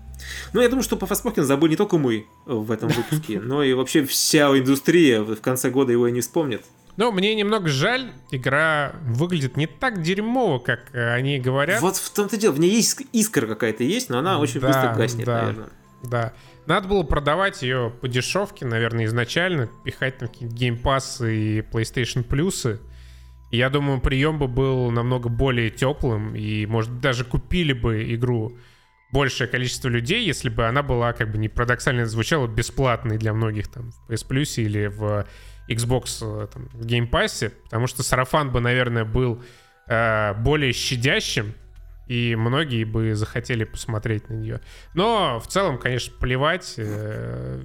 [0.52, 3.72] Ну, я думаю, что по Фаспокину забыли не только мы в этом выпуске, но и
[3.72, 6.62] вообще вся индустрия в конце года его и не вспомнит.
[6.97, 11.80] Ну, мне немного жаль, игра выглядит не так дерьмово, как они говорят.
[11.80, 14.94] Вот в том-то дело, в ней есть искра какая-то есть, но она очень да, быстро
[14.94, 15.40] гаснет, да.
[15.40, 15.68] наверное.
[16.02, 16.32] Да.
[16.66, 22.78] Надо было продавать ее по дешевке, наверное, изначально, пихать там какие-нибудь геймпассы и PlayStation плюсы.
[23.51, 28.56] Я думаю, прием бы был намного более теплым, и, может, даже купили бы игру
[29.12, 33.68] большее количество людей, если бы она была, как бы не парадоксально звучала, бесплатной для многих
[33.68, 35.26] там в PS Plus или в
[35.68, 39.43] Xbox э, там, Game Pass, потому что сарафан бы, наверное, был
[39.86, 41.55] э, более щадящим,
[42.09, 44.60] и многие бы захотели посмотреть на нее.
[44.94, 46.74] Но в целом, конечно, плевать.
[46.76, 47.62] Э,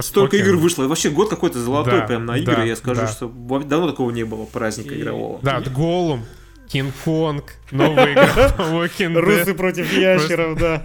[0.00, 0.84] Столько игр вышло.
[0.84, 2.56] Вообще год какой-то золотой да, прям на игры.
[2.56, 3.08] Да, я скажу, да.
[3.08, 5.00] что давно такого не было праздника и...
[5.00, 5.40] игрового.
[5.42, 6.24] Да, от Голум.
[6.72, 10.82] Кинг-Конг, по Walking Русы против ящеров, да.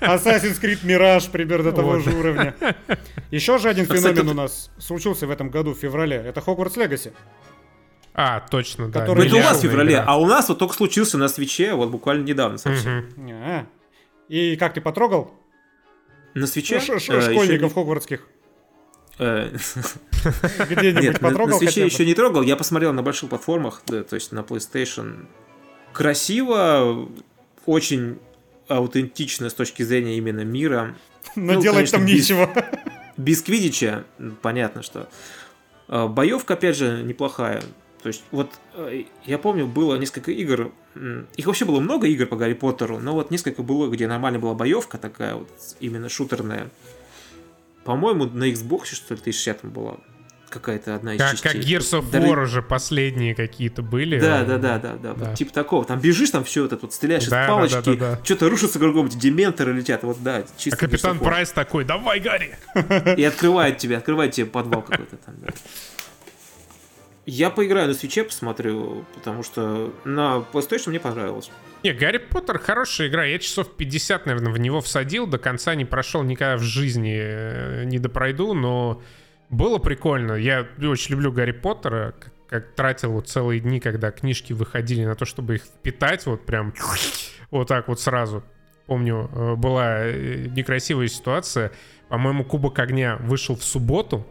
[0.00, 2.54] Assassin's Creed Mirage примерно того же уровня.
[3.30, 6.16] Еще же один феномен у нас случился в этом году, в феврале.
[6.16, 7.12] Это Hogwarts Legacy.
[8.14, 9.00] А, точно, да.
[9.00, 11.90] Который это у вас в феврале, а у нас вот только случился на свече, вот
[11.90, 13.06] буквально недавно совсем.
[13.30, 13.66] А.
[14.28, 15.34] И как ты потрогал?
[16.32, 16.76] На свече?
[16.76, 18.26] Э, школьников хогвартских.
[20.70, 21.46] Где-нибудь потрогал?
[21.48, 25.26] На свече еще не трогал, я посмотрел на больших платформах, то есть на PlayStation.
[25.92, 27.08] Красиво,
[27.64, 28.18] очень
[28.68, 30.96] аутентично с точки зрения именно мира.
[31.34, 32.50] Но ну, делать там нечего.
[33.16, 34.04] Без квидича,
[34.42, 35.08] понятно, что.
[35.88, 37.62] Э, боевка, опять же, неплохая.
[38.02, 40.70] То есть, вот э, я помню, было несколько игр,
[41.36, 44.54] их вообще было много игр по Гарри Поттеру, но вот несколько было, где нормально была
[44.54, 45.48] боевка такая вот,
[45.80, 46.70] именно шутерная.
[47.84, 49.98] По-моему, на Xbox, что ли, 1060 была
[50.48, 51.52] какая-то одна из как, частей.
[51.52, 54.18] Как Gears of War уже последние какие-то были.
[54.18, 55.24] Да, да, да, да, да, да.
[55.28, 55.84] Вот, типа такого.
[55.84, 58.24] Там бежишь, там все это, вот стреляешь да, из палочки, да, да, да, да.
[58.24, 60.76] что-то рушится кругом, дементоры летят, вот да, чисто.
[60.76, 62.56] А капитан Прайс такой, давай, Гарри!
[63.16, 65.48] И открывает тебе, открывает тебе подвал какой-то там, да.
[67.26, 71.50] Я поиграю на свече, посмотрю, потому что на PlayStation мне понравилось.
[71.82, 73.24] Не, Гарри Поттер хорошая игра.
[73.24, 75.26] Я часов 50, наверное, в него всадил.
[75.26, 79.02] До конца не прошел никогда в жизни, э, не допройду, но
[79.50, 80.32] было прикольно.
[80.32, 85.14] Я очень люблю Гарри Поттера, как, как тратил вот целые дни, когда книжки выходили на
[85.14, 86.74] то, чтобы их впитать вот прям
[87.50, 88.42] вот так вот сразу.
[88.86, 91.72] Помню, э, была э, некрасивая ситуация.
[92.08, 94.26] По-моему, Кубок Огня вышел в субботу,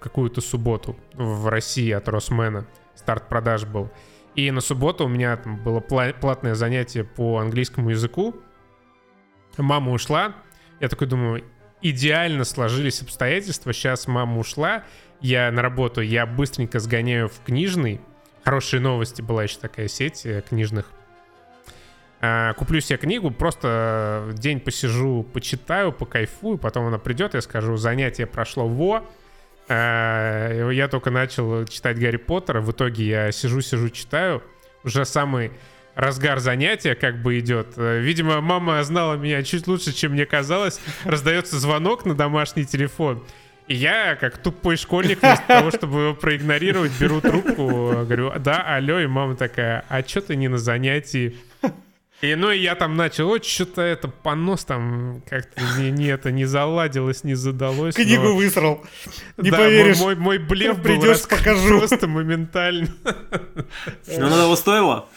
[0.00, 2.66] какую-то субботу в России от Росмена.
[2.94, 3.90] Старт продаж был.
[4.34, 8.34] И на субботу у меня там было платное занятие по английскому языку.
[9.58, 10.34] Мама ушла.
[10.80, 11.44] Я такой думаю,
[11.82, 13.72] идеально сложились обстоятельства.
[13.72, 14.84] Сейчас мама ушла,
[15.20, 18.00] я на работу, я быстренько сгоняю в книжный.
[18.44, 20.90] Хорошие новости была еще такая сеть э, книжных.
[22.20, 28.26] А, куплю себе книгу, просто день посижу, почитаю, покайфую, потом она придет, я скажу, занятие
[28.26, 29.04] прошло во,
[29.68, 34.42] Э, я только начал читать Гарри Поттера, в итоге я сижу-сижу, читаю,
[34.84, 35.52] уже самый
[35.94, 37.74] разгар занятия как бы идет.
[37.76, 40.80] Э, видимо, мама знала меня чуть лучше, чем мне казалось.
[41.04, 43.22] Раздается звонок на домашний телефон.
[43.68, 47.64] И я, как тупой школьник, вместо того, чтобы его проигнорировать, беру трубку,
[48.04, 51.36] говорю, да, алло, и мама такая, а что ты не на занятии?
[52.22, 56.30] И, ну, и я там начал, вот что-то это понос там как-то не, не это
[56.30, 57.96] не заладилось, не задалось.
[57.96, 58.36] Книгу но...
[58.36, 58.84] высрал.
[59.38, 59.98] Не да, поверишь.
[59.98, 61.78] Мой, мой, мой блеф Придешь, покажу.
[61.78, 62.88] просто моментально.
[64.06, 65.08] Но оно того стоило?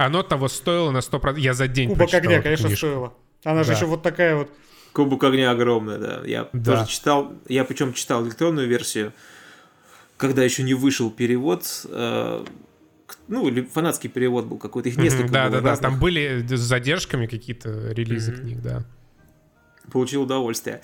[0.00, 1.38] Оно того стоило на 100%.
[1.38, 2.86] Я за день Кубок огня, конечно, книжку.
[2.86, 3.12] стоило.
[3.44, 4.50] Она же еще вот такая вот.
[4.94, 6.22] Кубок огня огромная, да.
[6.24, 6.76] Я да.
[6.76, 9.12] тоже читал, я причем читал электронную версию,
[10.16, 11.66] когда еще не вышел перевод.
[11.84, 12.42] Э,
[13.28, 16.60] ну, или фанатский перевод был какой-то, их несколько mm-hmm, Да, да, да, там были с
[16.60, 18.40] задержками какие-то релизы mm-hmm.
[18.40, 18.84] книг, да.
[19.92, 20.80] Получил удовольствие.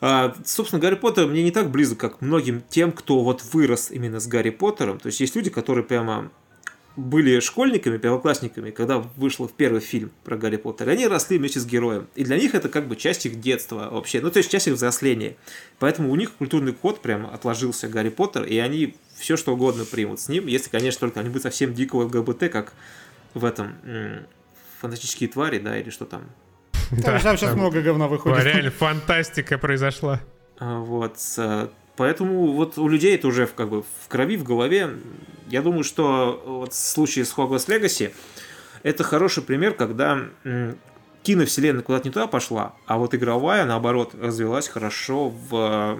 [0.00, 4.20] А, собственно, Гарри Поттер мне не так близок, как многим тем, кто вот вырос именно
[4.20, 5.00] с Гарри Поттером.
[5.00, 6.30] То есть есть люди, которые прямо
[6.96, 11.60] были школьниками, первоклассниками, когда вышел в первый фильм про Гарри Поттера, и они росли вместе
[11.60, 12.08] с героем.
[12.14, 14.74] И для них это как бы часть их детства вообще, ну то есть часть их
[14.74, 15.36] взросления.
[15.78, 20.20] Поэтому у них культурный код прям отложился Гарри Поттер, и они все что угодно примут
[20.20, 22.72] с ним, если, конечно, только они будут совсем дикого ЛГБТ, как
[23.34, 23.74] в этом
[24.80, 26.22] фантастические твари, да, или что там.
[26.90, 28.44] Да, там сейчас много говна выходит.
[28.44, 30.20] Реально фантастика произошла.
[30.58, 31.18] А, вот,
[31.96, 34.90] поэтому вот у людей это уже как бы в крови, в голове.
[35.50, 38.12] Я думаю, что вот в случае с Hogwarts Legacy
[38.82, 40.20] это хороший пример, когда
[41.22, 45.98] киновселенная куда-то не туда пошла, а вот игровая, наоборот, развилась хорошо в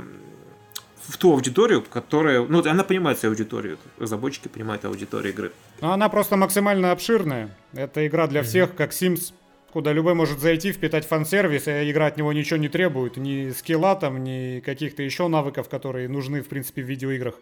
[1.10, 2.42] в ту аудиторию, которая...
[2.42, 3.78] Ну, она понимает свою аудиторию.
[3.98, 5.52] Разработчики понимают аудиторию игры.
[5.80, 7.50] Но она просто максимально обширная.
[7.72, 9.32] Это игра для всех, как Sims,
[9.72, 13.16] куда любой может зайти, впитать фан-сервис, и игра от него ничего не требует.
[13.16, 17.34] Ни скилла там, ни каких-то еще навыков, которые нужны, в принципе, в видеоиграх.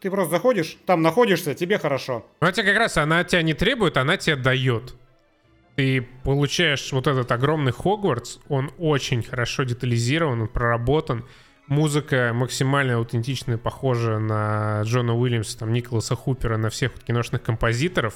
[0.00, 2.26] Ты просто заходишь, там находишься, тебе хорошо.
[2.40, 4.94] Ну, а тебе как раз она тебя не требует, она тебе дает.
[5.76, 11.24] ты получаешь вот этот огромный Хогвартс, он очень хорошо детализирован, он проработан.
[11.66, 18.14] Музыка максимально аутентичная, похожа на Джона Уильямса, там, Николаса Хупера, на всех вот киношных композиторов.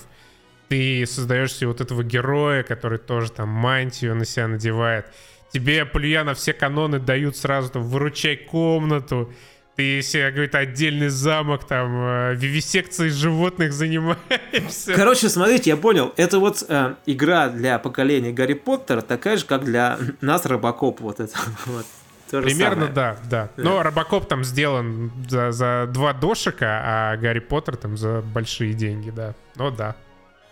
[0.68, 5.06] Ты создаешь себе вот этого героя, который тоже там мантию на себя надевает.
[5.52, 9.32] Тебе, плюя на все каноны, дают сразу там «выручай комнату»,
[9.80, 14.92] ты себе какой-то отдельный замок, там, э, вивисекцией животных занимаешься.
[14.94, 16.12] Короче, смотрите, я понял.
[16.18, 21.00] Это вот э, игра для поколения Гарри Поттера, такая же, как для нас Робокоп.
[21.00, 21.32] Вот это
[21.66, 21.86] вот.
[22.30, 23.62] То Примерно, да, да, да.
[23.62, 29.08] Но Робокоп там сделан за, за два дошика, а Гарри Поттер там за большие деньги,
[29.08, 29.34] да.
[29.56, 29.96] Ну да.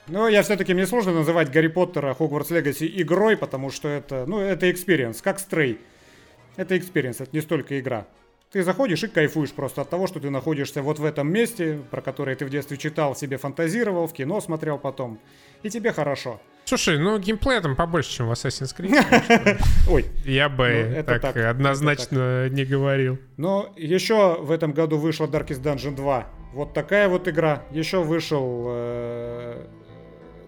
[0.06, 4.40] Ну, я все-таки мне сложно называть Гарри Поттера Hogwarts Legacy игрой, потому что это, ну,
[4.40, 5.78] это experience, как Stray.
[6.56, 8.06] Это experience, это не столько игра.
[8.50, 12.00] Ты заходишь и кайфуешь просто от того, что ты находишься вот в этом месте, про
[12.00, 15.18] которое ты в детстве читал, себе фантазировал, в кино смотрел потом.
[15.62, 16.40] И тебе хорошо.
[16.64, 19.60] Слушай, ну геймплей там побольше, чем в Assassin's Creed.
[19.90, 20.06] Ой.
[20.24, 22.52] Я бы ну, так, так однозначно так.
[22.52, 23.18] не говорил.
[23.36, 26.26] Но еще в этом году вышла Darkest Dungeon 2.
[26.54, 27.64] Вот такая вот игра.
[27.70, 29.66] Еще вышел э,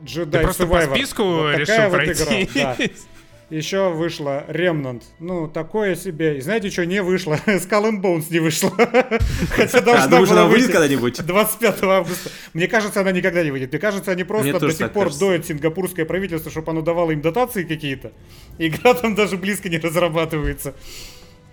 [0.03, 0.89] Jedi Ты просто Survivor.
[0.89, 2.45] по списку вот решил вот пройти.
[2.45, 2.85] Игра, да.
[3.51, 5.03] Еще вышла Remnant.
[5.19, 6.39] Ну, такое себе.
[6.39, 7.35] И знаете, что не вышло?
[7.47, 8.71] Skull and Bones не вышла.
[9.51, 11.25] Хотя а, должна а, была выйти когда-нибудь?
[11.25, 12.31] 25 августа.
[12.55, 13.73] Мне кажется, она никогда не выйдет.
[13.73, 15.21] Мне кажется, они просто Мне до сих пор кажется.
[15.21, 18.13] доят сингапурское правительство, чтобы оно давало им дотации какие-то.
[18.59, 20.75] Игра там даже близко не разрабатывается.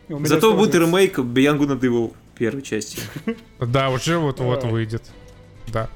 [0.07, 2.99] Зато будет ремейк Beyond Good and Evil первой части.
[3.59, 5.03] Да, уже вот-вот выйдет.
[5.73, 5.89] Да.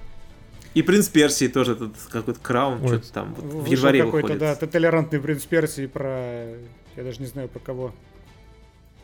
[0.74, 5.20] И принц Персии тоже этот какой-то краун, что-то там вот, в январе какой-то, да, толерантный
[5.20, 6.56] принц Персии про...
[6.96, 7.94] Я даже не знаю, про кого.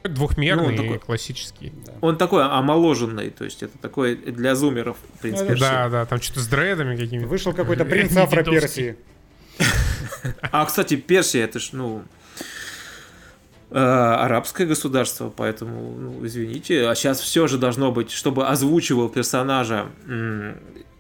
[0.04, 1.74] Двухмерный, ну, такой, классический.
[1.86, 1.94] Да.
[2.02, 5.62] Он такой омоложенный, то есть это такой для зумеров принц ну, Персии.
[5.62, 7.28] Да, да, там что-то с дредами какими-то.
[7.28, 8.96] Вышел какой-то принц Афро Персии.
[10.52, 12.04] А, кстати, Персия, это ж, ну,
[13.72, 19.88] э, арабское государство, поэтому, ну, извините, а сейчас все же должно быть, чтобы озвучивал персонажа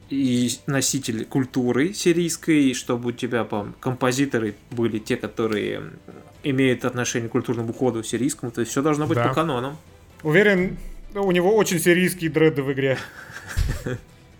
[0.10, 5.92] и носитель культуры сирийской, чтобы у тебя по композиторы были те, которые
[6.44, 9.28] имеют отношение к культурному коду сирийскому, то есть все должно быть да.
[9.28, 9.78] по канонам.
[10.24, 10.78] Уверен,
[11.14, 12.98] у него очень сирийские дреды в игре.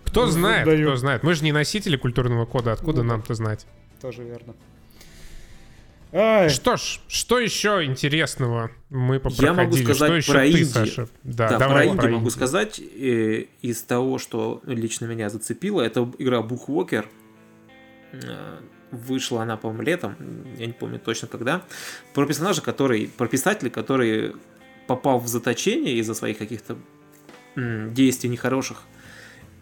[0.06, 1.24] Кто знает, кто знает.
[1.24, 3.68] Мы же не носители культурного кода, откуда ну нам-то знать?
[4.02, 4.56] Тоже верно.
[6.14, 6.50] Ай.
[6.50, 9.46] Что ж, что еще интересного мы попроходили?
[9.46, 10.64] Я могу сказать что про еще Инди.
[10.64, 11.08] ты, Саша?
[11.24, 15.82] Да, да давай, про Инди могу сказать э, из того, что лично меня зацепило.
[15.82, 17.06] Это игра Bookwalker.
[18.14, 18.60] Э,
[18.92, 20.16] вышла она, по-моему, летом,
[20.58, 21.64] я не помню точно когда.
[22.14, 24.34] Про персонажа, который, про писателя, который
[24.88, 26.78] попал в заточение из-за своих каких-то
[27.56, 28.84] действий нехороших.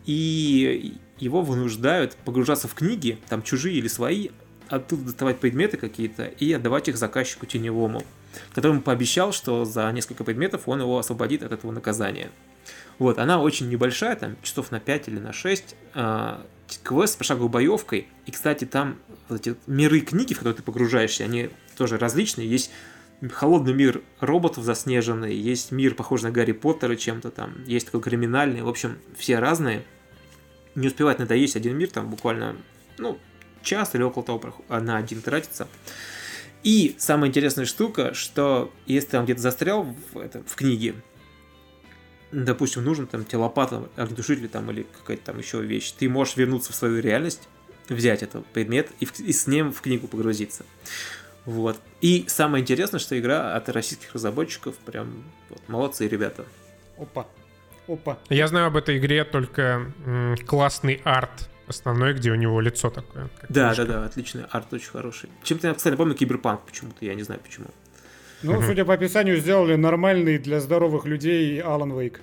[0.05, 4.29] И его вынуждают погружаться в книги, там чужие или свои,
[4.69, 8.03] оттуда доставать предметы какие-то и отдавать их заказчику теневому,
[8.53, 12.29] которому пообещал, что за несколько предметов он его освободит от этого наказания.
[12.97, 16.37] Вот, она очень небольшая, там часов на 5 или на 6, э,
[16.83, 18.97] квест с пошаговой боевкой, и, кстати, там
[19.29, 22.71] вот эти миры книги, в которые ты погружаешься, они тоже различные, есть
[23.31, 28.61] холодный мир роботов заснеженный, есть мир, похожий на Гарри Поттера чем-то там, есть такой криминальный,
[28.61, 29.83] в общем, все разные.
[30.75, 32.57] Не успевать надоесть один мир, там буквально,
[32.97, 33.17] ну,
[33.65, 35.67] час или около того на один тратится.
[36.63, 40.95] И самая интересная штука, что если там где-то застрял в, это, в книге,
[42.31, 46.73] допустим, нужен там тебе лопата, огнетушитель там или какая-то там еще вещь, ты можешь вернуться
[46.73, 47.47] в свою реальность,
[47.87, 50.65] взять этот предмет и, в, и с ним в книгу погрузиться.
[51.45, 51.79] Вот.
[52.01, 56.45] И самое интересное, что игра от российских разработчиков прям вот, молодцы ребята.
[56.97, 57.27] Опа.
[57.87, 58.17] Опа.
[58.29, 63.29] Я знаю об этой игре только м, классный арт основной, где у него лицо такое.
[63.49, 65.29] Да, да, да, отличный арт, очень хороший.
[65.43, 67.67] Чем-то я, кстати, помню Киберпанк почему-то, я не знаю почему.
[68.43, 72.21] Ну, судя по описанию, сделали нормальный для здоровых людей Алан Вейк.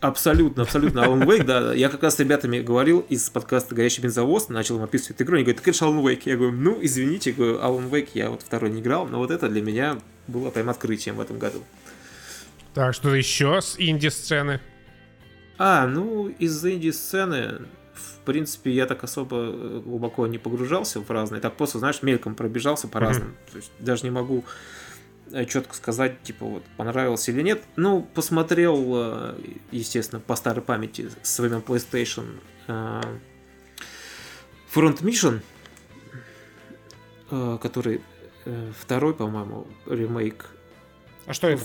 [0.00, 1.00] Абсолютно, абсолютно.
[1.00, 1.74] Alan Wake, да.
[1.74, 5.36] Я как раз с ребятами говорил из подкаста «Горящий бензовоз», начал им описывать эту игру,
[5.36, 6.22] они говорят, ты конечно, Alan Wake.
[6.24, 9.50] Я говорю, ну, извините, говорю, Alan Wake я вот второй не играл, но вот это
[9.50, 11.62] для меня было прям открытием в этом году.
[12.72, 14.60] Так, что еще с инди-сцены?
[15.58, 17.60] А, ну, из инди-сцены,
[18.00, 21.40] в принципе, я так особо э, глубоко не погружался в разные.
[21.40, 23.28] Так просто, знаешь, мельком пробежался по разным.
[23.28, 23.50] Mm-hmm.
[23.50, 24.44] То есть даже не могу
[25.30, 27.62] э, четко сказать, типа, вот, понравилось или нет.
[27.76, 29.34] Ну, посмотрел, э,
[29.70, 32.26] естественно, по старой памяти со времен PlayStation
[34.74, 35.40] Front Mission,
[37.58, 38.00] который
[38.78, 40.46] второй, по-моему, ремейк.
[41.26, 41.64] А что это?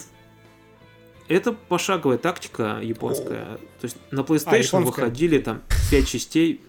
[1.28, 3.58] Это пошаговая тактика японская.
[3.80, 6.62] То есть на PlayStation а, выходили там 5 частей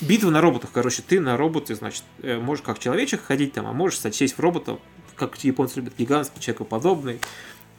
[0.00, 3.72] битва на роботах, короче, ты на роботе, значит, э, можешь как человечек ходить там, а
[3.72, 4.78] можешь сесть в робота,
[5.16, 7.18] как японцы любят, гигантский, человекоподобный,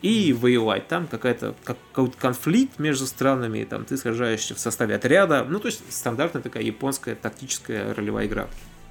[0.01, 0.87] и воевать.
[0.87, 5.43] Там какая-то как, какой-то конфликт между странами, там ты сражаешься в составе отряда.
[5.43, 8.47] Ну, то есть стандартная такая японская тактическая ролевая игра.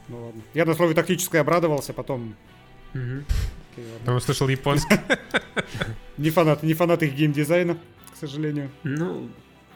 [0.09, 0.43] Ну ладно.
[0.55, 2.35] Я на слове тактическое обрадовался, потом...
[2.93, 3.25] Мгм.
[3.77, 4.07] Окей, ладно.
[4.07, 4.99] Там услышал японский.
[6.17, 7.77] Не фанат, не фанат их геймдизайна,
[8.13, 8.71] к сожалению.
[8.85, 9.29] Ну,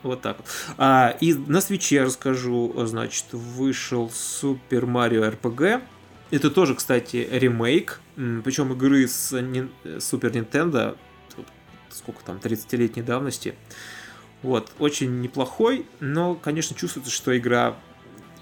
[0.02, 0.46] вот так вот.
[0.78, 5.82] А, и на свече расскажу, значит, вышел Super Mario RPG.
[6.30, 10.96] Это тоже, кстати, ремейк, причем игры с Super Nintendo,
[11.90, 13.54] сколько там, 30-летней давности.
[14.42, 17.76] Вот, очень неплохой, но, конечно, чувствуется, что игра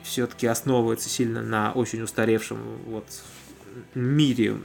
[0.05, 3.07] все-таки основывается сильно на очень устаревшем вот
[3.95, 4.57] мире,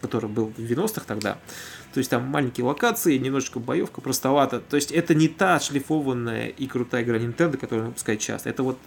[0.00, 1.38] который был в 90-х тогда.
[1.92, 4.60] То есть там маленькие локации, немножечко боевка, простовато.
[4.60, 8.50] То есть это не та отшлифованная и крутая игра Nintendo, которую выпускает часто.
[8.50, 8.78] Это вот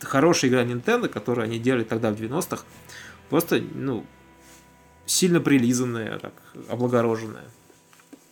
[0.00, 2.64] хорошая игра Nintendo, которую они делали тогда в 90-х.
[3.28, 4.04] Просто, ну,
[5.06, 6.34] сильно прилизанная, так,
[6.68, 7.44] облагороженная.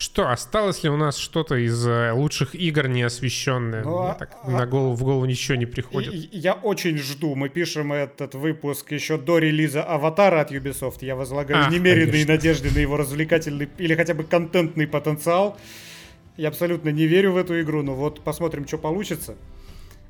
[0.03, 3.83] Что, осталось ли у нас что-то из э, лучших игр неосвещенное?
[3.85, 6.13] Ну, Мне а- так а- на голову, в голову ничего не приходит.
[6.33, 7.35] Я очень жду.
[7.35, 10.97] Мы пишем этот выпуск еще до релиза Аватара от Ubisoft.
[11.05, 12.33] Я возлагаю А, немеренные конечно.
[12.33, 15.57] надежды на его развлекательный или хотя бы контентный потенциал.
[16.35, 19.35] Я абсолютно не верю в эту игру, но вот посмотрим, что получится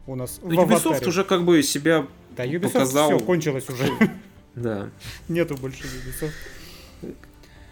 [0.07, 1.07] у нас в Ну, Ubisoft Аватаре.
[1.07, 3.09] уже как бы себя Да, Ubisoft показал.
[3.15, 3.83] все, кончилось уже.
[4.55, 4.89] Да.
[5.27, 6.31] Нету больше Ubisoft.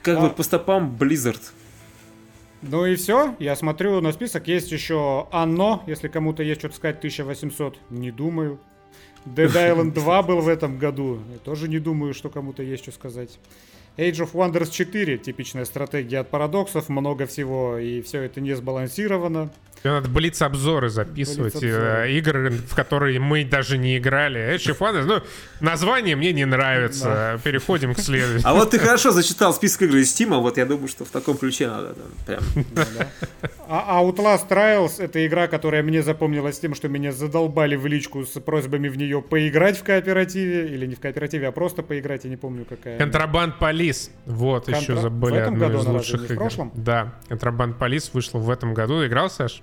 [0.03, 1.41] Как А- бы по стопам Blizzard.
[2.61, 3.35] Ну и все.
[3.39, 4.47] Я смотрю на список.
[4.47, 5.81] Есть еще Анно.
[5.87, 7.77] Если кому-то есть что-то сказать, 1800.
[7.89, 8.59] Не думаю.
[9.25, 11.19] Dead Island 2 был в этом году.
[11.31, 13.39] Я тоже не думаю, что кому-то есть что сказать.
[13.97, 15.17] Age of Wonders 4.
[15.17, 16.89] Типичная стратегия от парадоксов.
[16.89, 17.77] Много всего.
[17.77, 19.51] И все это не сбалансировано.
[19.83, 22.07] Тебе надо блиц-обзоры записывать, Блиц-обзоры.
[22.07, 24.39] э, игры, в которые мы даже не играли.
[24.55, 25.21] Age of Wonders, ну,
[25.59, 27.39] название мне не нравится.
[27.43, 28.47] Переходим к следующему.
[28.47, 31.35] А вот ты хорошо зачитал список игр из Steam, вот я думаю, что в таком
[31.37, 32.87] ключе надо там, прям.
[33.67, 38.39] А Outlast Trials это игра, которая мне запомнилась тем, что меня задолбали в личку с
[38.39, 40.67] просьбами в нее поиграть в кооперативе.
[40.67, 42.23] Или не в кооперативе, а просто поиграть.
[42.25, 42.97] Я не помню, какая.
[42.97, 44.11] Контрабанд Полис.
[44.25, 46.35] Вот, Контра- еще в забыли этом одну году из лучших игр.
[46.35, 46.71] прошлом?
[46.75, 49.05] Да, Контрабанд Полис вышла в этом году.
[49.05, 49.61] Играл, Саш?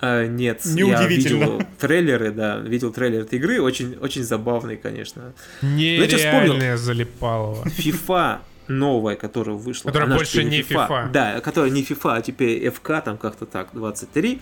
[0.00, 1.44] А, нет, я Неудивительно.
[1.44, 5.32] видел трейлеры, да, видел трейлер этой игры, очень, очень забавный, конечно.
[5.62, 5.68] я.
[5.68, 7.64] Нереальная залипалова.
[7.64, 8.38] FIFA
[8.68, 9.88] новая, которая вышла.
[9.88, 11.10] Которая она больше не FIFA.
[11.10, 14.40] Да, которая не FIFA, а теперь FK, там как-то так, 23.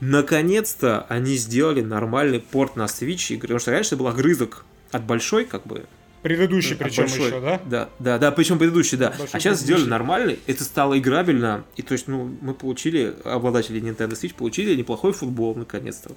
[0.00, 5.44] Наконец-то они сделали нормальный порт на Switch игры, потому что раньше была грызок от большой,
[5.44, 5.84] как бы,
[6.22, 7.26] Предыдущий от причем большой.
[7.26, 7.60] еще, да?
[7.64, 9.10] Да, да, да, причем предыдущий, да.
[9.10, 13.80] Большой а сейчас сделали нормальный, это стало играбельно, и то есть, ну, мы получили, обладатели
[13.80, 16.10] Nintendo Switch получили неплохой футбол, наконец-то.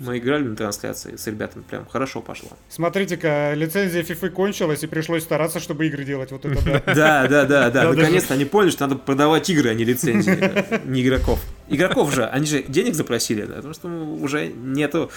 [0.00, 2.48] Мы играли на трансляции с ребятами, прям хорошо пошло.
[2.70, 6.30] Смотрите-ка, лицензия FIFA кончилась, и пришлось стараться, чтобы игры делать.
[6.32, 6.82] Вот это да.
[6.94, 7.92] Да, да, да, да.
[7.92, 11.40] Наконец-то они поняли, что надо продавать игры, а не лицензии, да, не игроков.
[11.68, 15.10] Игроков же, они же денег запросили, да, потому что ну, уже нету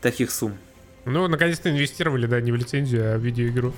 [0.00, 0.56] таких сумм.
[1.08, 3.74] Ну, наконец-то инвестировали, да, не в лицензию, а в видеоигру.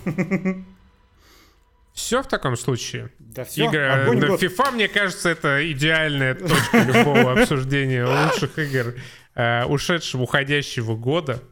[1.93, 3.11] Все в таком случае.
[3.19, 4.43] Да все, Игра огонь год.
[4.43, 8.94] FIFA, мне кажется, это идеальная точка любого обсуждения лучших игр
[9.35, 11.43] э, ушедшего, уходящего года.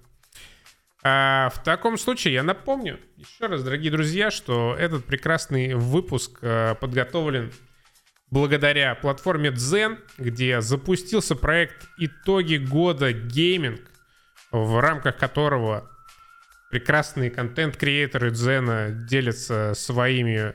[1.02, 6.74] А, в таком случае я напомню еще раз, дорогие друзья, что этот прекрасный выпуск э,
[6.80, 7.52] подготовлен
[8.30, 13.80] благодаря платформе Zen, где запустился проект «Итоги года гейминг»,
[14.50, 15.90] в рамках которого
[16.70, 20.54] прекрасные контент-креаторы Дзена делятся своими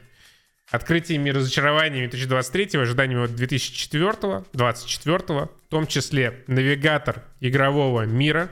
[0.70, 8.50] открытиями и разочарованиями 2023 ожиданиями от 2004 24 в том числе навигатор игрового мира,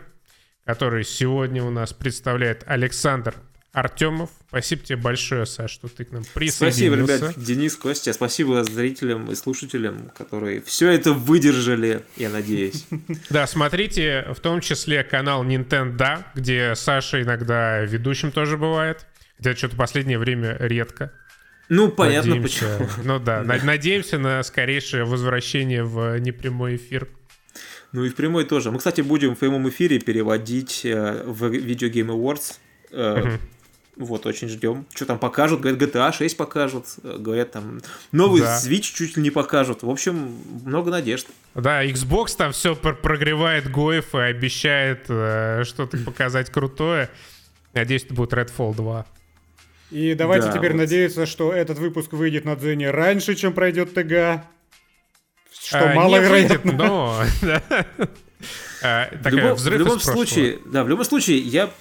[0.65, 3.35] который сегодня у нас представляет Александр
[3.73, 4.30] Артемов.
[4.49, 7.15] Спасибо тебе большое, Саш, что ты к нам Спасибо, присоединился.
[7.18, 12.85] ребят, Денис, Костя, спасибо зрителям и слушателям, которые все это выдержали, я надеюсь.
[13.30, 19.06] Да, смотрите, в том числе канал Nintendo, где Саша иногда ведущим тоже бывает.
[19.38, 21.14] Хотя что-то последнее время редко.
[21.69, 22.89] Ну, понятно Надеемся- почему.
[23.06, 27.07] Ну да, на- надеемся на скорейшее возвращение в непрямой эфир.
[27.93, 28.69] Ну и в прямой тоже.
[28.72, 32.57] Мы, кстати, будем в прямом эфире переводить э, в Video Game Awards.
[32.91, 33.39] Мгм.
[33.97, 34.85] Вот, очень ждем.
[34.95, 35.59] Что там покажут?
[35.59, 36.85] Говорят, GTA 6 покажут.
[37.03, 37.81] Говорят, там
[38.11, 38.57] новый Да.
[38.57, 39.84] Switch чуть ли не покажут.
[39.84, 41.27] В общем, много надежд.
[41.55, 47.09] Да, Xbox там все прогревает Гоев и обещает э, что-то показать крутое.
[47.73, 49.05] Надеюсь, это будет Redfall 2.
[49.91, 50.77] И давайте Да, теперь вот.
[50.80, 54.43] надеяться, что этот выпуск выйдет на Дзене раньше, чем пройдет ТГ.
[55.63, 56.72] Что А, маловероятно.
[56.72, 57.23] не выйдет, но...
[58.84, 61.72] А, В такая любом, взрыв в любом случае, да, в любом случае, я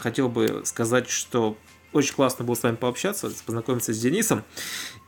[0.00, 1.56] хотел бы сказать, что
[1.92, 4.42] очень классно было с вами пообщаться, познакомиться с Денисом.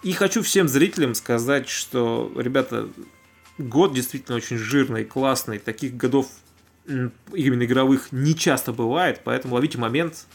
[0.03, 2.89] И хочу всем зрителям сказать, что, ребята,
[3.59, 5.59] год действительно очень жирный, классный.
[5.59, 6.29] Таких годов
[6.87, 10.27] именно игровых не часто бывает, поэтому ловите момент,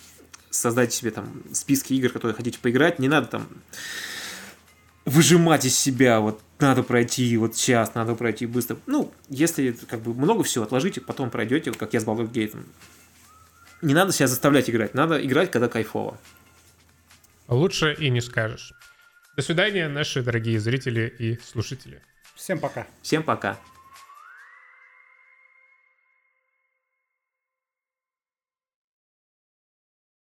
[0.49, 2.99] создайте себе там списки игр, которые хотите поиграть.
[2.99, 3.47] Не надо там
[5.05, 8.77] выжимать из себя, вот надо пройти вот час, надо пройти быстро.
[8.85, 12.57] Ну, если как бы много всего, отложите, потом пройдете, как я с Baldur's Gate.
[13.81, 16.19] Не надо себя заставлять играть, надо играть, когда кайфово.
[17.47, 18.73] Лучше и не скажешь.
[19.35, 22.01] До свидания, наши дорогие зрители и слушатели.
[22.35, 22.88] Всем пока.
[23.01, 23.57] Всем пока.